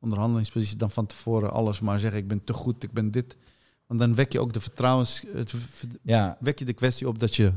[0.00, 3.36] onderhandelingspositie dan van tevoren alles maar zeggen, ik ben te goed, ik ben dit.
[3.86, 5.54] Want dan wek je ook de vertrouwens, het,
[6.02, 7.52] Ja, wek je de kwestie op dat je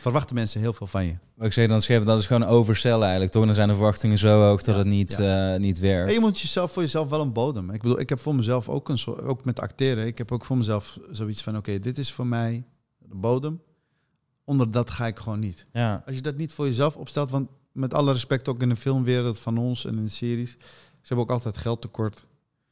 [0.00, 1.16] verwachten mensen heel veel van je.
[1.34, 3.32] Wat ik zeg dan scheppen, dat is gewoon overstellen eigenlijk.
[3.32, 6.08] Toch dan zijn de verwachtingen zo hoog dat Ja, het niet, eh, niet werkt.
[6.08, 7.70] En je moet jezelf voor jezelf wel een bodem.
[7.70, 10.44] Ik bedoel, ik heb voor mezelf ook een soort, ook met acteren, ik heb ook
[10.44, 12.64] voor mezelf zoiets van, oké, dit is voor mij
[12.98, 13.60] de bodem.
[14.44, 15.66] Onder dat ga ik gewoon niet.
[15.72, 18.76] Ja, Als je dat niet voor jezelf opstelt, want met alle respect ook in de
[18.76, 22.18] filmwereld van ons en in de series, ze hebben ook altijd geldtekort.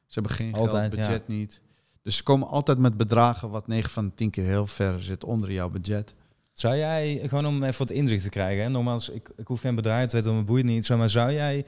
[0.06, 1.60] Ze hebben geen Altijd, geld, budget niet.
[2.02, 5.24] Dus ze komen altijd met bedragen wat 9 van de 10 keer heel ver zit
[5.24, 6.14] onder jouw budget.
[6.52, 8.68] Zou jij, gewoon om even wat inzicht te krijgen, hè?
[8.68, 11.66] nogmaals, ik, ik hoef geen bedrijf te weten, me boeit niet, maar zou jij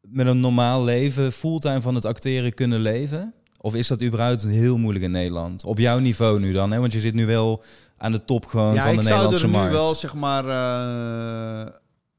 [0.00, 3.34] met een normaal leven fulltime van het acteren kunnen leven?
[3.60, 5.64] Of is dat überhaupt heel moeilijk in Nederland?
[5.64, 6.78] Op jouw niveau nu dan, hè?
[6.80, 7.62] want je zit nu wel
[7.98, 9.72] aan de top gewoon ja, van de ik zou Nederlandse er nu markt.
[9.72, 11.72] wel, zeg maar, eh,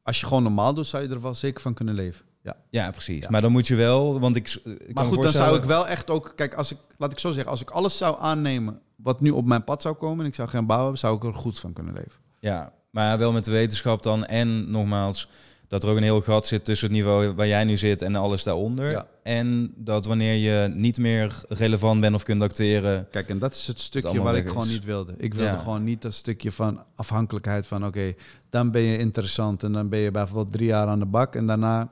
[0.03, 2.25] als je gewoon normaal doet, zou je er wel zeker van kunnen leven.
[2.43, 2.55] Ja.
[2.69, 3.23] Ja, precies.
[3.23, 3.30] Ja.
[3.30, 6.09] Maar dan moet je wel, want ik, ik Maar goed, dan zou ik wel echt
[6.09, 9.30] ook, kijk, als ik, laat ik zo zeggen, als ik alles zou aannemen wat nu
[9.30, 11.59] op mijn pad zou komen en ik zou geen bouw hebben, zou ik er goed
[11.59, 12.21] van kunnen leven.
[12.39, 14.25] Ja, maar wel met de wetenschap dan.
[14.25, 15.30] En nogmaals,
[15.68, 18.15] dat er ook een heel gat zit tussen het niveau waar jij nu zit en
[18.15, 18.89] alles daaronder.
[18.91, 19.07] Ja.
[19.24, 23.07] En dat wanneer je niet meer relevant bent of kunt acteren.
[23.11, 25.13] Kijk, en dat is het stukje allemaal waar ik gewoon niet wilde.
[25.18, 25.57] Ik wilde Ja.
[25.57, 28.13] gewoon niet dat stukje van afhankelijkheid van, oké,
[28.49, 31.45] dan ben je interessant en dan ben je bijvoorbeeld drie jaar aan de bak en
[31.45, 31.91] daarna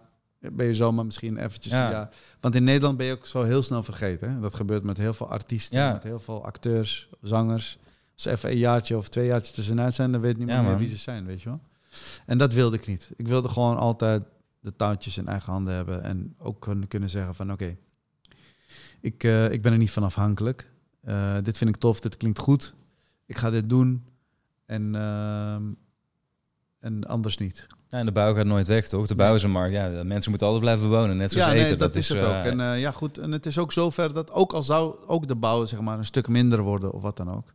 [0.51, 1.85] ben je zomaar misschien eventjes Ja.
[1.85, 2.09] een jaar.
[2.39, 4.33] Want in Nederland ben je ook zo heel snel vergeten.
[4.33, 4.39] Hè?
[4.39, 5.91] Dat gebeurt met heel veel artiesten, Ja.
[5.93, 7.77] met heel veel acteurs, zangers.
[8.13, 10.79] Als ze even een jaartje of twee jaartjes tussenuit zijn, dan weet niemand meer man.
[10.79, 11.59] wie ze zijn, weet je wel.
[12.25, 13.11] En dat wilde ik niet.
[13.15, 14.23] Ik wilde gewoon altijd
[14.59, 17.77] de touwtjes in eigen handen hebben en ook kunnen, kunnen zeggen van, oké,
[19.01, 20.71] ik, eh, ik ben er niet van afhankelijk.
[21.01, 22.75] Eh, dit vind ik tof, dit klinkt goed.
[23.25, 24.05] Ik ga dit doen.
[24.65, 25.63] En, ehm,
[26.79, 27.67] en anders niet.
[27.87, 29.07] Ja, en de bouw gaat nooit weg, toch?
[29.07, 29.73] De bouw is een markt.
[29.73, 31.67] Ja, mensen moeten altijd blijven wonen, net zoals ja, eten.
[31.67, 32.43] nee, dat, is het eh, ook.
[32.43, 33.17] En eh, ja, goed.
[33.17, 36.05] En het is ook zover dat ook al zou ook de bouw zeg maar, een
[36.05, 37.53] stuk minder worden of wat dan ook.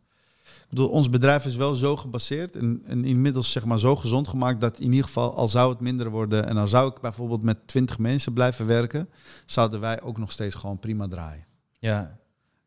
[0.61, 4.27] Ik bedoel, ons bedrijf is wel zo gebaseerd en, en inmiddels zeg maar zo gezond
[4.27, 7.43] gemaakt dat in ieder geval al zou het minder worden en dan zou ik bijvoorbeeld
[7.43, 9.09] met 20 mensen blijven werken,
[9.45, 11.45] zouden wij ook nog steeds gewoon prima draaien.
[11.79, 12.19] ja.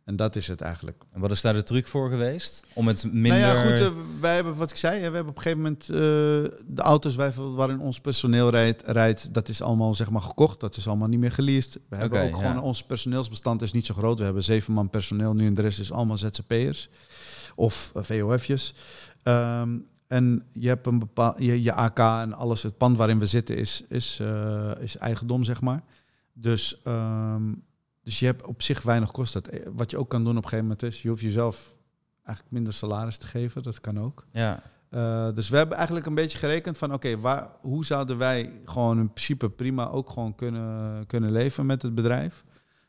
[0.05, 1.05] En dat is het eigenlijk.
[1.13, 2.65] En wat is daar de truc voor geweest?
[2.75, 3.41] Om het minder...
[3.41, 5.83] Nou ja, goed, eh, wij hebben, wat ik zei, we hebben op een gegeven moment
[5.83, 5.97] eh,
[6.67, 10.61] de auto's wij, waarin ons personeel rijdt, rijdt, dat is allemaal zeg maar gekocht.
[10.61, 11.79] Dat is allemaal niet meer geleased.
[11.89, 14.19] We hebben ook gewoon, ons personeelsbestand is niet zo groot.
[14.19, 16.89] We hebben zeven man personeel nu en de rest is allemaal ZZP'ers
[17.55, 18.75] of eh, VOF'jes.
[19.23, 23.27] Ehm, en je hebt een bepaal, je, je AK en alles, het pand waarin we
[23.27, 25.83] zitten is, is, eh, is eigendom, zeg maar.
[26.33, 27.43] Dus, ehm,
[28.03, 29.43] dus je hebt op zich weinig kosten.
[29.51, 31.75] Het- Wat je ook kan doen op een gegeven moment is, je hoeft jezelf
[32.25, 33.63] eigenlijk minder salaris te geven.
[33.63, 34.27] Dat kan ook.
[34.33, 38.61] Ja, Eh, dus we hebben eigenlijk een beetje gerekend van, oké, waar hoe zouden wij
[38.65, 42.45] gewoon in principe prima ook gewoon kunnen, kunnen leven met het bedrijf?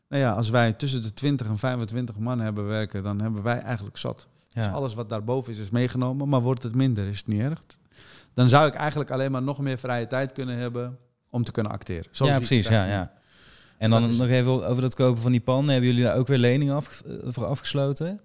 [0.08, 3.58] Nou ja, als wij tussen de 20 en 25 man hebben werken, dan hebben wij
[3.58, 4.26] eigenlijk zat.
[4.64, 7.62] Dus alles wat daarboven is, is meegenomen, maar wordt het minder, is het niet erg.
[8.34, 10.98] Dan zou ik eigenlijk alleen maar nog meer vrije tijd kunnen hebben
[11.30, 12.06] om te kunnen acteren.
[12.10, 12.68] Zo ja precies.
[12.68, 13.12] Ja, ja.
[13.78, 15.70] En dan is- nog even over dat kopen van die panden.
[15.70, 18.20] Hebben jullie daar ook weer leningen af, eh, voor afgesloten?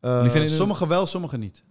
[0.00, 1.64] Vinden het- sommige wel, sommige niet.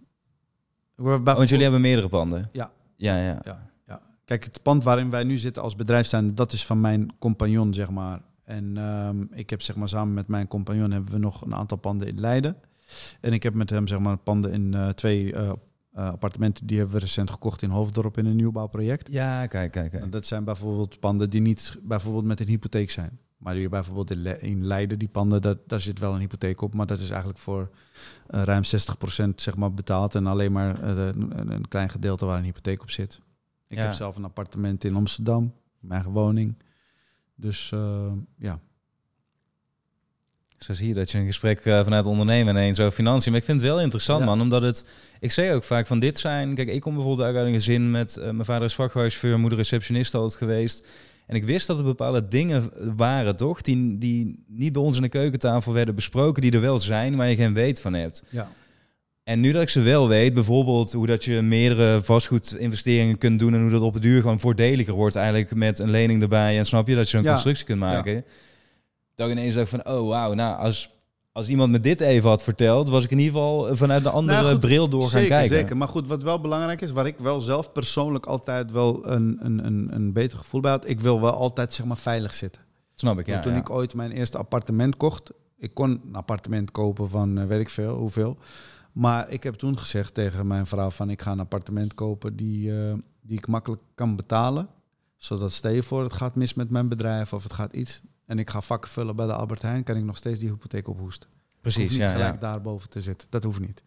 [0.96, 2.48] Want jullie hebben meerdere panden?
[2.52, 2.70] Ja.
[2.96, 3.38] Ja, ja.
[3.44, 4.00] Ja, ja.
[4.24, 7.74] Kijk, het pand waarin wij nu zitten als bedrijf zijn, dat is van mijn compagnon,
[7.74, 8.20] zeg maar.
[8.44, 11.76] En ehm, ik heb zeg maar samen met mijn compagnon hebben we nog een aantal
[11.78, 12.56] panden in Leiden.
[13.20, 15.54] En ik heb met hem zeg maar panden in eh, twee eh, eh,
[15.92, 19.12] appartementen die hebben we recent gekocht in Hoofddorp in een nieuwbouwproject.
[19.12, 19.90] Ja, kijk, kijk.
[19.90, 20.02] kijk.
[20.02, 23.18] En dat zijn bijvoorbeeld panden die niet bijvoorbeeld met een hypotheek zijn.
[23.36, 26.60] Maar die bijvoorbeeld in, Le- in Leiden, die panden, dat, daar zit wel een hypotheek
[26.60, 26.74] op.
[26.74, 27.70] Maar dat is eigenlijk voor
[28.26, 30.14] ruim 60% zeg maar betaald.
[30.14, 33.20] En alleen maar een, een klein gedeelte waar een hypotheek op zit.
[33.68, 33.84] Ik Ja.
[33.84, 36.56] heb zelf een appartement in Amsterdam, mijn eigen woning.
[37.34, 37.68] Dus
[38.38, 38.60] ja.
[40.58, 43.30] Zo zie je dat je een gesprek eh, vanuit ondernemen ineens over financiën.
[43.32, 44.24] Maar ik vind het wel interessant, Ja.
[44.26, 44.40] man.
[44.40, 44.84] Omdat het...
[45.20, 46.54] Ik zeg ook vaak van dit zijn...
[46.54, 48.16] Kijk, ik kom bijvoorbeeld uit een gezin met...
[48.16, 50.86] eh, mijn vader is vakhuisvuur, moeder receptionist altijd geweest.
[51.26, 53.60] En ik wist dat er bepaalde dingen waren, toch?
[53.62, 56.42] Die, die niet bij ons in de keukentafel werden besproken.
[56.42, 58.24] Die er wel zijn, maar je geen weet van hebt.
[58.30, 58.48] ja.
[59.24, 63.54] En nu dat ik ze wel weet, bijvoorbeeld hoe dat je meerdere vastgoedinvesteringen kunt doen
[63.54, 66.66] en hoe dat op het duur gewoon voordeliger wordt eigenlijk met een lening erbij en
[66.66, 67.30] snap je dat je zo'n Ja.
[67.32, 68.24] constructie kunt maken.
[69.18, 70.90] Dat ik ineens dacht van, oh wauw, nou als,
[71.32, 74.40] als iemand me dit even had verteld, was ik in ieder geval vanuit de andere
[74.40, 75.56] Nou goed, bril door gaan zeker, kijken.
[75.56, 79.38] Zeker, maar goed, wat wel belangrijk is, waar ik wel zelf persoonlijk altijd wel een,
[79.40, 82.62] een, een, een beter gevoel bij had, ik wil wel altijd zeg maar veilig zitten.
[82.94, 83.40] Snap ik, ja.
[83.40, 83.58] toen ja.
[83.58, 87.68] ik ooit mijn eerste appartement kocht, ik kon een appartement kopen van eh, weet ik
[87.68, 88.36] veel, hoeveel.
[88.92, 92.80] Maar ik heb toen gezegd tegen mijn vrouw van ik ga een appartement kopen die,
[92.80, 94.68] eh, die ik makkelijk kan betalen.
[95.16, 98.02] Zodat stel je voor het gaat mis met mijn bedrijf of het gaat iets.
[98.28, 100.88] En ik ga vakken vullen bij de Albert Heijn, kan ik nog steeds die hypotheek
[100.88, 101.28] ophoesten.
[101.30, 102.40] Ik Precies, hoef niet ja, gelijk ja.
[102.40, 103.28] daarboven te zitten.
[103.30, 103.82] Dat hoeft niet.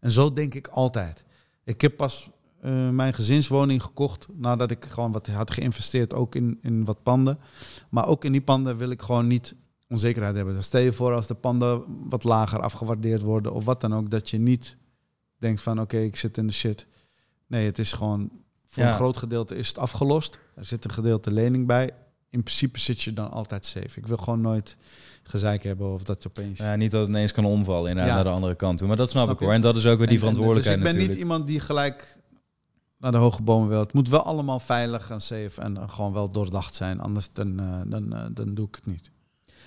[0.00, 1.24] En zo denk ik altijd.
[1.64, 2.30] Ik heb pas
[2.60, 7.38] eh, mijn gezinswoning gekocht nadat ik gewoon wat had geïnvesteerd, ook in, in wat panden.
[7.90, 9.54] Maar ook in die panden wil ik gewoon niet
[9.88, 10.54] onzekerheid hebben.
[10.54, 14.10] Dus stel je voor als de panden wat lager afgewaardeerd worden of wat dan ook,
[14.10, 14.76] dat je niet
[15.38, 16.86] denkt van oké, ik zit in de shit.
[17.46, 18.30] Nee, het is gewoon
[18.66, 18.88] voor Ja.
[18.88, 20.38] een groot gedeelte is het afgelost.
[20.54, 21.90] Er zit een gedeelte lening bij.
[22.36, 23.98] In principe zit je dan altijd safe.
[23.98, 24.76] Ik wil gewoon nooit
[25.22, 26.58] gezeik hebben of dat je opeens...
[26.58, 28.04] Ja, niet dat het ineens kan omvallen Ja.
[28.04, 28.86] naar de andere kant toe.
[28.88, 29.52] Maar dat snap, Snap ik hoor.
[29.52, 31.28] En dat is ook weer die En- en- verantwoordelijkheid Dus ik ben natuurlijk.
[31.28, 32.18] niet iemand die gelijk
[32.98, 33.78] naar de hoge bomen wil.
[33.80, 37.00] Het moet wel allemaal veilig en safe en eh, gewoon wel doordacht zijn.
[37.00, 39.10] Anders dan, eh, dan, eh, dan doe ik het niet.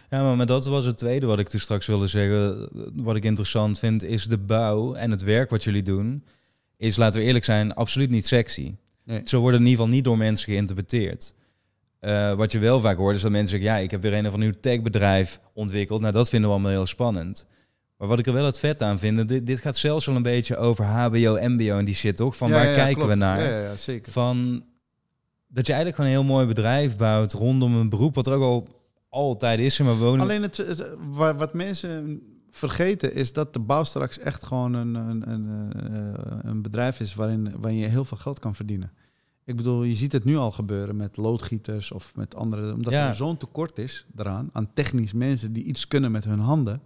[0.09, 2.69] Ja, maar, dat was het tweede wat ik toen straks wilde zeggen.
[3.03, 6.23] Wat ik interessant vind, is de bouw en het werk wat jullie doen.
[6.77, 8.75] Is, laten we eerlijk zijn, absoluut niet sexy.
[9.03, 9.21] Nee.
[9.25, 11.33] Zo worden in ieder geval niet door mensen geïnterpreteerd.
[11.99, 13.69] Eh, wat je wel vaak hoort, is dat mensen zeggen...
[13.77, 16.01] ja, ik heb weer een of ander nieuw techbedrijf ontwikkeld.
[16.01, 17.47] Nou, dat vinden we allemaal heel spannend.
[17.97, 19.27] Maar wat ik er wel het vet aan vind...
[19.27, 22.37] dit, dit gaat zelfs wel een beetje over hbo, mbo en die shit, toch?
[22.37, 23.09] Van Ja, waar ja, kijken klopt.
[23.09, 23.41] we naar?
[23.61, 24.11] Ja, zeker.
[24.11, 24.63] Van
[25.47, 27.33] dat je eigenlijk gewoon een heel mooi bedrijf bouwt...
[27.33, 28.67] rondom een beroep wat er ook al
[29.09, 29.79] altijd is.
[29.79, 30.21] Maar we wonen...
[30.21, 32.21] Alleen het, het- wa- wat mensen
[32.51, 37.15] vergeten is dat de bouw straks echt gewoon een, een, een, eh, een bedrijf is
[37.15, 38.91] waarin, waarin je heel veel geld kan verdienen.
[39.49, 43.07] Ik bedoel, je ziet het nu al gebeuren met loodgieters of met andere, omdat Ja.
[43.07, 46.81] er zo'n tekort is daaraan aan technisch mensen die iets kunnen met hun handen.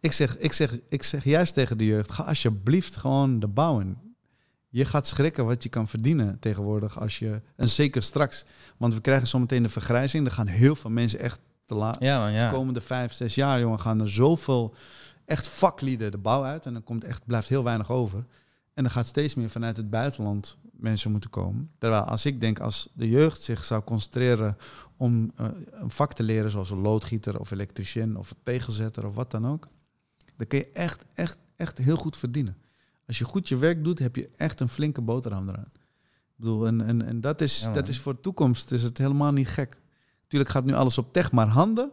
[0.00, 3.80] Ik zeg, ik zeg, ik zeg juist tegen de jeugd, ga alsjeblieft gewoon de bouw
[3.80, 3.96] in.
[4.68, 8.44] Je gaat schrikken wat je kan verdienen tegenwoordig als je, en zeker straks,
[8.76, 10.26] want we krijgen zometeen de vergrijzing.
[10.26, 12.48] Er gaan heel veel mensen echt te laat, ja, man, ja.
[12.48, 14.74] de komende vijf, zes jaar, jongen, gaan er zoveel
[15.24, 16.66] echt vaklieden de bouw uit.
[16.66, 18.24] En dan komt echt, blijft heel weinig over.
[18.74, 21.70] En dan gaat steeds meer vanuit het buitenland mensen moeten komen.
[21.78, 24.56] Terwijl als ik denk, als de jeugd zich zou concentreren
[24.96, 29.14] om eh, een vak te leren, zoals een loodgieter of elektricien of een tegelzetter of
[29.14, 29.68] wat dan ook,
[30.36, 32.56] dan kun je echt, echt, echt heel goed verdienen.
[33.06, 35.70] Als je goed je werk doet, heb je echt een flinke boterham eraan.
[35.74, 38.98] Ik bedoel, en, en, en dat, is, Ja, dat is voor de toekomst is het
[38.98, 39.80] helemaal niet gek.
[40.22, 41.90] Natuurlijk gaat nu alles op tech, maar handen,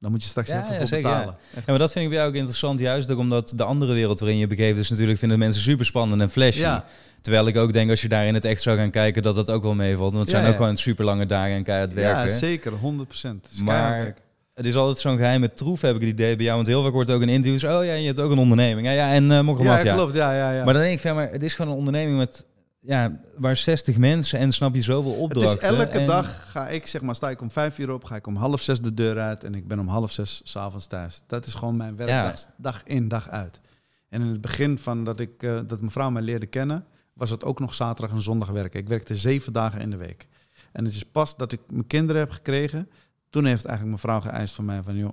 [0.00, 1.36] dan moet je straks Ja, even voor zeker, betalen.
[1.54, 4.20] Ja, maar dat vind ik bij jou ook interessant, juist ook omdat de andere wereld
[4.20, 6.80] waarin je begeeft is natuurlijk vinden mensen super spannend en flashy.
[7.20, 9.50] Terwijl ik ook denk als je daar in het echt zou gaan kijken dat dat
[9.50, 10.12] ook wel meevalt.
[10.12, 12.32] Want het zijn ook gewoon super lange dagen en keihard werken.
[12.32, 13.60] ja, zeker, 100 procent.
[13.62, 14.14] Maar
[14.54, 16.56] het is altijd zo'n geheime troef, heb ik het idee bij jou.
[16.56, 18.86] Want heel vaak wordt ook in interviews, oh ja, je hebt ook een onderneming.
[18.86, 20.64] Ja, ja en uh, mocht ja, klopt, ja, ja, ja.
[20.64, 22.44] Maar dan denk ik, van, maar het is gewoon een onderneming met,
[22.80, 25.60] ja, waar 60 mensen en snap je zoveel het opdrachten.
[25.70, 28.16] is elke en- dag ga ik, zeg maar, sta ik om vijf uur op, ga
[28.16, 31.22] ik om half zes de deur uit en ik ben om half zes s'avonds thuis.
[31.26, 33.60] Dat is gewoon mijn werkdag, dag in, dag uit.
[34.08, 37.44] En in het begin van dat ik, eh, dat mevrouw mij leerde kennen, was het
[37.44, 38.80] ook nog zaterdag en zondag werken.
[38.80, 40.28] Ik werkte zeven dagen in de week.
[40.72, 42.88] En het is pas dat ik mijn kinderen heb gekregen,
[43.30, 45.12] toen heeft eigenlijk mevrouw geëist van mij van, joh,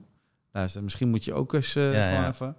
[0.52, 2.28] luister, misschien moet je ook eens Ja, ja.
[2.30, 2.56] even.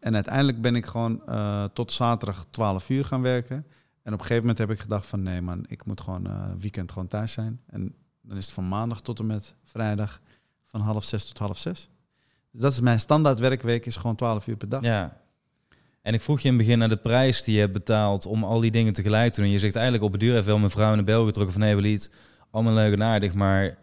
[0.00, 3.66] En uiteindelijk ben ik gewoon eh, tot zaterdag 12 uur gaan werken.
[4.08, 6.50] En op een gegeven moment heb ik gedacht van nee man, ik moet gewoon eh,
[6.58, 7.60] weekend gewoon thuis zijn.
[7.66, 10.20] En dan is het van maandag tot en met vrijdag
[10.66, 11.88] van half zes tot half zes.
[12.50, 14.82] Dus dat is mijn standaard werkweek, is gewoon 12 uur per dag.
[14.82, 15.20] Ja.
[16.02, 18.44] En ik vroeg je in het begin naar de prijs die je hebt betaald om
[18.44, 19.48] al die dingen tegelijk te doen.
[19.48, 21.52] En je zegt eigenlijk op het duur heeft wel mijn vrouw in de bel getrokken
[21.52, 21.62] van...
[21.62, 22.00] hé, hey,
[22.50, 23.78] allemaal leuk en aardig, maar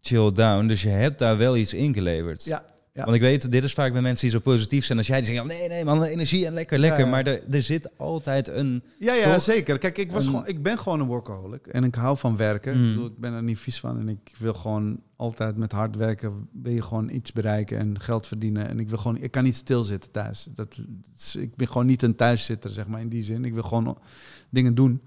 [0.00, 0.66] chill down.
[0.66, 2.44] Dus je hebt daar wel iets ingeleverd.
[2.44, 2.64] Ja,
[2.94, 3.04] ja.
[3.04, 5.16] Want ik weet, dit is vaak bij mensen die zo positief zijn als jij.
[5.20, 6.98] Die zeggen, nee, nee man, energie en lekker, lekker.
[6.98, 7.10] Ja, ja.
[7.10, 8.82] Maar er, er zit altijd een...
[8.98, 9.42] Ja, ja Toch?
[9.42, 9.78] zeker.
[9.78, 12.76] Kijk, ik, was Een- gewoon, ik ben gewoon een workaholic en ik hou van werken.
[12.78, 12.84] Mm.
[12.88, 15.96] Ik, bedoel, ik ben er niet vies van en ik wil gewoon altijd met hard
[15.96, 16.48] werken.
[16.52, 18.68] Wil je gewoon iets bereiken en geld verdienen.
[18.68, 20.48] En ik wil gewoon, ik kan niet stilzitten thuis.
[20.54, 20.82] Dat,
[21.38, 23.44] ik ben gewoon niet een thuiszitter, zeg maar in die zin.
[23.44, 23.98] Ik wil gewoon
[24.50, 25.02] dingen doen.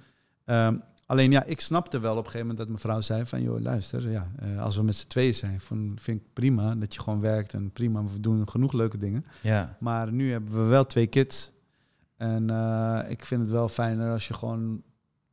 [0.46, 0.76] Ehm,
[1.08, 4.10] alleen ja, ik snapte wel op een gegeven moment dat mevrouw zei van, joh, luister,
[4.10, 5.60] ja, eh, als we met z'n tweeën zijn,
[5.96, 9.26] vind ik prima dat je gewoon werkt en prima, we doen genoeg leuke dingen.
[9.42, 11.52] Ja, Maar nu hebben we wel twee kids.
[12.18, 14.82] En eh, ik vind het wel fijner als je gewoon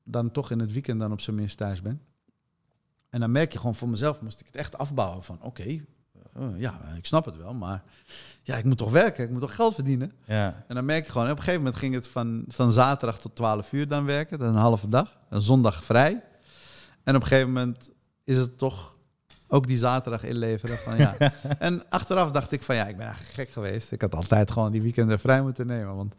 [0.04, 2.00] dan toch in het weekend dan op zijn minst thuis bent.
[3.08, 5.80] En dan merk je gewoon voor mezelf, moest ik het echt afbouwen van oké,
[6.34, 7.82] eh, ja, ik snap het wel, maar
[8.42, 10.12] ja, ik moet toch werken, ik moet toch geld verdienen.
[10.24, 10.64] ja.
[10.68, 13.36] En dan merk je gewoon, op een gegeven moment ging het van, van zaterdag tot
[13.36, 16.22] 12 uur dan werken, dan een halve dag, een zondag vrij.
[17.04, 17.90] En op een gegeven moment
[18.24, 18.92] is het toch
[19.48, 21.16] ook die zaterdag inleveren van ja.
[21.58, 23.92] en achteraf dacht ik van ja, ik ben eigenlijk gek geweest.
[23.92, 26.14] Ik had altijd gewoon die weekenden vrij moeten nemen, want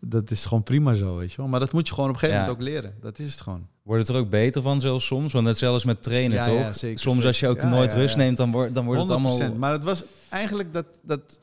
[0.00, 1.46] dat is gewoon prima zo, weet je wel.
[1.48, 2.46] Maar dat moet je gewoon op een gegeven Ja.
[2.48, 2.94] moment ook leren.
[3.00, 3.66] Dat is het gewoon.
[3.82, 5.32] Wordt het er ook beter van zelfs soms?
[5.32, 6.58] Want net zelfs met trainen, Ja, toch?
[6.58, 9.12] ja, zeker, soms als je ook nooit rust neemt, dan wordt, dan wordt het 100%.
[9.12, 9.54] allemaal...
[9.54, 11.40] Maar het was eigenlijk dat, dat,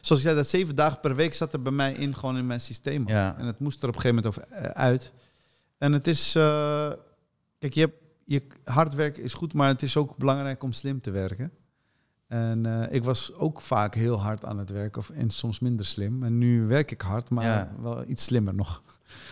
[0.00, 2.46] zoals ik zei, dat zeven dagen per week zat er bij mij in, gewoon in
[2.46, 3.06] mijn systeem.
[3.08, 5.12] En het moest er op een gegeven moment over eh, uit.
[5.78, 6.92] En het is, eh,
[7.58, 11.00] kijk, je hebt, je hard werken is goed, maar het is ook belangrijk om slim
[11.00, 11.52] te werken.
[12.26, 15.86] En eh, ik was ook vaak heel hard aan het werken of, en soms minder
[15.86, 16.22] slim.
[16.22, 17.72] En nu werk ik hard, maar Ja.
[17.80, 18.82] wel iets slimmer nog.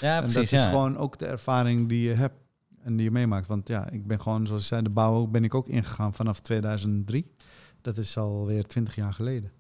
[0.01, 0.35] Ja, en precies.
[0.51, 0.69] dat is ja.
[0.69, 2.35] gewoon ook de ervaring die je hebt
[2.83, 3.47] en die je meemaakt.
[3.47, 6.41] Want ja, ik ben gewoon, zoals ik zei, de bouw ben ik ook ingegaan vanaf
[6.41, 7.31] 2003.
[7.81, 9.53] Dat is alweer 20 jaar geleden.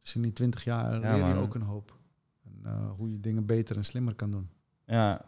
[0.00, 1.96] Dus in die 20 jaar Ja, leer je ook een hoop.
[2.44, 4.50] En, eh, hoe je dingen beter en slimmer kan doen.
[4.86, 5.24] Ja.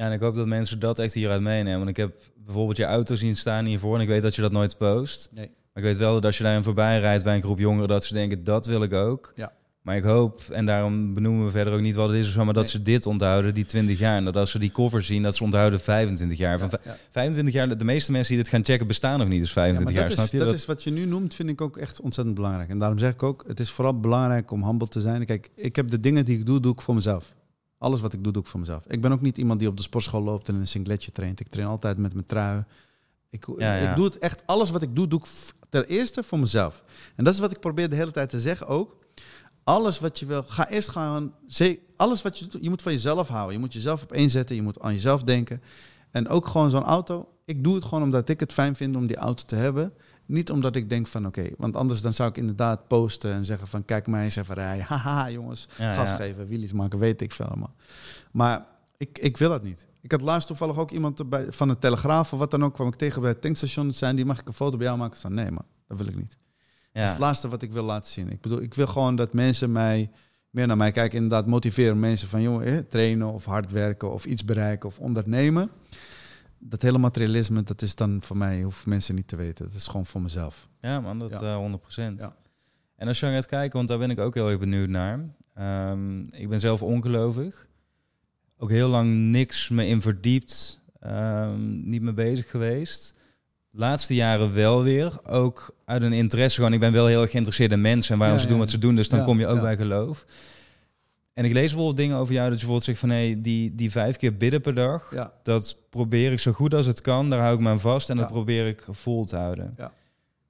[0.00, 1.78] Ja, en ik hoop dat mensen dat echt hieruit meenemen.
[1.78, 2.12] Want ik heb
[2.44, 5.28] bijvoorbeeld je auto zien staan hiervoor en ik weet dat je dat nooit post.
[5.34, 5.46] Nee.
[5.46, 8.04] Maar ik weet wel dat als je daarin voorbij rijdt bij een groep jongeren, dat
[8.04, 9.32] ze denken, dat wil ik ook.
[9.34, 9.52] Ja.
[9.82, 12.44] Maar ik hoop, en daarom benoemen we verder ook niet wat het is, of zo,
[12.44, 12.72] maar dat Nee.
[12.72, 14.16] ze dit onthouden, die 20 jaar.
[14.16, 16.58] En dat als ze die cover zien, dat ze onthouden 25 jaar.
[16.58, 16.98] Van Ja, vij- ja.
[17.10, 19.40] 25 jaar, de meeste mensen die dit gaan checken, bestaan nog niet.
[19.40, 20.46] Dus Ja, 25 maar jaar, dat, snap is, je?
[20.50, 22.68] dat is wat je nu noemt, vind ik ook echt ontzettend belangrijk.
[22.70, 25.24] En daarom zeg ik ook, het is vooral belangrijk om humble te zijn.
[25.26, 27.34] Kijk, ik heb de dingen die ik doe, doe ik voor mezelf.
[27.80, 28.84] Alles wat ik doe, doe ik voor mezelf.
[28.86, 31.40] Ik ben ook niet iemand die op de sportschool loopt en een singletje traint.
[31.40, 32.64] Ik train altijd met mijn trui.
[33.30, 33.90] Ik, Ja, ja.
[33.90, 35.26] ik doe het echt, alles wat ik doe, doe ik
[35.68, 36.84] ter eerste voor mezelf.
[37.16, 38.96] En dat is wat ik probeer de hele tijd te zeggen ook.
[39.64, 41.34] Alles wat je wil, ga eerst gaan.
[41.96, 43.52] Alles wat je doet, je moet van jezelf houden.
[43.52, 44.56] Je moet jezelf op één zetten.
[44.56, 45.62] Je moet aan jezelf denken.
[46.10, 47.28] En ook gewoon zo'n auto.
[47.44, 49.92] Ik doe het gewoon omdat ik het fijn vind om die auto te hebben.
[50.30, 53.66] Niet omdat ik denk van oké, want anders dan zou ik inderdaad posten en zeggen
[53.66, 54.84] van kijk mij eens even rijden.
[54.92, 56.16] Haha jongens, Ja, gas ja.
[56.16, 57.74] geven, wheelies maken, weet ik veel allemaal.
[58.32, 58.66] Maar
[58.96, 59.86] ik, ik wil dat niet.
[60.00, 62.94] Ik had laatst toevallig ook iemand van de Telegraaf of wat dan ook, kwam ik
[62.94, 63.92] tegen bij het tankstation.
[63.92, 65.18] Zijn die mag ik een foto bij jou maken?
[65.20, 66.30] Van nee man, dat wil ik niet.
[66.30, 66.38] Dat
[66.92, 67.08] is Ja.
[67.08, 68.30] het laatste wat ik wil laten zien.
[68.30, 70.10] Ik bedoel, ik wil gewoon dat mensen mij
[70.50, 71.16] meer naar mij kijken.
[71.22, 75.70] Inderdaad, motiveren mensen van jongen, eh, trainen of hard werken of iets bereiken of ondernemen.
[76.62, 79.64] Dat hele materialisme, dat is dan voor mij, hoeven mensen niet te weten.
[79.66, 80.68] Dat is gewoon voor mezelf.
[80.80, 81.40] Ja, man, dat Ja.
[81.40, 82.20] eh 100%.
[82.20, 82.34] Ja.
[82.96, 85.20] En als je gaat kijken, want daar ben ik ook heel erg benieuwd naar.
[85.54, 87.66] Ehm, ik ben zelf ongelovig.
[88.58, 90.78] Ook heel lang niks me in verdiept.
[91.00, 93.14] ehm, niet mee bezig geweest.
[93.70, 95.18] Laatste jaren wel weer.
[95.26, 96.72] Ook uit een interesse gewoon.
[96.72, 98.78] Ik ben wel heel erg geïnteresseerd in mensen en waarom Ja, ze doen wat ze
[98.78, 98.94] doen.
[98.94, 100.26] Dus dan kom je ook bij geloof.
[101.40, 103.10] En ik lees bijvoorbeeld dingen over jou dat je bijvoorbeeld zegt van...
[103.10, 105.14] hé, die, die vijf keer bidden per dag...
[105.14, 107.30] Ja, dat probeer ik zo goed als het kan.
[107.30, 109.74] Daar hou ik me aan vast en dat probeer ik vol te houden.
[109.76, 109.92] Ja.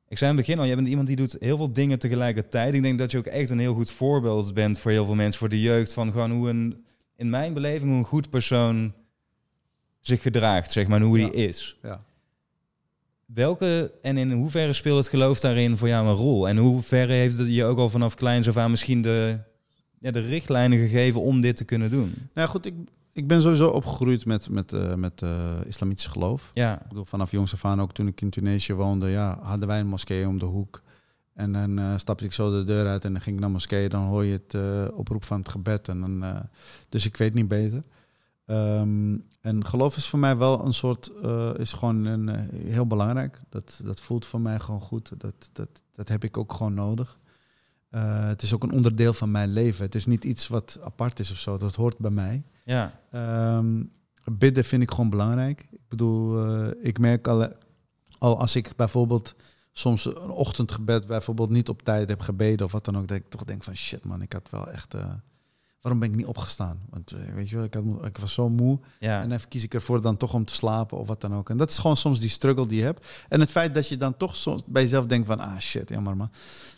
[0.09, 2.75] Ik zei in het begin al, jij bent iemand die doet heel veel dingen tegelijkertijd.
[2.75, 5.39] Ik denk dat je ook echt een heel goed voorbeeld bent voor heel veel mensen,
[5.39, 5.93] voor de jeugd.
[5.93, 6.85] Van gewoon hoe een,
[7.17, 8.95] in mijn beleving, hoe een goed persoon
[10.01, 11.79] zich gedraagt, zeg maar, en hoe die is.
[11.83, 12.05] ja.
[13.27, 16.49] Welke en in hoeverre speelt het geloof daarin voor jou een rol?
[16.49, 19.39] En hoe verre heeft het je ook al vanaf kleins af aan misschien de,
[20.01, 22.09] ja, de richtlijnen gegeven om dit te kunnen doen?
[22.09, 22.75] Nou ja, goed, ik,
[23.13, 26.51] ik ben sowieso opgegroeid met, met, eh, met eh, islamitisch geloof.
[26.55, 29.69] Ja, Ik bedoel, vanaf jongs af aan, ook toen ik in Tunesië woonde, ja, hadden
[29.69, 30.83] wij een moskee om de hoek.
[31.35, 33.89] En dan eh, stapte ik zo de deur uit en dan ging ik naar moskee.
[33.89, 34.57] Dan hoor je het
[34.93, 35.89] oproep van het gebed.
[35.89, 36.43] En dan,
[36.89, 37.83] dus ik weet niet beter.
[38.47, 41.11] Ehm, en geloof is voor mij wel een soort,
[41.57, 43.41] is gewoon een, heel belangrijk.
[43.49, 45.13] Dat, dat voelt voor mij gewoon goed.
[45.17, 47.19] Dat, dat, dat heb ik ook gewoon nodig.
[47.91, 49.85] Eh, het is ook een onderdeel van mijn leven.
[49.85, 51.57] Het is niet iets wat apart is of zo.
[51.57, 52.43] Dat hoort bij mij.
[52.65, 53.83] ja, Ehm,
[54.25, 55.69] bidden vind ik gewoon belangrijk.
[55.71, 57.49] Ik bedoel, eh, ik merk al,
[58.19, 59.35] al als ik bijvoorbeeld
[59.73, 63.29] soms een ochtendgebed bijvoorbeeld niet op tijd heb gebeden of wat dan ook, dat ik
[63.29, 65.13] toch denk van shit man, ik had wel echt, eh,
[65.81, 66.81] waarom ben ik niet opgestaan?
[66.91, 69.23] Want eh, weet je wel, ik, had, ik was zo moe ja.
[69.23, 71.51] en dan kies ik ervoor dan toch om te slapen of wat dan ook.
[71.51, 73.07] En dat is gewoon soms die struggle die je hebt.
[73.29, 76.17] En het feit dat je dan toch soms bij jezelf denkt van ah shit, jammer
[76.17, 76.31] man.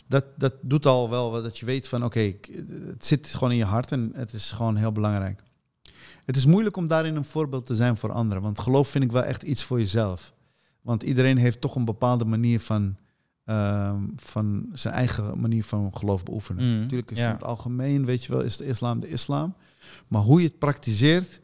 [0.07, 2.33] Dat, dat doet al wel dat je weet van oké,
[2.87, 5.43] het zit gewoon in je hart en het is gewoon heel belangrijk.
[6.25, 8.43] Het is moeilijk om daarin een voorbeeld te zijn voor anderen.
[8.43, 10.33] Want geloof vind ik wel echt iets voor jezelf.
[10.81, 12.97] Want iedereen heeft toch een bepaalde manier van,
[13.45, 16.73] ehm, van zijn eigen manier van geloof beoefenen.
[16.73, 17.27] Mm, Natuurlijk is ja.
[17.27, 19.55] in het algemeen, weet je wel, is de islam de islam.
[20.07, 21.41] Maar hoe je het praktiseert,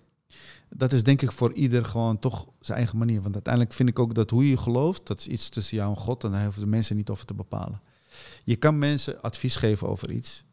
[0.70, 3.22] dat is denk ik voor ieder gewoon toch zijn eigen manier.
[3.22, 5.98] Want uiteindelijk vind ik ook dat hoe je gelooft, dat is iets tussen jou en
[5.98, 6.24] God.
[6.24, 7.82] En daar hoeven de mensen niet over te bepalen.
[8.44, 10.44] Je kan mensen advies geven over iets.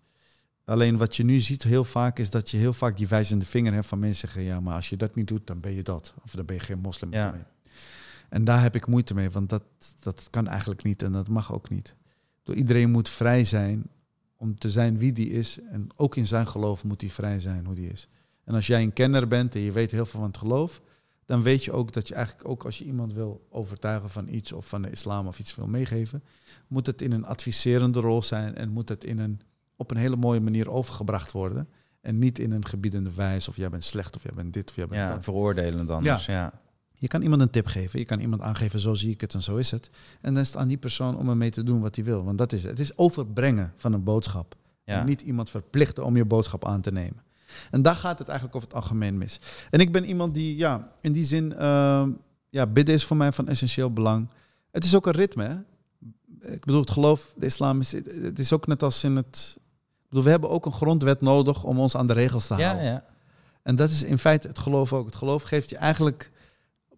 [0.65, 3.73] Alleen wat je nu ziet heel vaak is dat je heel vaak die wijzende vinger
[3.73, 6.15] hebt van mensen zeggen, ja, maar als je dat niet doet, dan ben je dat.
[6.25, 7.13] Of dan ben je geen moslim.
[7.13, 7.47] Ja.
[8.29, 9.63] En daar heb ik moeite mee, want dat,
[10.01, 11.95] dat kan eigenlijk niet en dat mag ook niet.
[12.43, 13.87] Door iedereen moet vrij zijn
[14.37, 15.59] om te zijn wie die is.
[15.71, 18.09] En ook in zijn geloof moet hij vrij zijn hoe die is.
[18.45, 20.81] En als jij een kenner bent en je weet heel veel van het geloof,
[21.25, 24.53] dan weet je ook dat je eigenlijk ook als je iemand wil overtuigen van iets
[24.53, 26.23] of van de islam of iets wil meegeven,
[26.67, 29.41] moet het in een adviserende rol zijn en moet het in een,
[29.77, 31.69] op een hele mooie manier overgebracht worden.
[32.01, 34.77] En niet in een gebiedende wijze of jij bent slecht of jij bent dit of
[34.77, 35.25] jij bent ja dat.
[35.25, 36.27] veroordelend anders.
[36.27, 36.53] Ja.
[36.99, 37.99] Je kan iemand een tip geven.
[37.99, 39.91] Je kan iemand aangeven, zo zie ik het en zo is het.
[40.21, 42.25] En dan is het aan die persoon om ermee te doen wat hij wil.
[42.25, 42.71] Want dat is het.
[42.71, 44.55] Het is overbrengen van een boodschap.
[44.85, 45.01] Ja.
[45.01, 47.23] En niet iemand verplichten om je boodschap aan te nemen.
[47.71, 49.41] En daar gaat het eigenlijk over het algemeen mis.
[49.71, 52.11] En ik ben iemand die, ja, in die zin, ehm,
[52.51, 54.29] ja, bidden is voor mij van essentieel belang.
[54.71, 55.45] Het is ook een ritme.
[55.45, 55.57] Hè?
[56.53, 59.55] ik bedoel, het geloof, de islam is, het is ook net als in het.
[59.57, 62.65] Ik bedoel, we hebben ook een grondwet nodig om ons aan de regels te Ja,
[62.67, 62.85] houden.
[62.85, 63.05] ja.
[63.63, 65.07] En dat is in feite het geloof ook.
[65.07, 66.31] Het geloof geeft je eigenlijk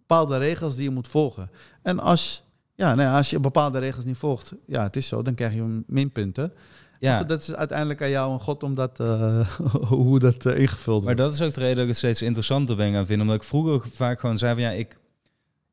[0.08, 1.50] bepaalde regels die je moet volgen.
[1.82, 2.42] En als,
[2.74, 5.54] ja, nou ja, als je bepaalde regels niet volgt, ja, het is zo, dan krijg
[5.54, 6.52] je minpunten.
[7.00, 7.22] ja.
[7.24, 9.48] Dat is uiteindelijk aan jou en God om dat, eh,
[9.88, 11.18] hoe dat eh, ingevuld Maar wordt.
[11.30, 13.26] dat is ook de reden dat ik het steeds interessanter ben gaan vinden.
[13.26, 14.98] Omdat ik vroeger vaak gewoon zei van ja, ik,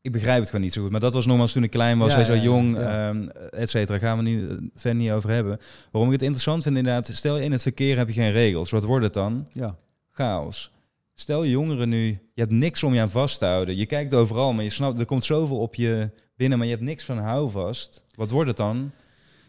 [0.02, 0.92] ik begrijp het gewoon niet zo goed.
[0.92, 3.08] Maar dat was nogmaals toen ik klein was, Ja, ja, ja, jong, ja.
[3.10, 3.98] ehm, et cetera.
[4.00, 5.58] Gaan we nu eh, verder niet over hebben.
[5.92, 8.72] Waarom ik het interessant vind inderdaad, stel in het verkeer heb je geen regels.
[8.72, 9.48] Wat wordt het dan?
[9.52, 9.76] Ja,
[10.12, 10.72] Chaos.
[11.16, 13.78] Stel jongeren nu, je hebt niks om je aan vast te houden.
[13.78, 16.86] Je kijkt overal, maar je snapt, er komt zoveel op je binnen, maar je hebt
[16.86, 18.04] niks van houvast.
[18.16, 18.92] Wat wordt het dan?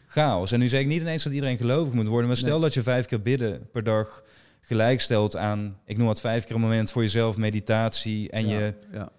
[0.06, 0.52] Chaos.
[0.52, 2.60] En nu zeg ik niet ineens dat iedereen gelovig moet worden, maar stel Nee.
[2.60, 4.24] dat je vijf keer bidden per dag
[4.60, 8.59] gelijk stelt aan, ik noem wat vijf keer een moment voor jezelf, meditatie en ja,
[8.59, 9.12] je ja.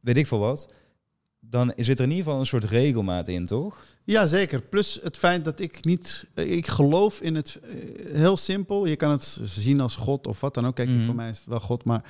[0.00, 0.74] weet ik veel wat.
[1.40, 3.84] Dan zit er in ieder geval een soort regelmaat in, toch?
[4.10, 4.62] Ja, zeker.
[4.62, 6.26] Plus het feit dat ik niet...
[6.34, 7.58] eh, Ik geloof in het...
[7.62, 8.86] eh, Heel simpel.
[8.86, 10.74] Je kan het zien als God of wat dan ook.
[10.74, 11.04] Kijk, Mhm.
[11.04, 11.84] voor mij is het wel God.
[11.84, 12.04] Maar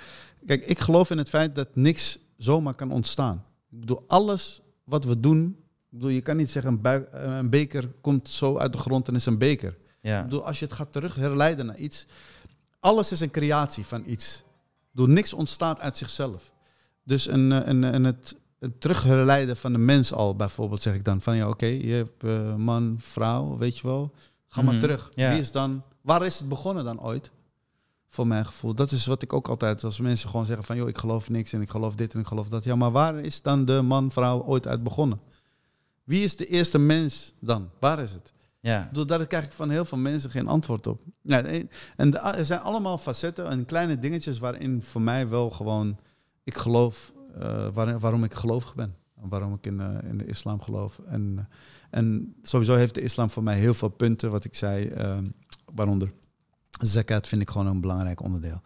[0.47, 3.45] kijk, ik geloof in het feit dat niks zomaar kan ontstaan.
[3.71, 5.57] Ik bedoel, alles wat we doen...
[5.93, 9.09] Ik bedoel, je kan niet zeggen, een, eh, een beker komt zo uit de grond
[9.09, 9.77] en is een beker.
[10.01, 10.19] Ja.
[10.19, 12.07] Ik bedoel, als je het gaat terug herleiden naar iets...
[12.81, 14.37] Alles is een creatie van iets.
[14.37, 16.53] Ik bedoel, niks ontstaat uit zichzelf.
[17.05, 21.21] Dus een, een, een, het, het terugherleiden van de mens al, bijvoorbeeld, zeg ik dan.
[21.21, 24.13] Van ja, oké, je hebt eh, man, vrouw, weet je wel.
[24.49, 25.11] Ga maar Mhm, terug.
[25.15, 25.31] ja.
[25.31, 25.83] Wie is dan...
[26.01, 27.31] Waar is het begonnen dan ooit?
[28.09, 28.75] Voor mijn gevoel.
[28.75, 29.85] Dat is wat ik ook altijd...
[29.85, 30.77] Als mensen gewoon zeggen van...
[30.77, 32.65] joh, ik geloof niks en ik geloof dit en ik geloof dat.
[32.65, 35.21] Ja, maar waar is dan de man, vrouw ooit uit begonnen?
[36.05, 37.71] Wie is de eerste mens dan?
[37.81, 38.33] Waar is het?
[38.61, 38.91] ja.
[39.07, 41.01] Daar krijg ik van heel veel mensen geen antwoord op.
[41.23, 41.43] Ja,
[41.97, 45.99] en de- er zijn allemaal facetten en kleine dingetjes waarin voor mij wel gewoon
[46.45, 47.13] ik geloof,
[47.73, 48.95] waar- waarom ik gelovig ben.
[49.23, 51.01] En Waarom ik in, eh, in de islam geloof.
[51.07, 51.45] En, eh,
[51.99, 55.19] en sowieso heeft de islam voor mij heel veel punten, wat ik zei, eh,
[55.75, 56.13] waaronder
[56.81, 58.61] zakat vind ik gewoon een belangrijk onderdeel.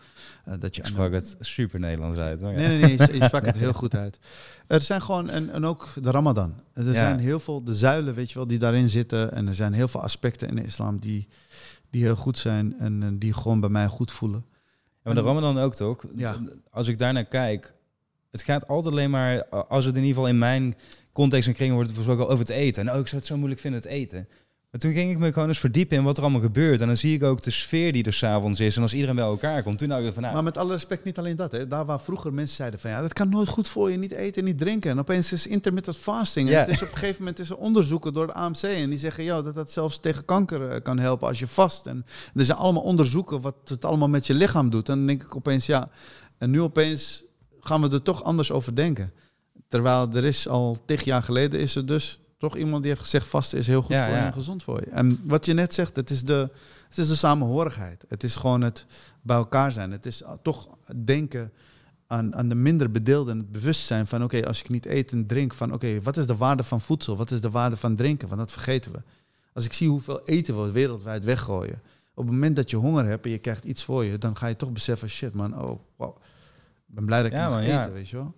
[0.44, 2.40] Eh, dat je Ik sprak het super Nederlands uit.
[2.40, 2.52] Hoor.
[2.52, 4.18] Nee, nee, nee, je, je sprak het heel goed uit.
[4.66, 6.54] Er zijn gewoon, en, en ook de Ramadan.
[6.72, 6.92] Er Ja.
[6.92, 9.32] zijn heel veel, de zuilen, weet je wel, die daarin zitten.
[9.32, 11.28] En er zijn heel veel aspecten in de islam die,
[11.90, 14.44] die heel goed zijn en die gewoon bij mij goed voelen.
[14.48, 14.54] Ja,
[15.02, 16.04] maar de Ramadan ook toch?
[16.16, 16.36] Ja.
[16.70, 17.74] Als ik daarnaar kijk,
[18.34, 20.76] het gaat altijd alleen maar, als het in ieder geval in mijn
[21.12, 22.88] context en kringen wordt het besproken over het eten.
[22.88, 24.28] En oh, ik zou het zo moeilijk vinden, het eten.
[24.70, 26.80] Maar toen ging ik me gewoon eens verdiepen in wat er allemaal gebeurt.
[26.80, 28.76] En dan zie ik ook de sfeer die er s'avonds is.
[28.76, 31.04] En als iedereen bij elkaar komt, toen dacht ik van, nou, Maar met alle respect
[31.04, 31.52] niet alleen dat.
[31.52, 31.66] Hè.
[31.66, 34.40] Daar waar vroeger mensen zeiden van ja, dat kan nooit goed voor je, niet eten
[34.42, 34.90] en niet drinken.
[34.90, 36.48] En opeens is intermittent fasting.
[36.48, 36.60] En Ja.
[36.60, 38.62] het is op een gegeven moment is er onderzoeken door de AMC.
[38.62, 41.86] En die zeggen ja, dat dat zelfs tegen kanker eh, kan helpen als je vast.
[41.86, 42.04] En
[42.34, 44.88] er zijn allemaal onderzoeken wat het allemaal met je lichaam doet.
[44.88, 45.88] En dan denk ik opeens ja,
[46.38, 47.24] en nu opeens
[47.64, 49.12] gaan we er toch anders over denken.
[49.68, 53.26] Terwijl er is al tig jaar geleden is er dus toch iemand die heeft gezegd
[53.26, 54.90] vasten is heel goed Ja, voor je en gezond voor je.
[54.90, 56.50] En wat je net zegt, het is de,
[56.88, 58.04] het is de samenhorigheid.
[58.08, 58.86] Het is gewoon het
[59.22, 59.90] bij elkaar zijn.
[59.90, 60.68] Het is toch
[61.04, 61.52] denken
[62.06, 65.26] aan, aan de minder bedeelden en het bewustzijn van oké, als ik niet eet en
[65.26, 67.16] drink, van oké, wat is de waarde van voedsel?
[67.16, 68.28] Wat is de waarde van drinken?
[68.28, 68.98] Want dat vergeten we.
[69.52, 71.80] Als ik zie hoeveel eten we wereldwijd weggooien.
[72.14, 74.46] Op het moment dat je honger hebt en je krijgt iets voor je, dan ga
[74.46, 76.16] je toch beseffen, shit man, oh wow.
[76.94, 78.34] Ben blij dat ik Ja, man, eten, weet je wel.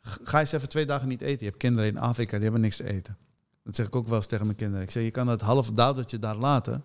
[0.00, 1.38] Ga eens even twee dagen niet eten.
[1.38, 3.16] Je hebt kinderen in Afrika, die hebben niks te eten.
[3.64, 4.84] Dat zeg ik ook wel eens tegen mijn kinderen.
[4.84, 6.84] Ik zeg, je kan dat half dauwtje daar laten.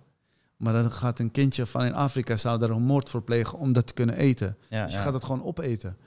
[0.57, 3.73] Maar dan gaat een kindje van in Afrika zou daar een moord voor plegen om
[3.73, 4.57] dat te kunnen eten.
[4.69, 5.03] ja, Dus je ja.
[5.03, 5.97] gaat het gewoon opeten.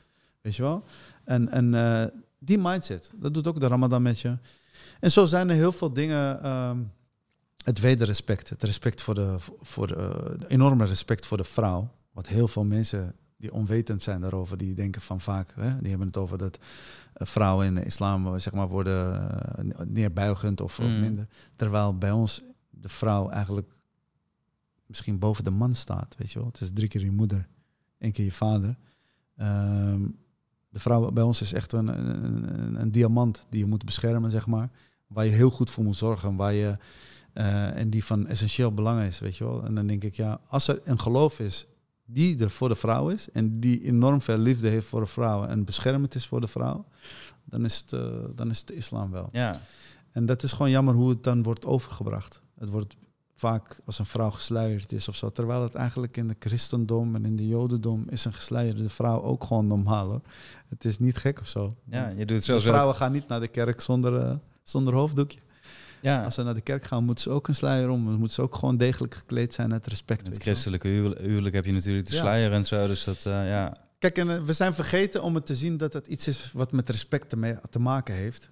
[0.40, 0.84] Weet je wel?
[1.24, 2.04] En, en eh,
[2.38, 4.36] die mindset, dat doet ook de Ramadan met je.
[5.00, 6.42] En zo zijn er heel veel dingen.
[6.42, 6.78] ehm,
[7.64, 11.90] het wederrespect, het respect voor de, voor de, eh, de enorme respect voor de vrouw.
[12.12, 16.06] Wat heel veel mensen die onwetend zijn daarover, die denken van vaak, hè, die hebben
[16.06, 16.58] het over dat
[17.12, 21.00] eh, vrouwen in de islam eh, zeg maar, worden eh, neerbuigend of, of Mm.
[21.00, 21.28] minder.
[21.56, 23.72] Terwijl bij ons de vrouw eigenlijk
[24.86, 26.14] misschien boven de man staat.
[26.18, 26.48] Weet je wel?
[26.48, 27.48] Het is drie keer je moeder,
[27.98, 28.76] één keer je vader.
[29.36, 30.02] Ehm,
[30.68, 34.30] de vrouw bij ons is echt een, een, een, een diamant die je moet beschermen,
[34.30, 34.70] zeg maar.
[35.06, 36.36] Waar je heel goed voor moet zorgen.
[36.36, 36.76] Waar je,
[37.32, 39.64] en die van essentieel belang is, weet je wel.
[39.64, 41.66] En dan denk ik, ja, als er een geloof is
[42.10, 43.30] die er voor de vrouw is...
[43.30, 45.44] en die enorm veel liefde heeft voor de vrouw...
[45.44, 46.84] en beschermend is voor de vrouw...
[47.44, 49.28] dan is het, eh, dan is het de islam wel.
[49.32, 49.60] ja.
[50.12, 52.42] En dat is gewoon jammer hoe het dan wordt overgebracht.
[52.58, 52.96] Het wordt
[53.34, 55.30] vaak als een vrouw gesluierd is of zo.
[55.30, 59.44] Terwijl het eigenlijk in de christendom en in de jodendom is een gesluierde vrouw ook
[59.44, 60.20] gewoon normaal hoor.
[60.68, 61.76] Het is niet gek of zo.
[61.84, 62.72] ja, je doet het de zelfs wel.
[62.72, 65.38] vrouwen gaan niet naar de kerk zonder, eh, zonder hoofddoekje.
[66.00, 68.04] Ja, Als ze naar de kerk gaan, moeten ze ook een sluier om.
[68.04, 70.26] Dan moeten ze ook gewoon degelijk gekleed zijn uit respect.
[70.26, 72.86] in het christelijke huwelijk, huwelijk heb je natuurlijk de sluier en zo.
[72.86, 73.76] Dus dat, eh, ja.
[73.98, 76.72] Kijk, en eh, we zijn vergeten om het te zien dat het iets is wat
[76.72, 77.28] met respect
[77.70, 78.50] te, maken heeft.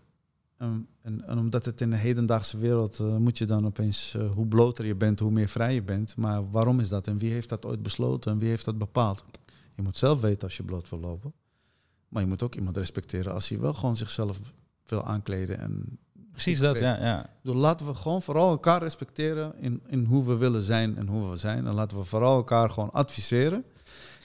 [0.59, 4.31] en, en, en omdat het in de hedendaagse wereld uh, moet je dan opeens, uh,
[4.31, 6.17] hoe bloter je bent, hoe meer vrij je bent.
[6.17, 9.25] Maar waarom is dat en wie heeft dat ooit besloten en wie heeft dat bepaald?
[9.75, 11.33] Je moet zelf weten als je bloot wil lopen.
[12.09, 14.41] Maar je moet ook iemand respecteren als hij wel gewoon zichzelf
[14.87, 15.59] wil aankleden.
[15.59, 15.99] En
[16.37, 16.99] Precies dat, ja.
[17.01, 17.31] ja.
[17.43, 21.31] Dus laten we gewoon vooral elkaar respecteren in, in hoe we willen zijn en hoe
[21.31, 21.67] we zijn.
[21.67, 23.65] En laten we vooral elkaar gewoon adviseren.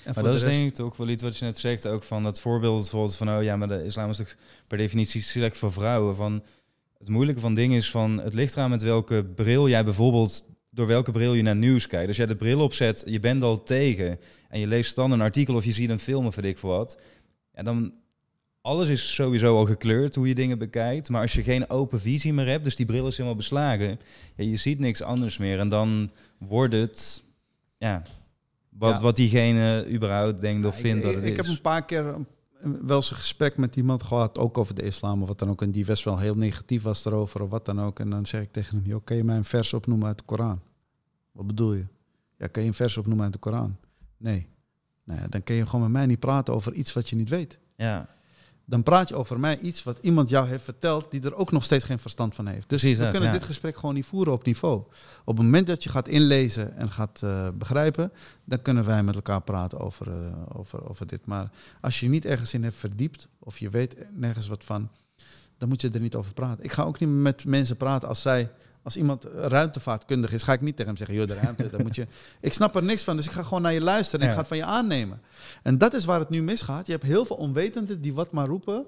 [0.04, 2.24] En maar dat is denk ik ook wel iets wat je net zegt, ook van
[2.24, 4.36] dat voorbeeld bijvoorbeeld van, oh ja, maar de islam is toch
[4.68, 6.16] per definitie slecht voor vrouwen.
[6.16, 6.44] Van,
[6.98, 10.88] het moeilijke van dingen is van, het ligt eraan met welke bril jij bijvoorbeeld, door
[10.88, 12.08] welke bril je naar nieuws kijkt.
[12.08, 14.20] Als jij de bril opzet, je bent al tegen
[14.50, 16.70] en je leest dan een artikel of je ziet een film of weet ik veel
[16.70, 16.98] wat,
[17.54, 17.94] ja, dan
[18.62, 21.10] alles is sowieso al gekleurd hoe je dingen bekijkt.
[21.10, 24.00] Maar als je geen open visie meer hebt, dus die bril is helemaal beslagen,
[24.36, 25.60] ja, je ziet niks anders meer.
[25.60, 27.24] En dan wordt het,
[27.78, 28.04] ja,
[28.70, 32.16] wat, wat diegene überhaupt denkt of vindt ik, dat het ik, heb een paar keer
[32.82, 35.62] wel eens een gesprek met iemand gehad, ook over de islam of wat dan ook.
[35.62, 38.00] En die best wel heel negatief was erover of wat dan ook.
[38.00, 40.24] En dan zeg ik tegen hem, joh, kan je mij een vers opnoemen uit de
[40.24, 40.62] Koran?
[41.32, 41.86] Wat bedoel je?
[42.38, 43.78] Ja, kan je een vers opnoemen uit de Koran?
[44.18, 44.48] Nee.
[45.04, 47.30] Nou ja, dan kun je gewoon met mij niet praten over iets wat je niet
[47.30, 47.60] weet.
[47.76, 48.10] Ja
[48.72, 51.64] dan praat je over mij iets wat iemand jou heeft verteld die er ook nog
[51.64, 52.70] steeds geen verstand van heeft.
[52.70, 54.84] Dus we kunnen dit gesprek gewoon niet voeren op niveau.
[55.26, 58.12] Op het moment dat je gaat inlezen en gaat uh, begrijpen,
[58.44, 60.16] dan kunnen wij met elkaar praten over, uh,
[60.54, 61.26] over, over dit.
[61.26, 64.90] Maar als je niet ergens in hebt verdiept of je weet nergens wat van,
[65.58, 66.64] dan moet je er niet over praten.
[66.64, 68.52] Ik ga ook niet met mensen praten als zij
[68.84, 71.96] als iemand ruimtevaartkundig is, ga ik niet tegen hem zeggen, joh, de ruimte, dan moet
[71.96, 72.08] je...
[72.42, 74.40] Ik snap er niks van, dus ik ga gewoon naar je luisteren en ik ga
[74.40, 75.22] het van je aannemen.
[75.64, 76.86] En dat is waar het nu misgaat.
[76.86, 78.86] Je hebt heel veel onwetenden die wat maar roepen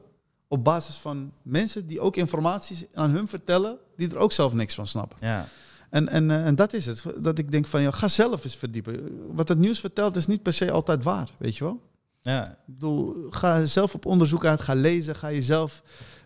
[0.47, 4.75] op basis van mensen die ook informatie aan hun vertellen, die er ook zelf niks
[4.75, 5.17] van snappen.
[5.21, 5.47] Ja.
[5.89, 7.03] En, en, eh, en dat is het.
[7.17, 9.19] Dat ik denk van, ja, ga zelf eens verdiepen.
[9.35, 11.81] Wat het nieuws vertelt is niet per se altijd waar, weet je wel?
[12.21, 12.47] Ja.
[12.47, 15.83] Ik bedoel, ga zelf op onderzoek uit, ga lezen, ga jezelf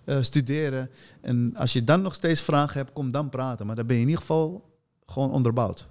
[0.07, 0.89] uh, studeren.
[1.21, 3.65] En als je dan nog steeds vragen hebt, kom dan praten.
[3.65, 4.69] Maar dan ben je in ieder geval
[5.05, 5.87] gewoon onderbouwd.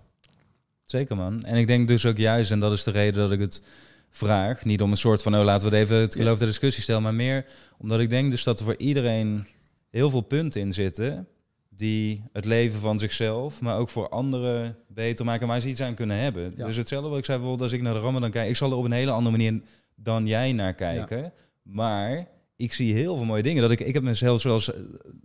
[0.85, 1.43] Zeker man.
[1.43, 3.63] En ik denk dus ook juist, en dat is de reden dat ik het
[4.11, 4.65] vraag.
[4.65, 7.03] Niet om een soort van, oh laten we het even het geloof de discussie stellen.
[7.03, 7.45] Maar meer
[7.79, 9.47] omdat ik denk dus dat er voor iedereen
[9.91, 11.29] heel veel punten in zitten.
[11.69, 15.47] Die het leven van zichzelf, maar ook voor anderen beter maken.
[15.47, 16.57] Waar ze iets aan kunnen hebben.
[16.57, 18.49] Dus hetzelfde wat ik zei bijvoorbeeld als ik naar de Ramadan kijk.
[18.49, 19.61] Ik zal er op een hele andere manier
[19.95, 21.33] dan jij naar kijken.
[21.63, 22.27] Maar
[22.57, 23.63] ik zie heel veel mooie dingen.
[23.63, 24.81] Dat ik, ik heb mezelf zoals eh,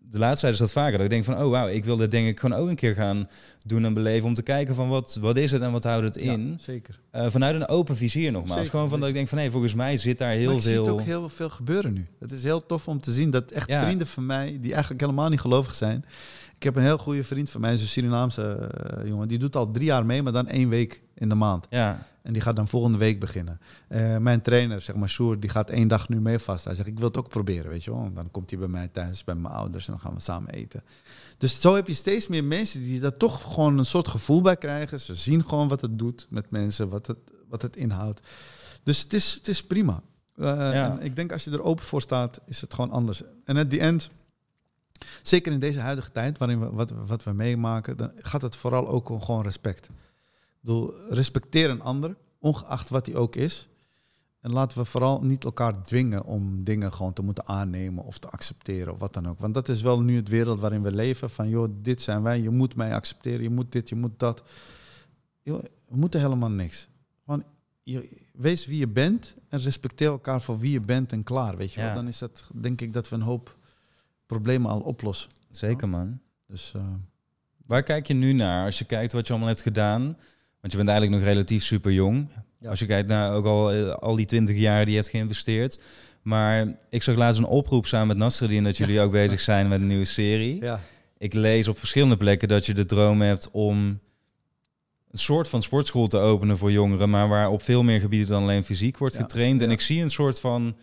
[0.09, 0.91] de laatste tijd is dat vaker.
[0.91, 2.95] Dat ik denk van, oh wauw, ik wil dit denk ik gewoon ook een keer
[2.95, 3.29] gaan
[3.65, 4.27] doen en beleven.
[4.27, 6.49] Om te kijken van wat, wat is het en wat houdt het in.
[6.49, 6.99] Ja, zeker.
[7.15, 8.55] Uh, vanuit een open vizier nogmaals.
[8.55, 10.83] Zeker, gewoon van dat ik denk van, hé, volgens mij zit daar heel maar veel...
[10.83, 12.07] Ik zie ook heel veel gebeuren nu.
[12.19, 15.29] Het is heel tof om te zien dat echt vrienden van mij, die eigenlijk helemaal
[15.29, 16.05] niet gelovig zijn.
[16.61, 19.27] Ik heb een heel goede vriend van mij, een Surinaamse uh, jongen.
[19.27, 21.67] Die doet al drie jaar mee, maar dan één week in de maand.
[21.69, 22.07] Ja.
[22.21, 23.59] En die gaat dan volgende week beginnen.
[23.89, 26.65] Uh, mijn trainer, zeg maar, Sjoer, die gaat één dag nu mee vast.
[26.65, 28.03] Hij zegt, ik wil het ook proberen, weet je wel.
[28.03, 30.53] En dan komt hij bij mij thuis, bij mijn ouders en dan gaan we samen
[30.53, 30.83] eten.
[31.37, 34.57] Dus zo heb je steeds meer mensen die daar toch gewoon een soort gevoel bij
[34.57, 34.99] krijgen.
[34.99, 37.17] Ze zien gewoon wat het doet met mensen, wat het,
[37.49, 38.21] wat het inhoudt.
[38.83, 40.01] Dus het is, het is prima.
[40.35, 40.99] Uh, ja.
[40.99, 43.23] ik denk als je er open voor staat, is het gewoon anders.
[43.45, 44.09] En at the end,
[45.21, 48.87] zeker in deze huidige tijd, waarin we wat, wat we meemaken, dan gaat het vooral
[48.87, 49.89] ook om gewoon respect
[50.61, 53.67] bedoel, respecteer een ander, ongeacht wat hij ook is.
[54.41, 58.29] En laten we vooral niet elkaar dwingen om dingen gewoon te moeten aannemen of te
[58.29, 59.39] accepteren of wat dan ook.
[59.39, 61.29] Want dat is wel nu het wereld waarin we leven.
[61.29, 64.43] Van joh, dit zijn wij, je moet mij accepteren, je moet dit, je moet dat.
[65.41, 66.87] Joh, we moeten helemaal niks.
[67.25, 67.43] Gewoon,
[67.83, 71.57] je, wees wie je bent en respecteer elkaar voor wie je bent en klaar.
[71.57, 71.93] Weet je wel?
[71.93, 73.57] Dan is dat, denk ik, dat we een hoop
[74.31, 75.29] problemen al oplossen.
[75.49, 76.19] Zeker man.
[76.47, 76.81] Dus, uh,
[77.65, 80.03] Waar kijk je nu naar als je kijkt wat je allemaal hebt gedaan?
[80.59, 82.27] Want je bent eigenlijk nog relatief super jong.
[82.65, 85.81] Als je kijkt naar ook al, eh, al die 20 jaar die je hebt geïnvesteerd.
[86.21, 89.81] Maar ik zag laatst een oproep samen met Nasreddin dat jullie ook bezig zijn met
[89.81, 90.61] een nieuwe serie.
[90.61, 90.79] Ja.
[91.17, 93.99] Ik lees op verschillende plekken dat je de droom hebt om
[95.11, 98.43] een soort van sportschool te openen voor jongeren, maar waar op veel meer gebieden dan
[98.43, 99.61] alleen fysiek wordt getraind.
[99.61, 100.75] En ik zie een soort van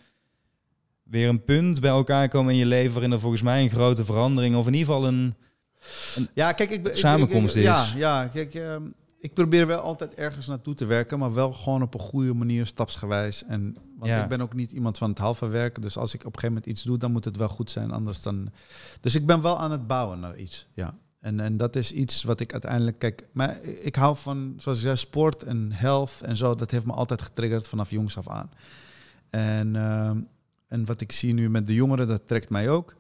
[1.11, 4.05] weer een punt bij elkaar komen in je leven waarin er volgens mij een grote
[4.05, 5.35] verandering of in ieder geval een,
[6.15, 7.69] een ja, kijk, ik, samenkomst ik, is.
[7.69, 8.83] Ja, ja kijk, ehm,
[9.21, 12.67] ik probeer wel altijd ergens naartoe te werken, maar wel gewoon op een goede manier,
[12.67, 13.45] stapsgewijs.
[13.45, 16.27] En want ik ben ook niet iemand van het halve werken, dus als ik op
[16.27, 18.49] een gegeven moment iets doe, dan moet het wel goed zijn, anders dan.
[19.01, 20.95] Dus ik ben wel aan het bouwen naar iets, ja.
[21.21, 24.85] En, en dat is iets wat ik uiteindelijk, kijk, maar ik hou van, zoals ik
[24.85, 28.51] zei, sport en health en zo, dat heeft me altijd getriggerd vanaf jongs af aan.
[29.31, 30.11] En, uh,
[30.69, 32.95] en wat ik zie nu met de jongeren, dat trekt mij ook.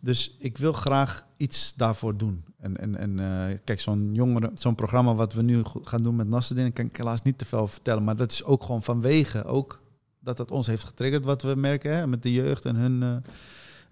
[0.00, 2.44] Dus ik wil graag iets daarvoor doen.
[2.58, 6.28] En, en, en uh, kijk, zo'n jongere, zo'n programma wat we nu gaan doen met
[6.28, 8.04] Nasreddin, kan ik helaas niet te veel vertellen.
[8.04, 9.82] Maar dat is ook gewoon vanwege ook
[10.20, 13.02] dat het ons heeft getriggerd, wat we merken hè, met de jeugd en hun.
[13.02, 13.16] Uh,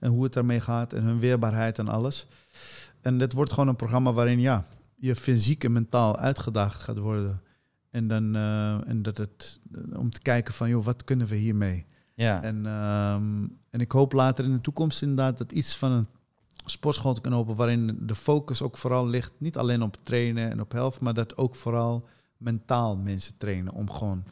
[0.03, 2.27] En hoe het ermee gaat en hun weerbaarheid en alles.
[3.01, 4.66] En dit wordt gewoon een programma waarin ja,
[4.97, 7.40] je fysiek en mentaal uitgedaagd gaat worden.
[7.90, 9.61] En, dan, eh, en dat het,
[9.97, 11.86] om te kijken van, joh, wat kunnen we hiermee?
[12.15, 12.43] Ja.
[12.43, 16.07] En, ehm, en ik hoop later in de toekomst inderdaad dat iets van een
[16.65, 20.61] sportschool te kunnen openen waarin de focus ook vooral ligt, niet alleen op trainen en
[20.61, 24.25] op health, maar dat ook vooral mentaal mensen trainen om gewoon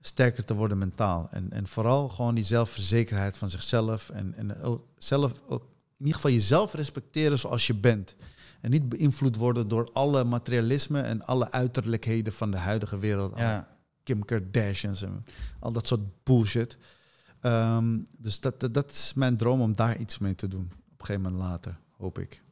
[0.00, 1.28] sterker te worden mentaal.
[1.30, 4.56] En, en vooral gewoon die zelfverzekerheid van zichzelf en, en
[4.98, 5.62] zelf, ook
[5.98, 8.16] in ieder geval jezelf respecteren zoals je bent.
[8.60, 13.36] En niet beïnvloed worden door alle materialisme en alle uiterlijkheden van de huidige wereld.
[13.36, 13.78] ja.
[14.10, 15.24] Kim Kardashians en
[15.58, 16.78] al dat soort bullshit.
[17.40, 20.70] Ehm, dus dat, dat, dat is mijn droom om daar iets mee te doen.
[20.92, 22.42] Op een gegeven moment later, hoop ik.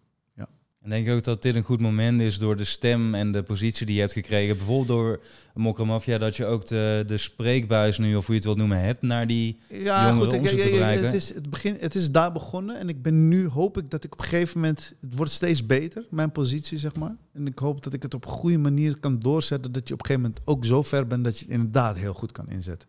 [0.89, 3.87] En denk ook dat dit een goed moment is door de stem en de positie
[3.87, 4.57] die je hebt gekregen?
[4.57, 5.21] Bijvoorbeeld door
[5.55, 8.81] Mokka Mafia, dat je ook de, de spreekbuis nu, of hoe je het wilt noemen,
[8.81, 9.59] hebt naar die...
[9.69, 10.51] Ja, jongeren goed.
[10.51, 12.79] Ik, ja, het, is, het, begin, het is daar begonnen.
[12.79, 14.95] En ik ben nu, hoop ik dat ik op een gegeven moment...
[15.01, 17.17] Het wordt steeds beter, mijn positie, zeg maar.
[17.33, 19.73] En ik hoop dat ik het op een goede manier kan doorzetten.
[19.73, 22.15] Dat je op een gegeven moment ook zo ver bent dat je het inderdaad heel
[22.15, 22.89] goed kan inzetten.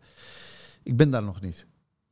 [0.83, 1.65] Ik ben daar nog niet.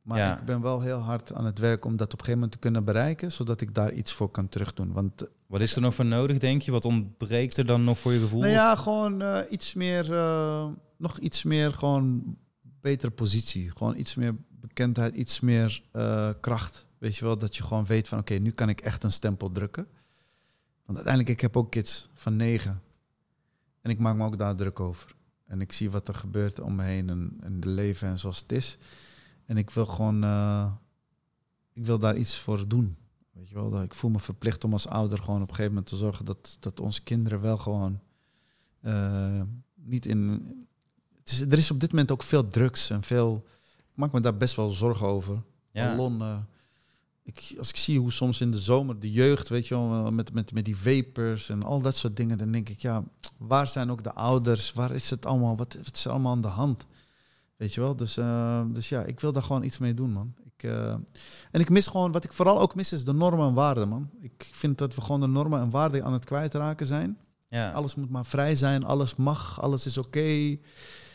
[0.08, 0.38] Maar Ja.
[0.38, 2.58] ik ben wel heel hard aan het werk om dat op een gegeven moment te
[2.58, 3.32] kunnen bereiken.
[3.32, 4.92] Zodat ik daar iets voor kan terugdoen.
[4.92, 6.70] Want Wat is er nog voor nodig, denk je?
[6.70, 8.40] Wat ontbreekt er dan nog voor je gevoel?
[8.40, 10.66] Nou ja, gewoon eh, iets meer, eh,
[10.96, 12.36] nog iets meer gewoon
[12.80, 13.70] betere positie.
[13.70, 16.86] Gewoon iets meer bekendheid, iets meer eh, kracht.
[16.98, 19.52] Weet je wel, dat je gewoon weet van oké, nu kan ik echt een stempel
[19.52, 19.86] drukken.
[20.84, 22.82] Want uiteindelijk, ik heb ook kids van negen.
[23.80, 25.14] En ik maak me ook daar druk over.
[25.46, 28.38] En ik zie wat er gebeurt om me heen en, en de leven en zoals
[28.38, 28.78] het is.
[29.48, 30.72] En ik wil gewoon, eh,
[31.72, 32.96] ik wil daar iets voor doen.
[33.32, 35.72] Weet je wel, dat ik voel me verplicht om als ouder gewoon op een gegeven
[35.72, 38.00] moment te zorgen dat, dat onze kinderen wel gewoon
[38.80, 39.42] eh,
[39.74, 40.28] niet in.
[41.18, 43.44] Het is, er is op dit moment ook veel drugs en veel.
[43.78, 45.42] Ik maak me daar best wel zorgen over.
[45.72, 45.96] ja.
[45.96, 46.38] Eh,
[47.22, 50.32] ik, als ik zie hoe soms in de zomer de jeugd, weet je wel, met,
[50.32, 53.04] met, met die vapers en al dat soort dingen, dan denk ik, ja,
[53.36, 54.72] waar zijn ook de ouders?
[54.72, 55.56] Waar is het allemaal?
[55.56, 56.86] Wat, wat is er allemaal aan de hand?
[57.58, 57.96] Weet je wel?
[57.96, 60.34] Dus, eh, dus ja, ik wil daar gewoon iets mee doen, man.
[60.44, 60.90] Ik, eh,
[61.50, 64.10] en ik mis gewoon, wat ik vooral ook mis, is de normen en waarden, man.
[64.20, 67.18] Ik vind dat we gewoon de normen en waarden aan het kwijtraken zijn.
[67.48, 67.70] ja.
[67.70, 70.20] Alles moet maar vrij zijn, alles mag, alles is oké.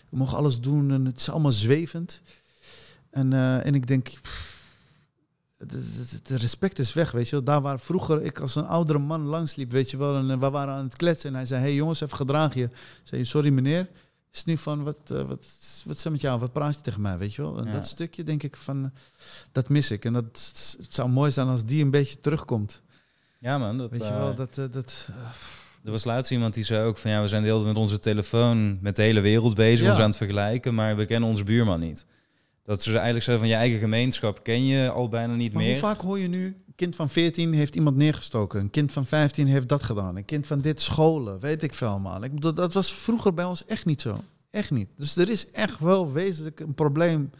[0.10, 2.22] We mogen alles doen en het is allemaal zwevend.
[3.10, 4.62] En, eh, en ik denk, pff,
[5.58, 7.44] het- het respect is weg, weet je wel.
[7.44, 10.50] Daar waar vroeger ik als een oudere man langsliep, weet je wel, en eh, we
[10.50, 12.64] waren aan het kletsen en hij zei, hey jongens, even gedraag je.
[12.64, 12.72] Ik
[13.04, 13.90] zei, sorry meneer.
[14.34, 15.46] Is het nu van, wat, eh, wat,
[15.86, 16.40] wat is er met jou?
[16.40, 17.58] Wat praat je tegen mij, weet je wel?
[17.58, 17.72] En Ja.
[17.72, 18.92] dat stukje denk ik van,
[19.52, 20.06] dat mis ik.
[20.06, 20.24] En dat
[20.78, 22.82] het zou mooi zijn als die een beetje terugkomt.
[23.40, 23.78] ja, man.
[23.78, 24.58] Dat, Weet je eh, wel, dat...
[24.58, 25.08] eh, dat
[25.84, 27.84] Er was laatst iemand die zei ook van ja, we zijn de hele tijd met
[27.84, 29.92] onze telefoon met de hele wereld bezig, Ja.
[29.92, 32.06] ons aan het vergelijken, maar we kennen onze buurman niet.
[32.64, 35.72] Dat ze eigenlijk zeggen van je eigen gemeenschap ken je al bijna niet Maar meer.
[35.72, 39.48] hoe vaak hoor je nu, kind van 14 heeft iemand neergestoken, een kind van 15
[39.48, 42.02] heeft dat gedaan, een kind van dit scholen, weet ik veel.
[42.22, 44.24] Ik bedoel, dat was vroeger bij ons echt niet zo.
[44.50, 44.90] Echt niet.
[44.98, 47.32] Dus er is echt wel wezenlijk een probleem.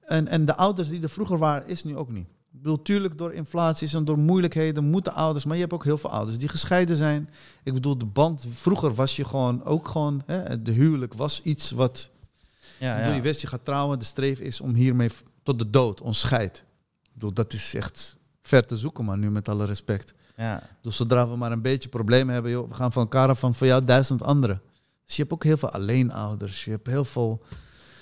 [0.00, 2.26] En, en de ouders die er vroeger waren, is nu ook niet.
[2.26, 5.98] Ik bedoel, tuurlijk door inflaties en door moeilijkheden moeten ouders, maar je hebt ook heel
[5.98, 7.30] veel ouders die gescheiden zijn.
[7.62, 11.70] Ik bedoel, de band, vroeger was je gewoon ook gewoon, hè, de huwelijk was iets
[11.70, 12.10] wat
[12.78, 13.16] ja, ik bedoel, ja.
[13.16, 13.98] je wist, je gaat trouwen.
[13.98, 15.10] De streef is om hiermee
[15.42, 16.64] tot de dood, ons scheidt.
[17.02, 18.16] Ik bedoel, dat is echt
[18.48, 20.14] ver te zoeken, maar nu met alle respect.
[20.36, 20.62] ja.
[20.82, 23.54] Dus zodra we maar een beetje problemen hebben, joh, we gaan van elkaar af van
[23.54, 24.60] voor jou duizend anderen.
[25.04, 26.64] Dus je hebt ook heel veel alleenouders.
[26.64, 27.42] Je hebt heel veel...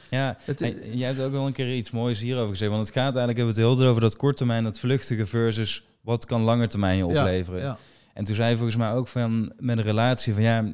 [0.08, 2.70] Ja, Het- en jij hebt ook wel een keer iets moois hierover gezegd.
[2.70, 6.26] Want het gaat eigenlijk, hebben we het heel over dat korttermijn, dat vluchtige versus wat
[6.26, 7.60] kan langetermijn je opleveren.
[7.60, 7.76] Ja,
[8.14, 10.70] En toen zei je volgens mij ook van met een relatie van ja,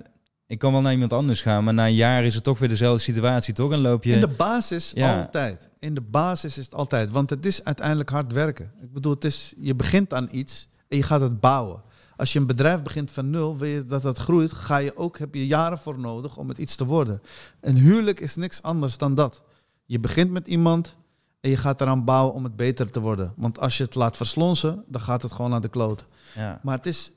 [0.48, 2.68] ik kan wel naar iemand anders gaan, maar na een jaar is het toch weer
[2.68, 3.72] dezelfde situatie, toch?
[3.72, 4.12] En loop je.
[4.12, 5.18] In de basis Ja.
[5.18, 5.68] altijd.
[5.78, 7.10] In de basis is het altijd.
[7.10, 8.72] Want het is uiteindelijk hard werken.
[8.82, 11.82] Ik bedoel, het is, je begint aan iets en je gaat het bouwen.
[12.16, 15.18] Als je een bedrijf begint van nul, wil je dat dat groeit, ga je ook,
[15.18, 17.22] heb je jaren voor nodig om het iets te worden.
[17.60, 19.42] Een huwelijk is niks anders dan dat.
[19.84, 20.94] Je begint met iemand
[21.40, 23.32] en je gaat eraan bouwen om het beter te worden.
[23.36, 26.04] Want als je het laat verslonsen, dan gaat het gewoon naar de kloot.
[26.34, 26.60] Ja.
[26.62, 27.10] Maar het is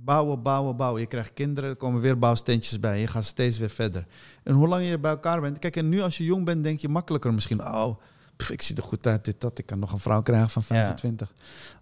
[0.00, 1.00] bouwen, bouwen, bouwen.
[1.00, 3.00] Je krijgt kinderen, er komen weer bouwsteentjes bij.
[3.00, 4.06] Je gaat steeds weer verder.
[4.42, 5.58] En hoe lang je bij elkaar bent.
[5.58, 7.64] Kijk, en nu als je jong bent, denk je makkelijker misschien.
[7.64, 7.96] Oh,
[8.36, 9.58] pff, ik zie er goed uit, dit, dat.
[9.58, 11.32] Ik kan nog een vrouw krijgen van 25.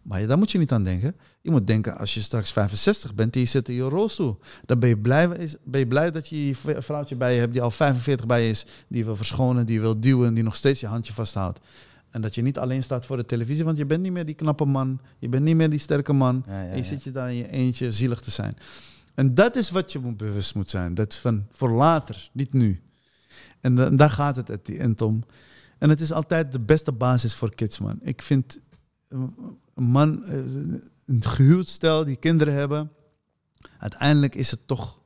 [0.02, 1.16] Maar ja, daar moet je niet aan denken.
[1.40, 4.38] Je moet denken, als je straks 65 bent en je zit in je rolstoel.
[4.66, 7.52] Dan ben je blij, is- ben je blij dat je v- vrouwtje bij je hebt
[7.52, 8.64] die al 45 bij je is.
[8.88, 11.60] Die je wil verschonen, die je wil duwen, die nog steeds je handje vasthoudt.
[12.14, 14.34] En dat je niet alleen staat voor de televisie, want je bent niet meer die
[14.34, 15.00] knappe man.
[15.18, 16.44] Je bent niet meer die sterke man.
[16.46, 18.56] Ja, ja, En je zit je daar in je eentje zielig te zijn.
[19.14, 20.94] En dat is wat je moet bewust moet zijn.
[20.94, 22.80] Dat van voor later, niet nu.
[23.60, 25.24] En da- daar gaat het at the end om.
[25.78, 27.98] En het is altijd de beste basis voor kids, man.
[28.02, 28.58] Ik vind,
[29.08, 29.34] een
[29.74, 30.36] man, eh,
[31.06, 32.90] een gehuwd stel die kinderen hebben.
[33.78, 35.00] Uiteindelijk is het toch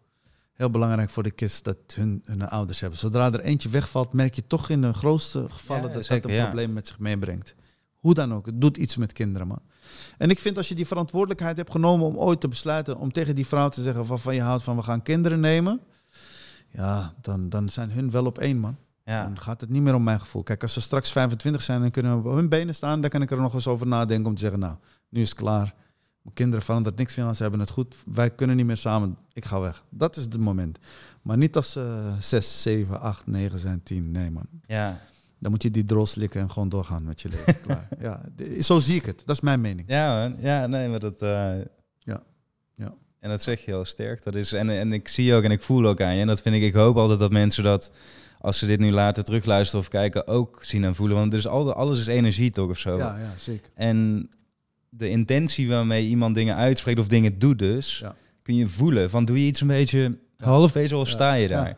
[0.59, 2.98] heel belangrijk voor de kids dat hun, hun ouders hebben.
[2.98, 6.30] Zodra er eentje wegvalt, merk je toch in de grootste gevallen Ja, dat zeker, dat
[6.30, 6.44] een ja.
[6.44, 7.55] probleem met zich meebrengt.
[7.94, 9.60] Hoe dan ook, het doet iets met kinderen, man.
[10.18, 13.35] En ik vind als je die verantwoordelijkheid hebt genomen om ooit te besluiten om tegen
[13.35, 15.80] die vrouw te zeggen waarvan je houdt van we gaan kinderen nemen,
[16.68, 18.76] ja, dan, dan zijn hun wel op één, man.
[19.05, 19.22] Ja.
[19.22, 20.43] Dan gaat het niet meer om mijn gevoel.
[20.43, 23.22] Kijk, als ze straks 25 zijn en kunnen we op hun benen staan, dan kan
[23.22, 24.76] ik er nog eens over nadenken om te zeggen, nou,
[25.09, 25.74] nu is het klaar.
[26.28, 27.96] Mijn kinderen verandert niks van, ze hebben het goed.
[28.06, 29.16] Wij kunnen niet meer samen.
[29.32, 29.84] Ik ga weg.
[29.90, 30.78] Dat is het moment.
[31.22, 34.10] Maar niet als ze 6, 7, 8, 9 zijn, 10.
[34.10, 34.46] Nee, man.
[34.66, 35.00] Ja.
[35.38, 37.60] Dan moet je die drol slikken en gewoon doorgaan met je leven.
[37.64, 37.88] Klaar.
[38.00, 38.20] Ja,
[38.60, 39.22] zo zie ik het.
[39.26, 39.88] Dat is mijn mening.
[39.88, 40.36] Ja, man.
[40.40, 41.22] ja, nee, maar dat.
[41.22, 41.28] eh,
[41.98, 42.22] Ja.
[42.74, 42.94] Ja.
[43.20, 44.22] En dat zeg je heel sterk.
[44.22, 46.20] Dat is, en, en ik zie ook en ik voel ook aan je.
[46.20, 47.92] En dat vind ik, ik hoop altijd dat mensen dat,
[48.40, 51.16] als ze dit nu later terugluisteren of kijken, ook zien en voelen.
[51.16, 52.96] Want er is al, alles is energie toch of zo.
[52.96, 53.70] Ja, ja, zeker.
[53.74, 54.28] En
[54.89, 58.15] de intentie waarmee iemand dingen uitspreekt of dingen doet dus, Ja.
[58.43, 59.10] kun je voelen.
[59.10, 60.47] Van doe je iets een beetje Ja.
[60.47, 61.77] halfwezen of sta je daar?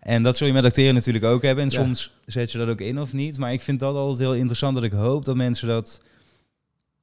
[0.00, 1.64] En dat zul je met acteren natuurlijk ook hebben.
[1.64, 3.38] En soms zet je dat ook in of niet.
[3.38, 6.00] Maar ik vind dat altijd heel interessant dat ik hoop dat mensen dat...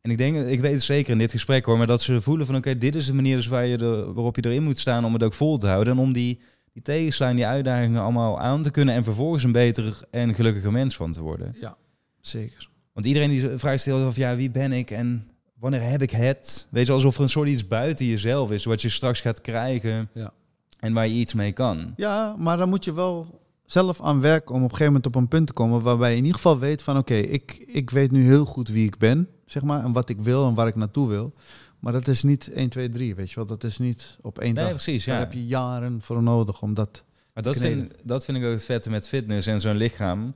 [0.01, 2.45] En ik denk, ik weet het zeker in dit gesprek hoor, maar dat ze voelen
[2.45, 5.05] van oké, dit is de manier dus waar je er, waarop je erin moet staan
[5.05, 5.93] om het ook vol te houden.
[5.93, 6.39] En om die,
[6.73, 10.95] die tegenslagen, die uitdagingen allemaal aan te kunnen en vervolgens een beter en gelukkiger mens
[10.95, 11.55] van te worden.
[11.59, 11.77] ja,
[12.21, 12.69] zeker.
[12.93, 15.27] Want iedereen die vraagt zich af, ja, wie ben ik en
[15.59, 16.67] wanneer heb ik het?
[16.71, 20.09] Weet je, alsof er een soort iets buiten jezelf is, wat je straks gaat krijgen
[20.13, 20.31] Ja.
[20.79, 21.93] en waar je iets mee kan.
[21.95, 25.15] Ja, maar dan moet je wel zelf aan werken om op een gegeven moment op
[25.15, 28.11] een punt te komen waarbij je in ieder geval weet van oké, ik, ik weet
[28.11, 30.75] nu heel goed wie ik ben, zeg maar, en wat ik wil en waar ik
[30.75, 31.33] naartoe wil.
[31.79, 33.45] Maar dat is niet 1, 2, 3, weet je wel.
[33.45, 34.73] Dat is niet op één Nee, dag.
[34.73, 35.21] precies, Daar ja.
[35.21, 37.03] heb je jaren voor nodig om dat...
[37.33, 37.79] Maar dat kneden.
[37.79, 40.33] vind, dat vind ik ook het vette met fitness en zo'n lichaam.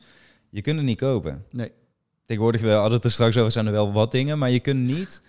[0.49, 1.45] Je kunt het niet kopen.
[1.52, 1.72] Nee.
[2.32, 4.80] Tegenwoordig wel, hadden het er straks over, zijn er wel wat dingen, maar je kunt
[4.86, 5.22] niet...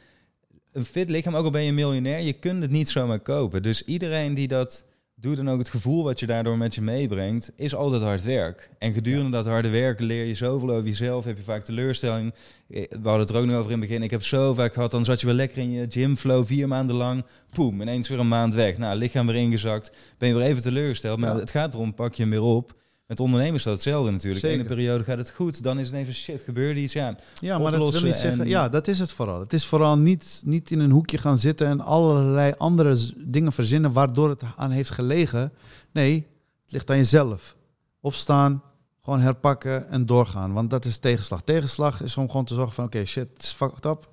[0.72, 3.62] Een fit lichaam, ook al ben je miljonair, je kunt het niet zomaar kopen.
[3.62, 4.84] Dus iedereen die dat
[5.14, 8.70] doet en ook het gevoel wat je daardoor met je meebrengt, is altijd hard werk.
[8.78, 12.34] En gedurende dat harde werk leer je zoveel over jezelf, heb je vaak teleurstelling.
[12.68, 14.02] Eh, We hadden het er ook nog over in het begin.
[14.02, 16.96] Ik heb zo vaak gehad, dan zat je wel lekker in je gymflow, vier maanden
[16.96, 17.24] lang.
[17.50, 18.78] Poem, ineens weer een maand weg.
[18.78, 19.92] Nou, lichaam weer ingezakt.
[20.18, 21.18] Ben je weer even teleurgesteld.
[21.18, 21.38] Maar Ja.
[21.40, 22.80] het gaat erom, pak je hem weer op.
[23.12, 24.44] Met ondernemers is dat hetzelfde natuurlijk.
[24.44, 26.92] In een periode gaat het goed, dan is het even shit, gebeurde iets.
[26.92, 28.40] Ja, Ja, maar dat wil niet zeggen...
[28.40, 29.40] en- Ja, dat is het vooral.
[29.40, 33.92] Het is vooral niet, niet in een hoekje gaan zitten en allerlei andere dingen verzinnen
[33.92, 35.52] waardoor het aan heeft gelegen.
[35.92, 36.26] Nee,
[36.62, 37.56] het ligt aan jezelf.
[38.00, 38.62] Opstaan,
[39.02, 40.52] gewoon herpakken en doorgaan.
[40.52, 41.42] Want dat is tegenslag.
[41.42, 44.10] Tegenslag is om gewoon te zorgen van oké, shit, het is fucked up.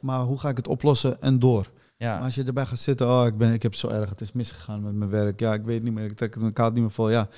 [0.00, 1.70] Maar hoe ga ik het oplossen en door?
[1.96, 2.14] ja.
[2.14, 4.32] Maar als je erbij gaat zitten, oh, ik, ben, ik heb zo erg, het is
[4.32, 5.40] misgegaan met mijn werk.
[5.40, 7.10] Ja, ik weet niet meer, ik trek het mijn kaart niet meer vol.
[7.10, 7.28] Ja,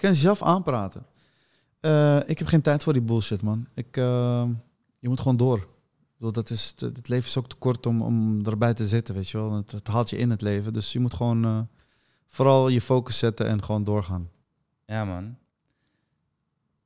[0.00, 1.06] kan jezelf aanpraten.
[1.80, 3.66] Eh, ik heb geen tijd voor die bullshit, man.
[3.74, 4.44] Ik, eh,
[4.98, 5.68] je moet gewoon door.
[6.16, 9.14] Bedoel, dat is, het, het leven is ook te kort om, om erbij te zitten,
[9.14, 9.52] weet je wel.
[9.52, 10.72] Het, het haalt je in het leven.
[10.72, 11.60] Dus je moet gewoon eh,
[12.26, 14.30] vooral je focus zetten en gewoon doorgaan.
[14.86, 15.36] Ja, man.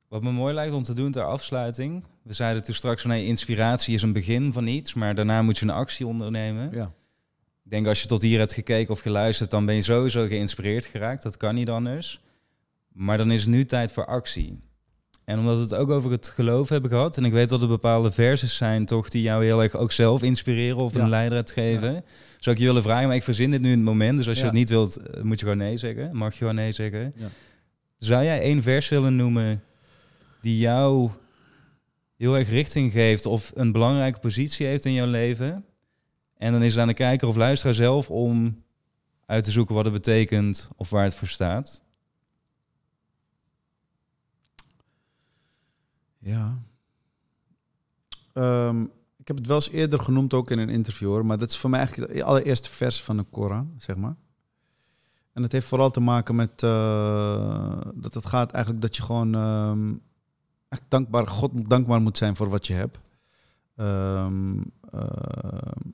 [0.07, 2.03] Wat me mooi lijkt om te doen ter afsluiting.
[2.21, 5.57] We zeiden toen straks van nee, inspiratie is een begin van iets, maar daarna moet
[5.57, 6.71] je een actie ondernemen.
[6.71, 6.93] Ja.
[7.63, 10.85] Ik denk als je tot hier hebt gekeken of geluisterd, dan ben je sowieso geïnspireerd
[10.85, 11.23] geraakt.
[11.23, 12.21] Dat kan niet anders.
[12.95, 14.59] Maar dan is het nu tijd voor actie.
[15.25, 17.67] En omdat we het ook over het geloof hebben gehad, en ik weet dat er
[17.67, 20.99] bepaalde verses zijn toch die jou heel erg ook zelf inspireren of Ja.
[21.01, 22.03] een leidraad geven,
[22.39, 24.37] zou ik je willen vragen, maar ik verzin dit nu in het moment, dus als
[24.37, 26.15] je het niet wilt, eh, moet je gewoon nee zeggen.
[26.15, 27.13] Mag je gewoon nee zeggen.
[27.97, 29.63] Zou jij één vers willen noemen
[30.41, 31.09] die jou
[32.17, 35.65] heel erg richting geeft of een belangrijke positie heeft in jouw leven?
[36.37, 38.63] En dan is het aan de kijker of luisteraar zelf om
[39.25, 41.83] uit te zoeken wat het betekent of waar het voor staat.
[46.25, 46.57] Ja.
[48.33, 48.81] Ehm,
[49.17, 51.25] ik heb het wel eens eerder genoemd, ook in een interview hoor.
[51.25, 54.15] Maar dat is voor mij eigenlijk de allereerste vers van de Koran, zeg maar.
[55.33, 59.35] En het heeft vooral te maken met eh, dat het gaat eigenlijk dat je gewoon
[59.35, 59.93] ehm,
[60.69, 62.99] echt dankbaar, God dankbaar moet zijn voor wat je hebt.
[63.75, 64.61] Ehm,
[64.91, 65.89] ehm,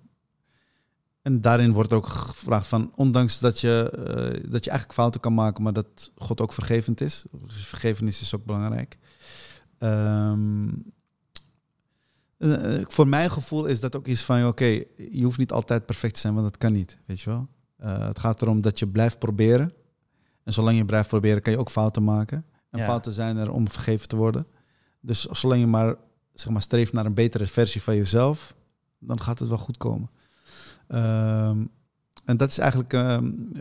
[1.21, 5.33] en daarin wordt ook gevraagd van, ondanks dat je, eh, dat je eigenlijk fouten kan
[5.33, 7.25] maken, maar dat God ook vergevend is.
[7.31, 8.97] Dus vergevenis is ook belangrijk.
[9.81, 10.69] Ehm,
[12.37, 14.65] eh, voor mijn gevoel is dat ook iets van, oké,
[15.11, 17.47] je hoeft niet altijd perfect te zijn, want dat kan niet, weet je wel.
[17.77, 19.73] Eh, het gaat erom dat je blijft proberen.
[20.43, 22.45] En zolang je blijft proberen, kan je ook fouten maken.
[22.69, 22.85] En Ja.
[22.85, 24.47] fouten zijn er om vergeven te worden.
[24.99, 25.95] Dus zolang je maar,
[26.33, 28.55] zeg maar streeft naar een betere versie van jezelf,
[28.99, 30.09] dan gaat het wel goed komen.
[30.87, 31.65] Ehm,
[32.25, 33.55] en dat is eigenlijk een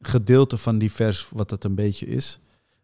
[0.00, 2.38] gedeelte van die vers wat dat een beetje is.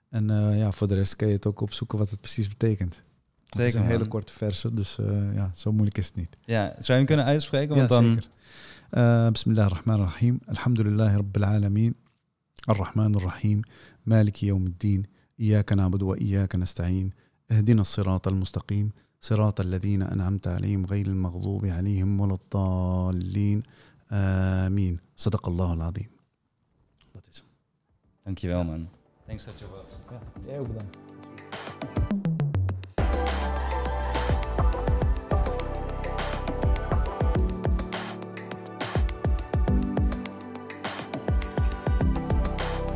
[0.10, 3.04] En eh, ja, voor de rest kan je het ook opzoeken wat het precies betekent.
[3.46, 4.08] Het is Zeker, een hele man.
[4.08, 6.38] korte verse, dus eh, ja, zo moeilijk is het niet.
[6.46, 7.76] Ja, zou je hem kunnen uitspreken?
[7.76, 8.06] Want ja, dan...
[8.14, 8.30] zeker.
[8.92, 10.40] Uh, Bismillah ar-Rahman ar-Rahim.
[10.46, 11.96] Alhamdulillah Rabbil Alameen.
[12.66, 13.62] Ar-Rahman ar-Rahim.
[14.04, 15.04] Maliki yawm الدين
[15.40, 17.12] إياك نعبد وإياك نستعين
[17.52, 18.92] اهدنا الصراط المستقيم
[19.22, 23.64] صراط الذين أنعمت عليهم غير المغضوب عليهم ولا الضالين
[24.12, 26.10] آمين صدق الله العظيم
[27.16, 27.48] Dat is hem.
[28.24, 28.88] Dankjewel, man.
[29.31, 29.97] Thanks such a was.
[30.11, 30.99] Ja, jij ook bedankt.